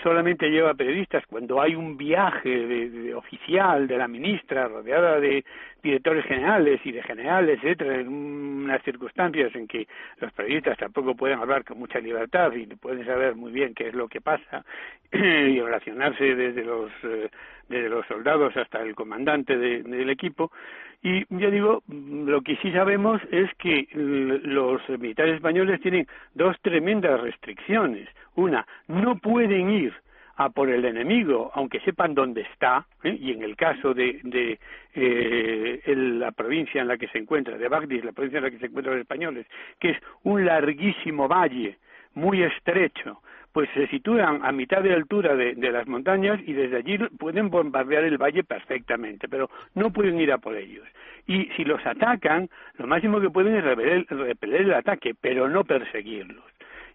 solamente 0.04 0.50
lleva 0.50 0.74
periodistas 0.74 1.24
cuando 1.28 1.62
hay 1.62 1.76
un 1.76 1.96
viaje 1.96 2.50
de, 2.50 3.16
oficial 3.16 3.88
de 3.88 3.98
la 3.98 4.10
ministra 4.10 4.68
rodeada 4.68 5.18
de 5.22 5.46
directores 5.82 6.26
generales 6.26 6.82
y 6.84 6.92
de 6.92 7.04
generales 7.04 7.58
etcétera 7.64 8.02
en 8.02 8.10
unas 8.10 8.84
circunstancias 8.84 9.56
en 9.56 9.66
que 9.66 9.88
los 10.18 10.34
periodistas 10.34 10.78
tampoco 10.78 11.16
pueden 11.16 11.40
hablar 11.40 11.64
con 11.64 11.80
mucha 11.80 12.00
libertad 12.00 12.52
y 12.52 12.66
pueden 12.66 13.06
saber 13.06 13.36
muy 13.36 13.54
bien 13.54 13.74
qué 13.74 13.88
es 13.88 13.94
lo 13.94 14.10
que 14.10 14.20
pasa 14.20 14.66
y 15.14 15.62
relacionarse 15.62 16.36
desde 16.36 16.66
los 16.66 16.92
eh, 17.04 17.30
desde 17.70 17.88
los 17.88 18.06
soldados 18.08 18.58
hasta 18.58 18.82
el 18.82 18.96
comandante 18.96 19.58
del 19.58 20.10
equipo. 20.10 20.52
Y 21.02 21.26
ya 21.30 21.50
digo, 21.50 21.82
lo 21.88 22.42
que 22.42 22.58
sí 22.58 22.72
sabemos 22.72 23.22
es 23.32 23.50
que 23.56 23.88
los 23.94 24.82
militares 24.90 25.36
españoles 25.36 25.80
tienen 25.82 26.08
dos 26.34 26.60
tremendas 26.62 27.22
restricciones. 27.22 28.10
Una, 28.36 28.68
no 28.88 29.18
pueden 29.18 29.70
ir 29.70 29.94
a 30.36 30.50
por 30.50 30.70
el 30.70 30.86
enemigo, 30.86 31.52
aunque 31.54 31.82
sepan 31.82 32.16
dónde 32.16 32.42
está, 32.42 32.86
¿eh? 33.04 33.18
y 33.20 33.32
en 33.32 33.44
el 33.44 33.58
caso 33.58 33.94
de, 33.94 34.22
de 34.24 34.58
eh, 34.96 35.82
la 35.96 36.32
provincia 36.32 36.82
en 36.82 36.88
la 36.88 36.98
que 36.98 37.10
se 37.10 37.18
encuentra, 37.18 37.58
de 37.58 37.68
Bagdad, 37.68 38.04
la 38.04 38.14
provincia 38.14 38.38
en 38.38 38.46
la 38.46 38.52
que 38.52 38.60
se 38.60 38.68
encuentran 38.68 38.96
los 38.96 39.02
españoles, 39.02 39.46
que 39.80 39.92
es 39.92 39.98
un 40.24 40.46
larguísimo 40.46 41.28
valle, 41.28 41.78
muy 42.14 42.42
estrecho, 42.42 43.22
pues 43.52 43.70
se 43.74 43.88
sitúan 43.88 44.46
a 44.46 44.52
mitad 44.52 44.82
de 44.82 44.94
altura 44.94 45.36
de, 45.36 45.56
las 45.72 45.88
montañas 45.88 46.40
y 46.46 46.54
desde 46.54 46.78
allí 46.78 46.98
pueden 47.18 47.50
bombardear 47.50 48.04
el 48.04 48.18
valle 48.18 48.44
perfectamente, 48.44 49.28
pero 49.28 49.50
no 49.76 49.92
pueden 49.92 50.20
ir 50.20 50.32
a 50.32 50.38
por 50.38 50.56
ellos. 50.56 50.88
Y 51.28 51.46
si 51.56 51.64
los 51.64 51.86
atacan, 51.86 52.50
lo 52.78 52.88
máximo 52.88 53.20
que 53.20 53.30
pueden 53.30 53.56
es 53.56 53.64
repeler 53.64 54.62
el 54.62 54.74
ataque, 54.74 55.14
pero 55.20 55.50
no 55.50 55.64
perseguirlos. 55.64 56.44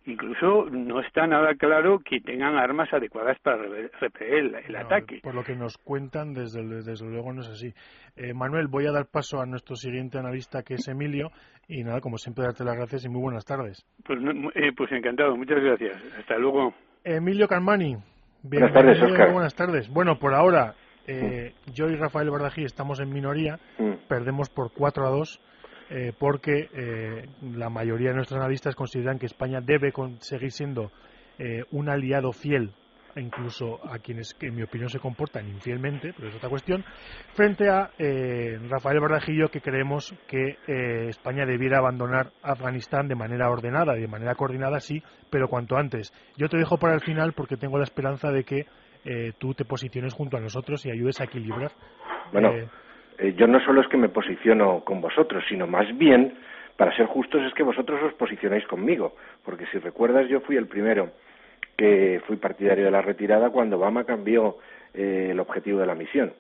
Incluso 0.07 0.67
no 0.71 1.01
está 1.01 1.27
nada 1.27 1.55
claro 1.55 1.99
que 1.99 2.21
tengan 2.21 2.57
armas 2.57 2.93
adecuadas 2.93 3.39
para 3.41 3.63
repeler 4.01 4.63
el, 4.67 4.77
ataque. 4.77 5.21
Por 5.23 5.35
lo 5.35 5.43
que 5.43 5.57
nos 5.57 5.79
cuentan, 5.79 6.35
desde, 6.35 6.63
desde 6.63 7.07
luego 7.07 7.33
no 7.33 7.41
es 7.41 7.49
así. 7.49 7.73
Eh, 8.17 8.35
Manuel, 8.35 8.67
voy 8.69 8.87
a 8.87 8.93
dar 8.93 9.07
paso 9.07 9.41
a 9.41 9.47
nuestro 9.47 9.77
siguiente 9.77 10.19
analista, 10.19 10.63
que 10.63 10.75
es 10.75 10.87
Emilio. 10.89 11.31
Y 11.69 11.85
nada, 11.85 12.01
como 12.01 12.19
siempre, 12.19 12.45
darte 12.45 12.65
las 12.65 12.77
gracias 12.77 13.07
y 13.07 13.09
muy 13.09 13.23
buenas 13.23 13.47
tardes. 13.47 13.87
Pues, 14.05 14.19
eh, 14.55 14.73
pues 14.77 14.93
encantado, 14.93 15.37
muchas 15.37 15.63
gracias. 15.63 15.97
Hasta 16.19 16.37
luego. 16.37 16.75
Emilio 17.03 17.49
Carmani. 17.49 17.97
Buenas 18.43 18.75
tardes, 18.75 19.03
Oscar. 19.03 19.33
Buenas 19.33 19.55
tardes. 19.55 19.89
Bueno, 19.89 20.19
por 20.19 20.35
ahora, 20.35 20.75
eh, 21.07 21.55
yo 21.73 21.89
y 21.89 21.97
Rafael 21.97 22.29
Bardají 22.29 22.65
estamos 22.65 23.01
en 23.01 23.09
minoría. 23.09 23.59
Mm. 23.79 24.07
Perdemos 24.07 24.51
por 24.51 24.71
4 24.75 25.07
a 25.07 25.11
2 25.11 25.41
eh, 25.91 26.13
porque 26.19 26.71
eh, 26.73 27.27
la 27.43 27.69
mayoría 27.69 28.09
de 28.09 28.17
nuestros 28.17 28.41
analistas 28.41 28.75
consideran 28.75 29.19
que 29.19 29.27
España 29.27 29.61
debe 29.61 29.93
seguir 30.21 30.51
siendo 30.51 30.91
eh, 31.39 31.63
un 31.73 31.91
aliado 31.91 32.33
fiel 32.33 32.71
incluso 33.17 33.79
a 33.89 34.01
quienes 34.01 34.35
que 34.35 34.49
en 34.49 34.57
mi 34.57 34.65
opinión 34.65 34.89
se 34.89 34.99
comportan 34.99 35.47
infielmente, 35.47 36.13
pero 36.17 36.31
es 36.31 36.35
otra 36.35 36.49
cuestión, 36.49 36.85
frente 37.35 37.71
a 37.71 37.89
Rafael 38.69 38.99
Bardajillo 38.99 39.51
que 39.51 39.61
creemos 39.61 40.13
que 40.27 40.57
España 41.11 41.47
debiera 41.47 41.79
abandonar 41.79 42.33
Afganistán 42.43 43.07
de 43.07 43.15
manera 43.15 43.49
ordenada 43.51 43.95
de 43.95 44.09
manera 44.09 44.35
coordinada, 44.35 44.81
sí, 44.81 45.01
pero 45.31 45.47
cuanto 45.47 45.77
antes. 45.77 46.13
Yo 46.37 46.49
te 46.49 46.57
dejo 46.57 46.77
para 46.79 46.95
el 46.95 47.03
final 47.03 47.35
porque 47.35 47.57
tengo 47.57 47.79
la 47.79 47.85
esperanza 47.85 48.33
de 48.33 48.43
que 48.43 48.67
tú 49.39 49.55
te 49.55 49.65
posiciones 49.65 50.13
junto 50.13 50.37
a 50.37 50.41
nosotros 50.41 50.85
y 50.85 50.91
ayudes 50.91 51.21
a 51.21 51.25
equilibrar. 51.27 51.71
Bueno, 52.33 52.51
eh, 53.19 53.35
yo 53.37 53.47
no 53.47 53.61
solo 53.61 53.81
es 53.81 53.89
que 53.89 53.97
me 53.97 54.09
posiciono 54.09 54.85
con 54.85 55.01
vosotros, 55.01 55.45
sino 55.49 55.67
más 55.67 55.97
bien, 55.97 56.35
para 56.77 56.95
ser 56.97 57.07
justos, 57.07 57.43
es 57.43 57.55
que 57.55 57.63
vosotros 57.63 58.03
os 58.03 58.15
posicionáis 58.15 58.67
conmigo, 58.67 59.15
porque 59.45 59.67
si 59.67 59.79
recuerdas 59.79 60.29
yo 60.29 60.41
fui 60.41 60.57
el 60.57 60.67
primero 60.67 61.11
que 61.77 62.21
fui 62.27 62.37
partidario 62.37 62.85
de 62.85 62.91
la 62.91 63.03
retirada 63.03 63.51
cuando 63.51 63.77
Obama 63.77 64.05
cambió 64.05 64.59
eh, 64.93 65.29
el 65.31 65.41
objetivo 65.41 65.81
de 65.81 65.87
la 65.87 65.95
misión. 65.95 66.33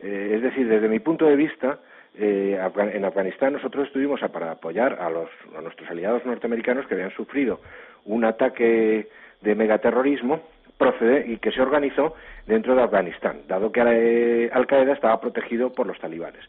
Eh, 0.00 0.32
es 0.34 0.42
decir, 0.42 0.68
desde 0.68 0.88
mi 0.88 1.00
punto 1.00 1.26
de 1.26 1.36
vista, 1.36 1.78
en 2.18 3.04
Afganistán 3.04 3.52
nosotros 3.52 3.88
estuvimos 3.88 4.20
para 4.32 4.52
apoyar 4.52 4.98
a, 5.02 5.10
los, 5.10 5.28
a 5.54 5.60
nuestros 5.60 5.90
aliados 5.90 6.24
norteamericanos 6.24 6.86
que 6.86 6.94
habían 6.94 7.10
sufrido 7.10 7.60
un 8.06 8.24
ataque 8.24 9.08
de 9.42 9.54
megaterrorismo 9.54 10.40
procede 10.78 11.26
y 11.26 11.38
que 11.38 11.52
se 11.52 11.62
organizó 11.62 12.14
dentro 12.46 12.74
de 12.74 12.82
Afganistán, 12.82 13.42
dado 13.48 13.72
que 13.72 13.82
eh, 13.84 14.50
Al 14.52 14.66
Qaeda 14.66 14.92
estaba 14.92 15.20
protegido 15.20 15.72
por 15.72 15.86
los 15.86 15.98
talibanes. 15.98 16.42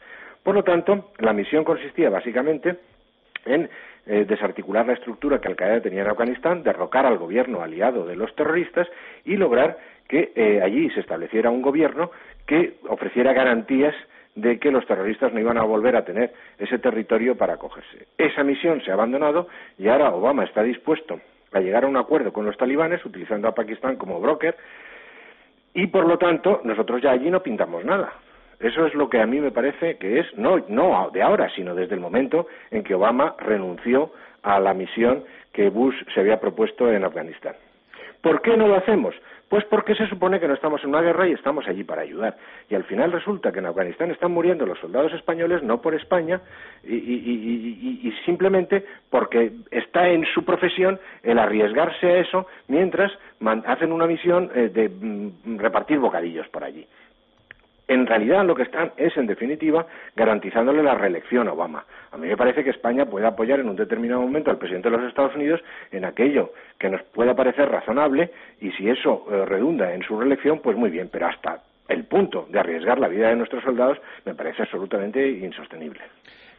Por 0.44 0.56
lo 0.56 0.64
tanto, 0.64 1.12
la 1.20 1.34
misión 1.34 1.64
consistía 1.64 2.10
básicamente 2.10 2.78
en 3.46 3.70
eh, 4.06 4.26
desarticular 4.28 4.86
la 4.86 4.94
estructura 4.94 5.40
que 5.40 5.48
Al 5.48 5.56
Qaeda 5.56 5.82
tenía 5.82 6.02
en 6.02 6.10
Afganistán, 6.10 6.64
derrocar 6.64 7.06
al 7.06 7.18
gobierno 7.18 7.62
aliado 7.62 8.06
de 8.06 8.16
los 8.16 8.34
terroristas 8.36 8.88
y 9.26 9.36
lograr 9.36 9.78
que 10.08 10.32
eh, 10.36 10.62
allí 10.64 10.90
se 10.92 11.02
estableciera 11.02 11.50
un 11.50 11.62
gobierno 11.62 12.12
que 12.46 12.76
ofreciera 12.88 13.34
garantías 13.34 13.96
de 14.36 14.60
que 14.60 14.72
los 14.72 14.86
terroristas 14.86 15.34
no 15.34 15.40
iban 15.40 15.58
a 15.58 15.64
volver 15.64 15.96
a 15.96 16.06
tener 16.06 16.32
ese 16.60 16.78
territorio 16.78 17.36
para 17.36 17.56
acogerse. 17.56 18.06
Esa 18.18 18.44
misión 18.44 18.82
se 18.84 18.92
ha 18.92 18.94
abandonado 18.94 19.48
y 19.78 19.88
ahora 19.88 20.14
Obama 20.14 20.44
está 20.44 20.62
dispuesto 20.62 21.20
a 21.52 21.60
llegar 21.60 21.84
a 21.84 21.88
un 21.88 21.98
acuerdo 21.98 22.34
con 22.34 22.46
los 22.46 22.58
talibanes 22.58 23.04
utilizando 23.06 23.48
a 23.48 23.56
Pakistán 23.56 23.96
como 23.96 24.20
broker 24.20 24.56
y 25.74 25.88
por 25.88 26.08
lo 26.08 26.18
tanto 26.18 26.62
nosotros 26.64 27.02
ya 27.02 27.12
allí 27.12 27.30
no 27.30 27.44
pintamos 27.44 27.86
nada. 27.86 28.14
Eso 28.60 28.88
es 28.88 28.96
lo 28.96 29.10
que 29.10 29.22
a 29.22 29.28
mí 29.28 29.40
me 29.40 29.52
parece 29.52 29.98
que 29.98 30.20
es 30.20 30.38
no 30.38 30.58
no 30.68 31.12
de 31.12 31.22
ahora, 31.22 31.50
sino 31.56 31.76
desde 31.76 31.94
el 31.94 32.02
momento 32.02 32.48
en 32.72 32.84
que 32.84 32.96
Obama 32.96 33.36
renunció 33.40 34.12
a 34.42 34.60
la 34.60 34.74
misión 34.74 35.24
que 35.54 35.70
Bush 35.70 35.96
se 36.14 36.20
había 36.22 36.40
propuesto 36.40 36.92
en 36.92 37.04
Afganistán. 37.04 37.56
¿Por 38.22 38.42
qué 38.42 38.58
no 38.58 38.68
lo 38.68 38.76
hacemos? 38.76 39.16
Pues 39.50 39.64
porque 39.66 39.96
se 39.96 40.08
supone 40.08 40.40
que 40.40 40.48
no 40.48 40.56
estamos 40.56 40.84
en 40.84 40.90
una 40.90 41.02
guerra 41.02 41.28
y 41.28 41.32
estamos 41.32 41.66
allí 41.68 41.86
para 41.86 42.02
ayudar. 42.02 42.36
Y 42.70 42.76
al 42.76 42.84
final 42.84 43.14
resulta 43.14 43.52
que 43.52 43.60
en 43.60 43.66
Afganistán 43.66 44.12
están 44.12 44.32
muriendo 44.32 44.66
los 44.66 44.78
soldados 44.80 45.14
españoles 45.14 45.64
no 45.64 45.82
por 45.82 45.96
España 45.96 46.42
y, 46.84 48.14
simplemente 48.26 48.86
porque 49.10 49.54
está 49.72 50.10
en 50.10 50.26
su 50.34 50.44
profesión 50.44 51.00
el 51.24 51.40
arriesgarse 51.40 52.08
a 52.08 52.18
eso 52.18 52.48
mientras 52.68 53.12
hacen 53.66 53.94
una 53.94 54.06
misión 54.06 54.52
eh, 54.54 54.70
de 54.74 54.90
mm, 54.90 55.60
repartir 55.60 56.00
bocadillos 56.00 56.48
por 56.50 56.66
allí 56.66 56.86
en 57.88 58.06
realidad 58.06 58.46
lo 58.46 58.56
que 58.56 58.64
están 58.64 58.92
es, 58.98 59.16
en 59.18 59.28
definitiva, 59.28 59.86
garantizándole 60.16 60.84
la 60.84 60.96
reelección 60.96 61.48
a 61.48 61.54
Obama. 61.54 61.86
A 62.12 62.18
mí 62.18 62.28
me 62.28 62.38
parece 62.38 62.64
que 62.64 62.72
España 62.72 63.06
puede 63.06 63.26
apoyar 63.26 63.60
en 63.60 63.70
un 63.70 63.76
determinado 63.76 64.22
momento 64.22 64.52
al 64.52 64.58
presidente 64.58 64.90
de 64.90 64.98
los 64.98 65.08
Estados 65.08 65.36
Unidos 65.36 65.62
en 65.92 66.06
aquello 66.06 66.52
que 66.78 66.90
nos 66.90 67.02
pueda 67.04 67.36
parecer 67.36 67.70
razonable 67.70 68.32
y 68.60 68.72
si 68.72 68.90
eso 68.90 69.26
eh, 69.32 69.46
redunda 69.46 69.94
en 69.94 70.04
su 70.04 70.20
reelección, 70.20 70.60
pues 70.60 70.76
muy 70.76 70.90
bien, 70.90 71.10
pero 71.12 71.28
hasta 71.28 71.62
el 71.88 72.04
punto 72.04 72.48
de 72.50 72.60
arriesgar 72.60 73.00
la 73.00 73.08
vida 73.08 73.30
de 73.30 73.36
nuestros 73.36 73.64
soldados 73.64 73.98
me 74.26 74.36
parece 74.36 74.64
absolutamente 74.64 75.26
insostenible. 75.26 76.02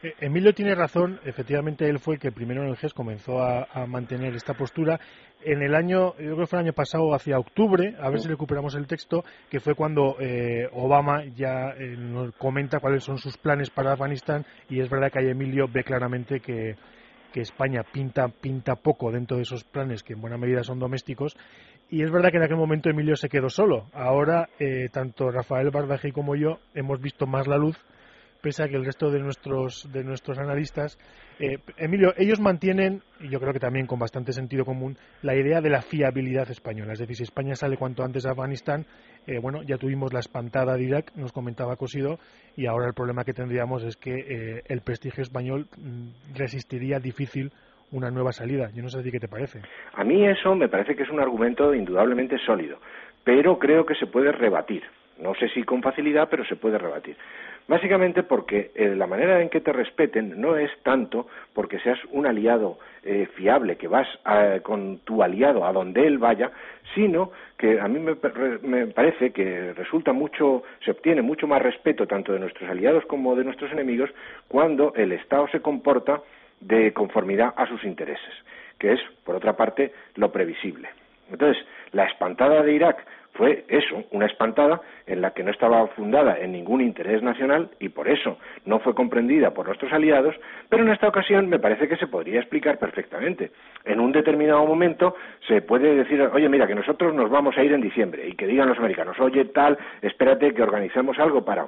Eh, 0.01 0.13
Emilio 0.21 0.53
tiene 0.53 0.75
razón, 0.75 1.19
efectivamente 1.25 1.89
él 1.89 1.99
fue 1.99 2.15
el 2.15 2.21
que 2.21 2.31
primero 2.31 2.63
en 2.63 2.69
el 2.69 2.77
GES 2.77 2.93
comenzó 2.93 3.41
a, 3.43 3.67
mantener 3.85 4.33
esta 4.33 4.53
postura. 4.53 4.99
En 5.43 5.61
el 5.61 5.75
año, 5.75 6.15
yo 6.17 6.35
creo 6.35 6.37
que 6.37 6.45
fue 6.47 6.59
el 6.59 6.65
año 6.65 6.73
pasado, 6.73 7.13
hacia 7.13 7.37
octubre, 7.37 7.95
a 7.99 8.09
ver 8.09 8.19
si 8.19 8.27
recuperamos 8.27 8.75
el 8.75 8.87
texto, 8.87 9.23
que 9.49 9.59
fue 9.59 9.75
cuando 9.75 10.15
eh, 10.19 10.69
Obama 10.71 11.25
ya 11.35 11.71
eh, 11.77 11.95
nos 11.97 12.33
comenta 12.35 12.79
cuáles 12.79 13.03
son 13.03 13.17
sus 13.17 13.37
planes 13.37 13.69
para 13.69 13.93
Afganistán 13.93 14.45
y 14.69 14.79
es 14.79 14.89
verdad 14.89 15.11
que 15.11 15.19
ahí 15.19 15.29
Emilio 15.29 15.67
ve 15.71 15.83
claramente 15.83 16.39
que, 16.39 16.75
España 17.35 17.83
pinta, 17.89 18.27
pinta 18.27 18.75
poco 18.75 19.13
dentro 19.13 19.37
de 19.37 19.43
esos 19.43 19.63
planes 19.63 20.03
que 20.03 20.11
en 20.11 20.19
buena 20.19 20.37
medida 20.37 20.61
son 20.61 20.77
domésticos 20.77 21.37
y 21.89 22.03
es 22.03 22.11
verdad 22.11 22.31
que 22.31 22.37
en 22.37 22.43
aquel 22.43 22.57
momento 22.57 22.89
Emilio 22.89 23.15
se 23.15 23.29
quedó 23.29 23.49
solo. 23.49 23.85
Ahora, 23.93 24.49
tanto 24.91 25.31
Rafael 25.31 25.69
Bardaje 25.69 26.11
como 26.11 26.35
yo 26.35 26.59
hemos 26.73 26.99
visto 26.99 27.27
más 27.27 27.47
la 27.47 27.55
luz 27.55 27.77
pese 28.41 28.63
a 28.63 28.67
que 28.67 28.75
el 28.75 28.85
resto 28.85 29.09
de 29.09 29.19
nuestros, 29.19 29.91
de 29.91 30.03
nuestros 30.03 30.37
analistas. 30.39 30.97
Eh, 31.39 31.57
Emilio, 31.77 32.13
ellos 32.17 32.39
mantienen, 32.39 33.01
y 33.19 33.29
yo 33.29 33.39
creo 33.39 33.53
que 33.53 33.59
también 33.59 33.85
con 33.85 33.99
bastante 33.99 34.33
sentido 34.33 34.65
común, 34.65 34.97
la 35.21 35.35
idea 35.35 35.61
de 35.61 35.69
la 35.69 35.81
fiabilidad 35.81 36.49
española. 36.49 36.93
Es 36.93 36.99
decir, 36.99 37.15
si 37.15 37.23
España 37.23 37.55
sale 37.55 37.77
cuanto 37.77 38.03
antes 38.03 38.23
de 38.23 38.29
Afganistán, 38.29 38.85
eh, 39.27 39.39
bueno, 39.41 39.61
ya 39.63 39.77
tuvimos 39.77 40.13
la 40.13 40.19
espantada 40.19 40.75
de 40.75 40.83
Irak, 40.83 41.11
nos 41.15 41.31
comentaba 41.31 41.75
Cosido, 41.75 42.17
y 42.55 42.65
ahora 42.65 42.87
el 42.87 42.93
problema 42.93 43.23
que 43.23 43.33
tendríamos 43.33 43.83
es 43.83 43.95
que 43.95 44.11
eh, 44.11 44.63
el 44.67 44.81
prestigio 44.81 45.21
español 45.21 45.67
mm, 45.77 46.35
resistiría 46.35 46.99
difícil 46.99 47.51
una 47.91 48.11
nueva 48.11 48.31
salida. 48.31 48.69
Yo 48.73 48.83
no 48.83 48.89
sé 48.89 48.99
a 48.99 49.03
ti 49.03 49.11
qué 49.11 49.19
te 49.19 49.27
parece. 49.27 49.61
A 49.93 50.03
mí 50.03 50.25
eso 50.25 50.55
me 50.55 50.69
parece 50.69 50.95
que 50.95 51.03
es 51.03 51.09
un 51.09 51.19
argumento 51.19 51.73
indudablemente 51.73 52.37
sólido, 52.45 52.79
pero 53.23 53.57
creo 53.57 53.85
que 53.85 53.95
se 53.95 54.07
puede 54.07 54.31
rebatir. 54.31 54.83
No 55.19 55.33
sé 55.35 55.49
si 55.49 55.63
con 55.63 55.81
facilidad, 55.81 56.29
pero 56.29 56.45
se 56.45 56.55
puede 56.55 56.77
rebatir. 56.77 57.17
Básicamente 57.69 58.23
porque 58.23 58.71
eh, 58.73 58.95
la 58.95 59.05
manera 59.05 59.39
en 59.43 59.49
que 59.49 59.61
te 59.61 59.71
respeten 59.71 60.41
no 60.41 60.57
es 60.57 60.71
tanto 60.81 61.27
porque 61.53 61.77
seas 61.77 61.99
un 62.09 62.25
aliado 62.25 62.79
eh, 63.03 63.27
fiable, 63.35 63.77
que 63.77 63.87
vas 63.87 64.07
con 64.63 64.97
tu 65.05 65.21
aliado 65.21 65.63
a 65.63 65.71
donde 65.71 66.07
él 66.07 66.17
vaya, 66.17 66.51
sino 66.95 67.31
que 67.59 67.79
a 67.79 67.87
mí 67.87 67.99
me, 67.99 68.15
me, 68.63 68.87
parece 68.87 69.31
que 69.31 69.73
resulta 69.73 70.13
mucho, 70.13 70.63
se 70.83 70.89
obtiene 70.89 71.21
mucho 71.21 71.45
más 71.45 71.61
respeto 71.61 72.07
tanto 72.07 72.33
de 72.33 72.39
nuestros 72.39 72.67
aliados 72.67 73.05
como 73.05 73.35
de 73.35 73.43
nuestros 73.43 73.71
enemigos 73.71 74.09
cuando 74.47 74.91
el 74.95 75.11
Estado 75.11 75.47
se 75.49 75.61
comporta 75.61 76.21
de 76.59 76.91
conformidad 76.91 77.53
a 77.55 77.67
sus 77.67 77.83
intereses, 77.83 78.33
que 78.79 78.93
es, 78.93 78.99
por 79.23 79.35
otra 79.35 79.55
parte, 79.55 79.93
lo 80.15 80.31
previsible. 80.31 80.89
Entonces, 81.31 81.63
la 81.91 82.05
espantada 82.05 82.63
de 82.63 82.73
Irak 82.73 83.05
fue 83.33 83.65
eso, 83.67 84.03
una 84.11 84.25
espantada 84.25 84.81
en 85.07 85.21
la 85.21 85.31
que 85.31 85.43
no 85.43 85.51
estaba 85.51 85.87
fundada 85.87 86.37
en 86.39 86.51
ningún 86.51 86.81
interés 86.81 87.23
nacional 87.23 87.69
y 87.79 87.89
por 87.89 88.07
eso 88.07 88.37
no 88.65 88.79
fue 88.79 88.93
comprendida 88.93 89.51
por 89.51 89.67
nuestros 89.67 89.93
aliados, 89.93 90.35
pero 90.67 90.83
en 90.83 90.89
esta 90.89 91.07
ocasión 91.07 91.47
me 91.47 91.59
parece 91.59 91.87
que 91.87 91.97
se 91.97 92.07
podría 92.07 92.39
explicar 92.39 92.77
perfectamente. 92.77 93.51
En 93.85 93.99
un 93.99 94.11
determinado 94.11 94.65
momento 94.65 95.15
se 95.47 95.61
puede 95.61 95.95
decir, 95.95 96.21
oye, 96.21 96.49
mira, 96.49 96.67
que 96.67 96.75
nosotros 96.75 97.13
nos 97.13 97.29
vamos 97.29 97.57
a 97.57 97.63
ir 97.63 97.73
en 97.73 97.81
diciembre 97.81 98.27
y 98.27 98.33
que 98.33 98.47
digan 98.47 98.69
los 98.69 98.79
americanos, 98.79 99.19
oye, 99.19 99.45
tal, 99.45 99.77
espérate 100.01 100.53
que 100.53 100.63
organicemos 100.63 101.17
algo 101.19 101.43
para 101.45 101.67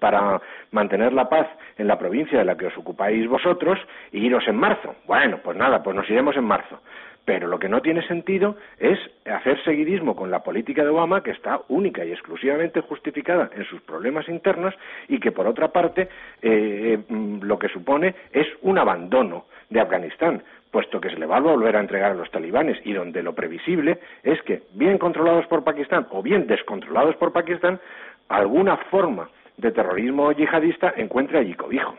para 0.00 0.40
mantener 0.72 1.12
la 1.12 1.28
paz 1.28 1.46
en 1.78 1.86
la 1.86 1.98
provincia 1.98 2.38
de 2.38 2.44
la 2.44 2.56
que 2.56 2.66
os 2.66 2.76
ocupáis 2.76 3.28
vosotros 3.28 3.78
y 4.10 4.26
iros 4.26 4.48
en 4.48 4.56
marzo. 4.56 4.96
Bueno, 5.06 5.38
pues 5.44 5.56
nada, 5.56 5.82
pues 5.82 5.94
nos 5.94 6.08
iremos 6.10 6.36
en 6.36 6.44
marzo. 6.44 6.80
Pero 7.24 7.48
lo 7.48 7.58
que 7.58 7.68
no 7.68 7.80
tiene 7.80 8.06
sentido 8.06 8.56
es 8.78 8.98
hacer 9.24 9.62
seguidismo 9.64 10.16
con 10.16 10.30
la 10.30 10.42
política 10.42 10.82
de 10.82 10.88
Obama, 10.88 11.22
que 11.22 11.30
está 11.30 11.60
única 11.68 12.04
y 12.04 12.12
exclusivamente 12.12 12.80
justificada 12.80 13.50
en 13.54 13.64
sus 13.64 13.80
problemas 13.82 14.28
internos 14.28 14.74
y 15.08 15.20
que, 15.20 15.32
por 15.32 15.46
otra 15.46 15.68
parte, 15.68 16.08
eh, 16.42 16.98
mm, 17.08 17.42
lo 17.42 17.58
que 17.58 17.68
supone 17.68 18.14
es 18.32 18.46
un 18.62 18.78
abandono 18.78 19.44
de 19.68 19.80
Afganistán, 19.80 20.42
puesto 20.70 21.00
que 21.00 21.10
se 21.10 21.18
le 21.18 21.26
va 21.26 21.36
a 21.36 21.40
volver 21.40 21.76
a 21.76 21.80
entregar 21.80 22.12
a 22.12 22.14
los 22.14 22.30
talibanes 22.30 22.78
y 22.84 22.92
donde 22.92 23.22
lo 23.22 23.34
previsible 23.34 23.98
es 24.22 24.40
que, 24.42 24.62
bien 24.74 24.98
controlados 24.98 25.46
por 25.46 25.64
Pakistán 25.64 26.06
o 26.10 26.22
bien 26.22 26.46
descontrolados 26.46 27.16
por 27.16 27.32
Pakistán, 27.32 27.80
alguna 28.28 28.76
forma 28.76 29.28
de 29.56 29.72
terrorismo 29.72 30.32
yihadista 30.32 30.94
encuentre 30.96 31.38
allí 31.38 31.54
cobijo. 31.54 31.96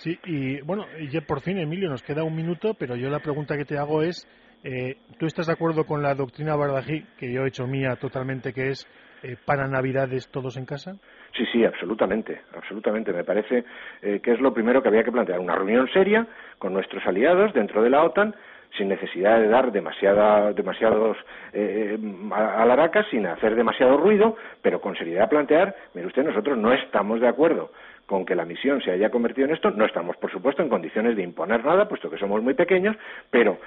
Sí, 0.00 0.18
y 0.24 0.62
bueno, 0.62 0.86
ya 1.10 1.20
por 1.20 1.42
fin, 1.42 1.58
Emilio, 1.58 1.90
nos 1.90 2.02
queda 2.02 2.24
un 2.24 2.34
minuto, 2.34 2.72
pero 2.72 2.96
yo 2.96 3.10
la 3.10 3.18
pregunta 3.18 3.58
que 3.58 3.66
te 3.66 3.76
hago 3.76 4.00
es, 4.00 4.26
eh, 4.64 4.96
¿tú 5.18 5.26
estás 5.26 5.46
de 5.46 5.52
acuerdo 5.52 5.84
con 5.84 6.00
la 6.00 6.14
doctrina 6.14 6.56
Bardají, 6.56 7.04
que 7.18 7.30
yo 7.30 7.44
he 7.44 7.48
hecho 7.48 7.66
mía 7.66 7.96
totalmente, 8.00 8.54
que 8.54 8.68
es 8.68 8.88
eh, 9.22 9.36
para 9.44 9.68
Navidades 9.68 10.30
todos 10.30 10.56
en 10.56 10.64
casa? 10.64 10.92
Sí, 11.36 11.44
sí, 11.52 11.66
absolutamente, 11.66 12.40
absolutamente. 12.54 13.12
Me 13.12 13.24
parece 13.24 13.62
eh, 14.00 14.20
que 14.22 14.32
es 14.32 14.40
lo 14.40 14.54
primero 14.54 14.80
que 14.80 14.88
había 14.88 15.04
que 15.04 15.12
plantear. 15.12 15.38
Una 15.38 15.54
reunión 15.54 15.86
seria 15.92 16.26
con 16.58 16.72
nuestros 16.72 17.06
aliados 17.06 17.52
dentro 17.52 17.82
de 17.82 17.90
la 17.90 18.02
OTAN 18.02 18.34
sin 18.76 18.88
necesidad 18.88 19.40
de 19.40 19.48
dar 19.48 19.72
demasiada, 19.72 20.52
demasiados 20.52 21.16
eh, 21.52 21.98
alaracas, 22.32 23.06
sin 23.10 23.26
hacer 23.26 23.54
demasiado 23.54 23.96
ruido, 23.96 24.36
pero 24.62 24.80
con 24.80 24.96
seriedad 24.96 25.28
plantear, 25.28 25.74
mire 25.94 26.06
usted, 26.06 26.24
nosotros 26.24 26.56
no 26.56 26.72
estamos 26.72 27.20
de 27.20 27.28
acuerdo 27.28 27.70
con 28.06 28.26
que 28.26 28.34
la 28.34 28.44
misión 28.44 28.82
se 28.82 28.90
haya 28.90 29.08
convertido 29.08 29.46
en 29.46 29.54
esto. 29.54 29.70
No 29.70 29.84
estamos, 29.84 30.16
por 30.16 30.32
supuesto, 30.32 30.62
en 30.62 30.68
condiciones 30.68 31.14
de 31.14 31.22
imponer 31.22 31.64
nada, 31.64 31.88
puesto 31.88 32.10
que 32.10 32.18
somos 32.18 32.42
muy 32.42 32.54
pequeños, 32.54 32.96
pero 33.30 33.58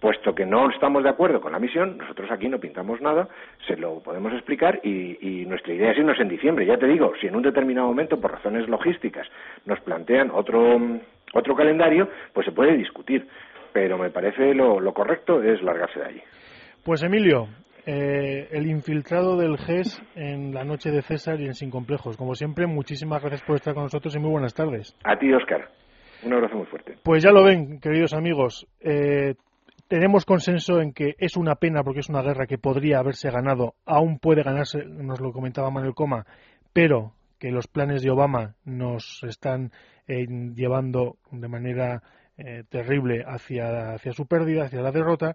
puesto 0.00 0.34
que 0.34 0.44
no 0.44 0.70
estamos 0.70 1.04
de 1.04 1.08
acuerdo 1.08 1.40
con 1.40 1.52
la 1.52 1.58
misión, 1.58 1.96
nosotros 1.96 2.30
aquí 2.30 2.48
no 2.48 2.58
pintamos 2.58 3.00
nada, 3.00 3.28
se 3.66 3.76
lo 3.76 4.00
podemos 4.00 4.32
explicar 4.32 4.80
y, 4.82 5.44
nuestra 5.46 5.72
idea 5.72 5.92
es 5.92 5.98
irnos 5.98 6.18
en 6.18 6.28
diciembre. 6.28 6.66
Ya 6.66 6.76
te 6.76 6.86
digo, 6.86 7.12
si 7.20 7.28
en 7.28 7.36
un 7.36 7.42
determinado 7.42 7.86
momento, 7.86 8.20
por 8.20 8.32
razones 8.32 8.68
logísticas, 8.68 9.28
nos 9.64 9.80
plantean 9.80 10.30
otro, 10.32 10.80
otro 11.32 11.54
calendario, 11.54 12.08
pues 12.32 12.44
se 12.44 12.52
puede 12.52 12.76
discutir. 12.76 13.28
Pero 13.76 13.98
me 13.98 14.08
parece 14.08 14.54
lo, 14.54 14.80
lo 14.80 14.94
correcto 14.94 15.42
es 15.42 15.60
largarse 15.60 16.00
de 16.00 16.06
allí. 16.06 16.22
Pues 16.82 17.02
Emilio, 17.02 17.48
eh, 17.84 18.48
el 18.50 18.66
infiltrado 18.66 19.36
del 19.36 19.58
GES 19.58 20.02
en 20.14 20.54
la 20.54 20.64
noche 20.64 20.90
de 20.90 21.02
César 21.02 21.38
y 21.42 21.44
en 21.44 21.52
Sin 21.52 21.70
Complejos. 21.70 22.16
Como 22.16 22.34
siempre, 22.34 22.66
muchísimas 22.66 23.20
gracias 23.20 23.42
por 23.42 23.56
estar 23.56 23.74
con 23.74 23.82
nosotros 23.82 24.16
y 24.16 24.18
muy 24.18 24.30
buenas 24.30 24.54
tardes. 24.54 24.96
A 25.04 25.18
ti, 25.18 25.30
Oscar. 25.30 25.68
Un 26.24 26.32
abrazo 26.32 26.56
muy 26.56 26.64
fuerte. 26.64 26.94
Pues 27.02 27.22
ya 27.22 27.30
lo 27.32 27.44
ven, 27.44 27.78
queridos 27.78 28.14
amigos. 28.14 28.66
Eh, 28.80 29.34
tenemos 29.88 30.24
consenso 30.24 30.80
en 30.80 30.94
que 30.94 31.14
es 31.18 31.36
una 31.36 31.56
pena 31.56 31.84
porque 31.84 32.00
es 32.00 32.08
una 32.08 32.22
guerra 32.22 32.46
que 32.46 32.56
podría 32.56 33.00
haberse 33.00 33.30
ganado, 33.30 33.74
aún 33.84 34.18
puede 34.18 34.42
ganarse, 34.42 34.86
nos 34.86 35.20
lo 35.20 35.32
comentaba 35.32 35.70
Manuel 35.70 35.92
Coma, 35.92 36.24
pero 36.72 37.12
que 37.38 37.50
los 37.50 37.66
planes 37.66 38.02
de 38.02 38.10
Obama 38.10 38.54
nos 38.64 39.22
están 39.22 39.70
eh, 40.08 40.26
llevando 40.54 41.18
de 41.30 41.48
manera 41.48 42.02
terrible 42.68 43.24
hacia, 43.26 43.94
hacia 43.94 44.12
su 44.12 44.26
pérdida, 44.26 44.64
hacia 44.64 44.82
la 44.82 44.92
derrota 44.92 45.34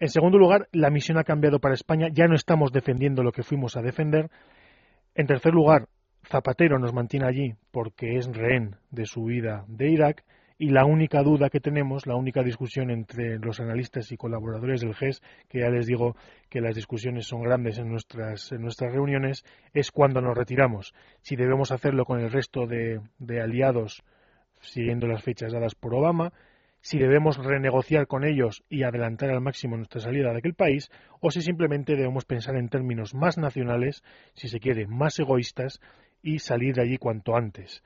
en 0.00 0.08
segundo 0.08 0.38
lugar, 0.38 0.68
la 0.72 0.90
misión 0.90 1.18
ha 1.18 1.24
cambiado 1.24 1.60
para 1.60 1.74
España, 1.74 2.08
ya 2.12 2.26
no 2.26 2.34
estamos 2.34 2.72
defendiendo 2.72 3.22
lo 3.22 3.32
que 3.32 3.44
fuimos 3.44 3.76
a 3.76 3.82
defender. 3.82 4.28
En 5.14 5.26
tercer 5.26 5.54
lugar, 5.54 5.88
Zapatero 6.24 6.78
nos 6.78 6.92
mantiene 6.92 7.26
allí 7.26 7.54
porque 7.70 8.16
es 8.16 8.26
rehén 8.26 8.76
de 8.90 9.06
su 9.06 9.24
vida 9.24 9.64
de 9.68 9.90
Irak. 9.90 10.24
Y 10.58 10.70
la 10.70 10.84
única 10.84 11.22
duda 11.22 11.50
que 11.50 11.60
tenemos, 11.60 12.06
la 12.06 12.16
única 12.16 12.42
discusión 12.42 12.90
entre 12.90 13.38
los 13.38 13.60
analistas 13.60 14.10
y 14.12 14.16
colaboradores 14.16 14.80
del 14.80 14.94
GES, 14.94 15.20
que 15.48 15.60
ya 15.60 15.68
les 15.68 15.86
digo 15.86 16.16
que 16.48 16.60
las 16.60 16.74
discusiones 16.74 17.26
son 17.26 17.42
grandes 17.42 17.78
en 17.78 17.88
nuestras, 17.88 18.52
en 18.52 18.62
nuestras 18.62 18.92
reuniones, 18.92 19.44
es 19.72 19.90
cuando 19.90 20.20
nos 20.20 20.36
retiramos. 20.36 20.92
Si 21.22 21.34
debemos 21.34 21.72
hacerlo 21.72 22.04
con 22.04 22.20
el 22.20 22.30
resto 22.30 22.66
de 22.66 23.40
aliados 23.40 24.04
siguiendo 24.64 25.06
las 25.06 25.22
fechas 25.22 25.52
dadas 25.52 25.74
por 25.74 25.94
Obama, 25.94 26.32
si 26.80 26.98
debemos 26.98 27.38
renegociar 27.38 28.06
con 28.06 28.24
ellos 28.24 28.62
y 28.68 28.82
adelantar 28.82 29.30
al 29.30 29.40
máximo 29.40 29.76
nuestra 29.76 30.00
salida 30.00 30.32
de 30.32 30.38
aquel 30.38 30.54
país, 30.54 30.90
o 31.20 31.30
si 31.30 31.40
simplemente 31.40 31.96
debemos 31.96 32.26
pensar 32.26 32.56
en 32.56 32.68
términos 32.68 33.14
más 33.14 33.38
nacionales, 33.38 34.02
si 34.34 34.48
se 34.48 34.60
quiere, 34.60 34.86
más 34.86 35.18
egoístas, 35.18 35.80
y 36.22 36.40
salir 36.40 36.74
de 36.74 36.82
allí 36.82 36.98
cuanto 36.98 37.36
antes. 37.36 37.82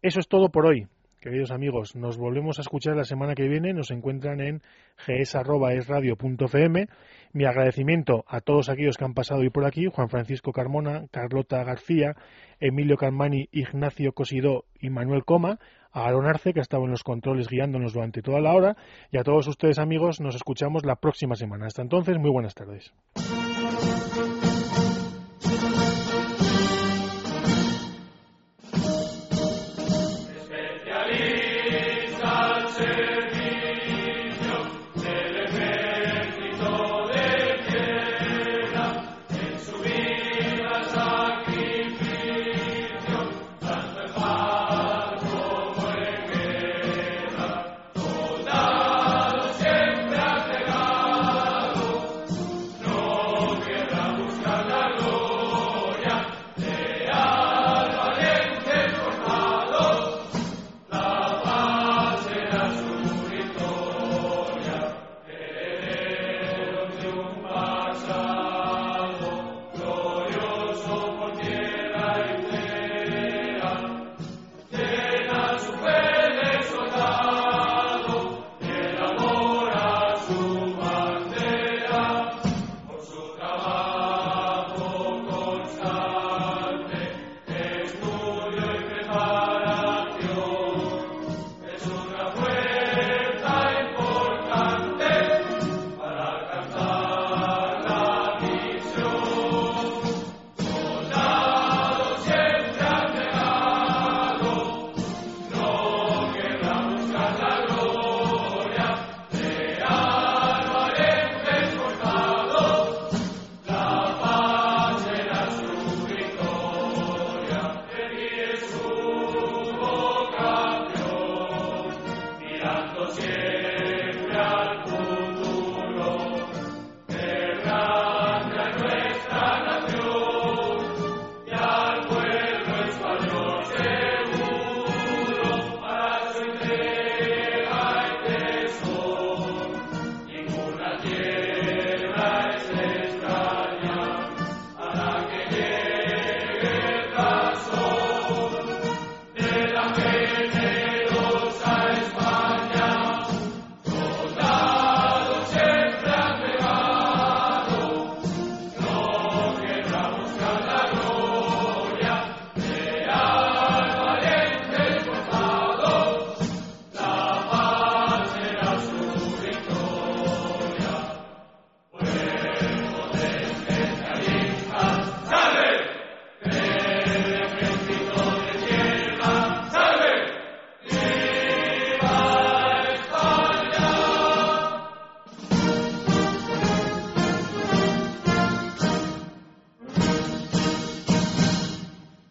Eso 0.00 0.20
es 0.20 0.28
todo 0.28 0.50
por 0.50 0.66
hoy. 0.66 0.86
Queridos 1.24 1.50
amigos, 1.50 1.96
nos 1.96 2.18
volvemos 2.18 2.58
a 2.58 2.60
escuchar 2.60 2.94
la 2.96 3.04
semana 3.04 3.34
que 3.34 3.48
viene. 3.48 3.72
Nos 3.72 3.90
encuentran 3.90 4.40
en 4.42 4.60
gs.esradio.fm. 5.06 6.86
Mi 7.32 7.46
agradecimiento 7.46 8.24
a 8.28 8.42
todos 8.42 8.68
aquellos 8.68 8.98
que 8.98 9.06
han 9.06 9.14
pasado 9.14 9.40
hoy 9.40 9.48
por 9.48 9.64
aquí: 9.64 9.86
Juan 9.86 10.10
Francisco 10.10 10.52
Carmona, 10.52 11.06
Carlota 11.10 11.64
García, 11.64 12.14
Emilio 12.60 12.98
Carmani, 12.98 13.48
Ignacio 13.52 14.12
Cosidó 14.12 14.66
y 14.78 14.90
Manuel 14.90 15.24
Coma, 15.24 15.58
a 15.94 16.06
Aaron 16.06 16.26
Arce, 16.26 16.52
que 16.52 16.60
ha 16.60 16.62
estado 16.62 16.84
en 16.84 16.90
los 16.90 17.02
controles 17.02 17.48
guiándonos 17.48 17.94
durante 17.94 18.20
toda 18.20 18.40
la 18.40 18.52
hora, 18.52 18.76
y 19.10 19.16
a 19.16 19.22
todos 19.22 19.46
ustedes, 19.46 19.78
amigos, 19.78 20.20
nos 20.20 20.34
escuchamos 20.34 20.84
la 20.84 20.96
próxima 20.96 21.36
semana. 21.36 21.66
Hasta 21.66 21.82
entonces, 21.82 22.18
muy 22.18 22.30
buenas 22.30 22.54
tardes. 22.54 22.92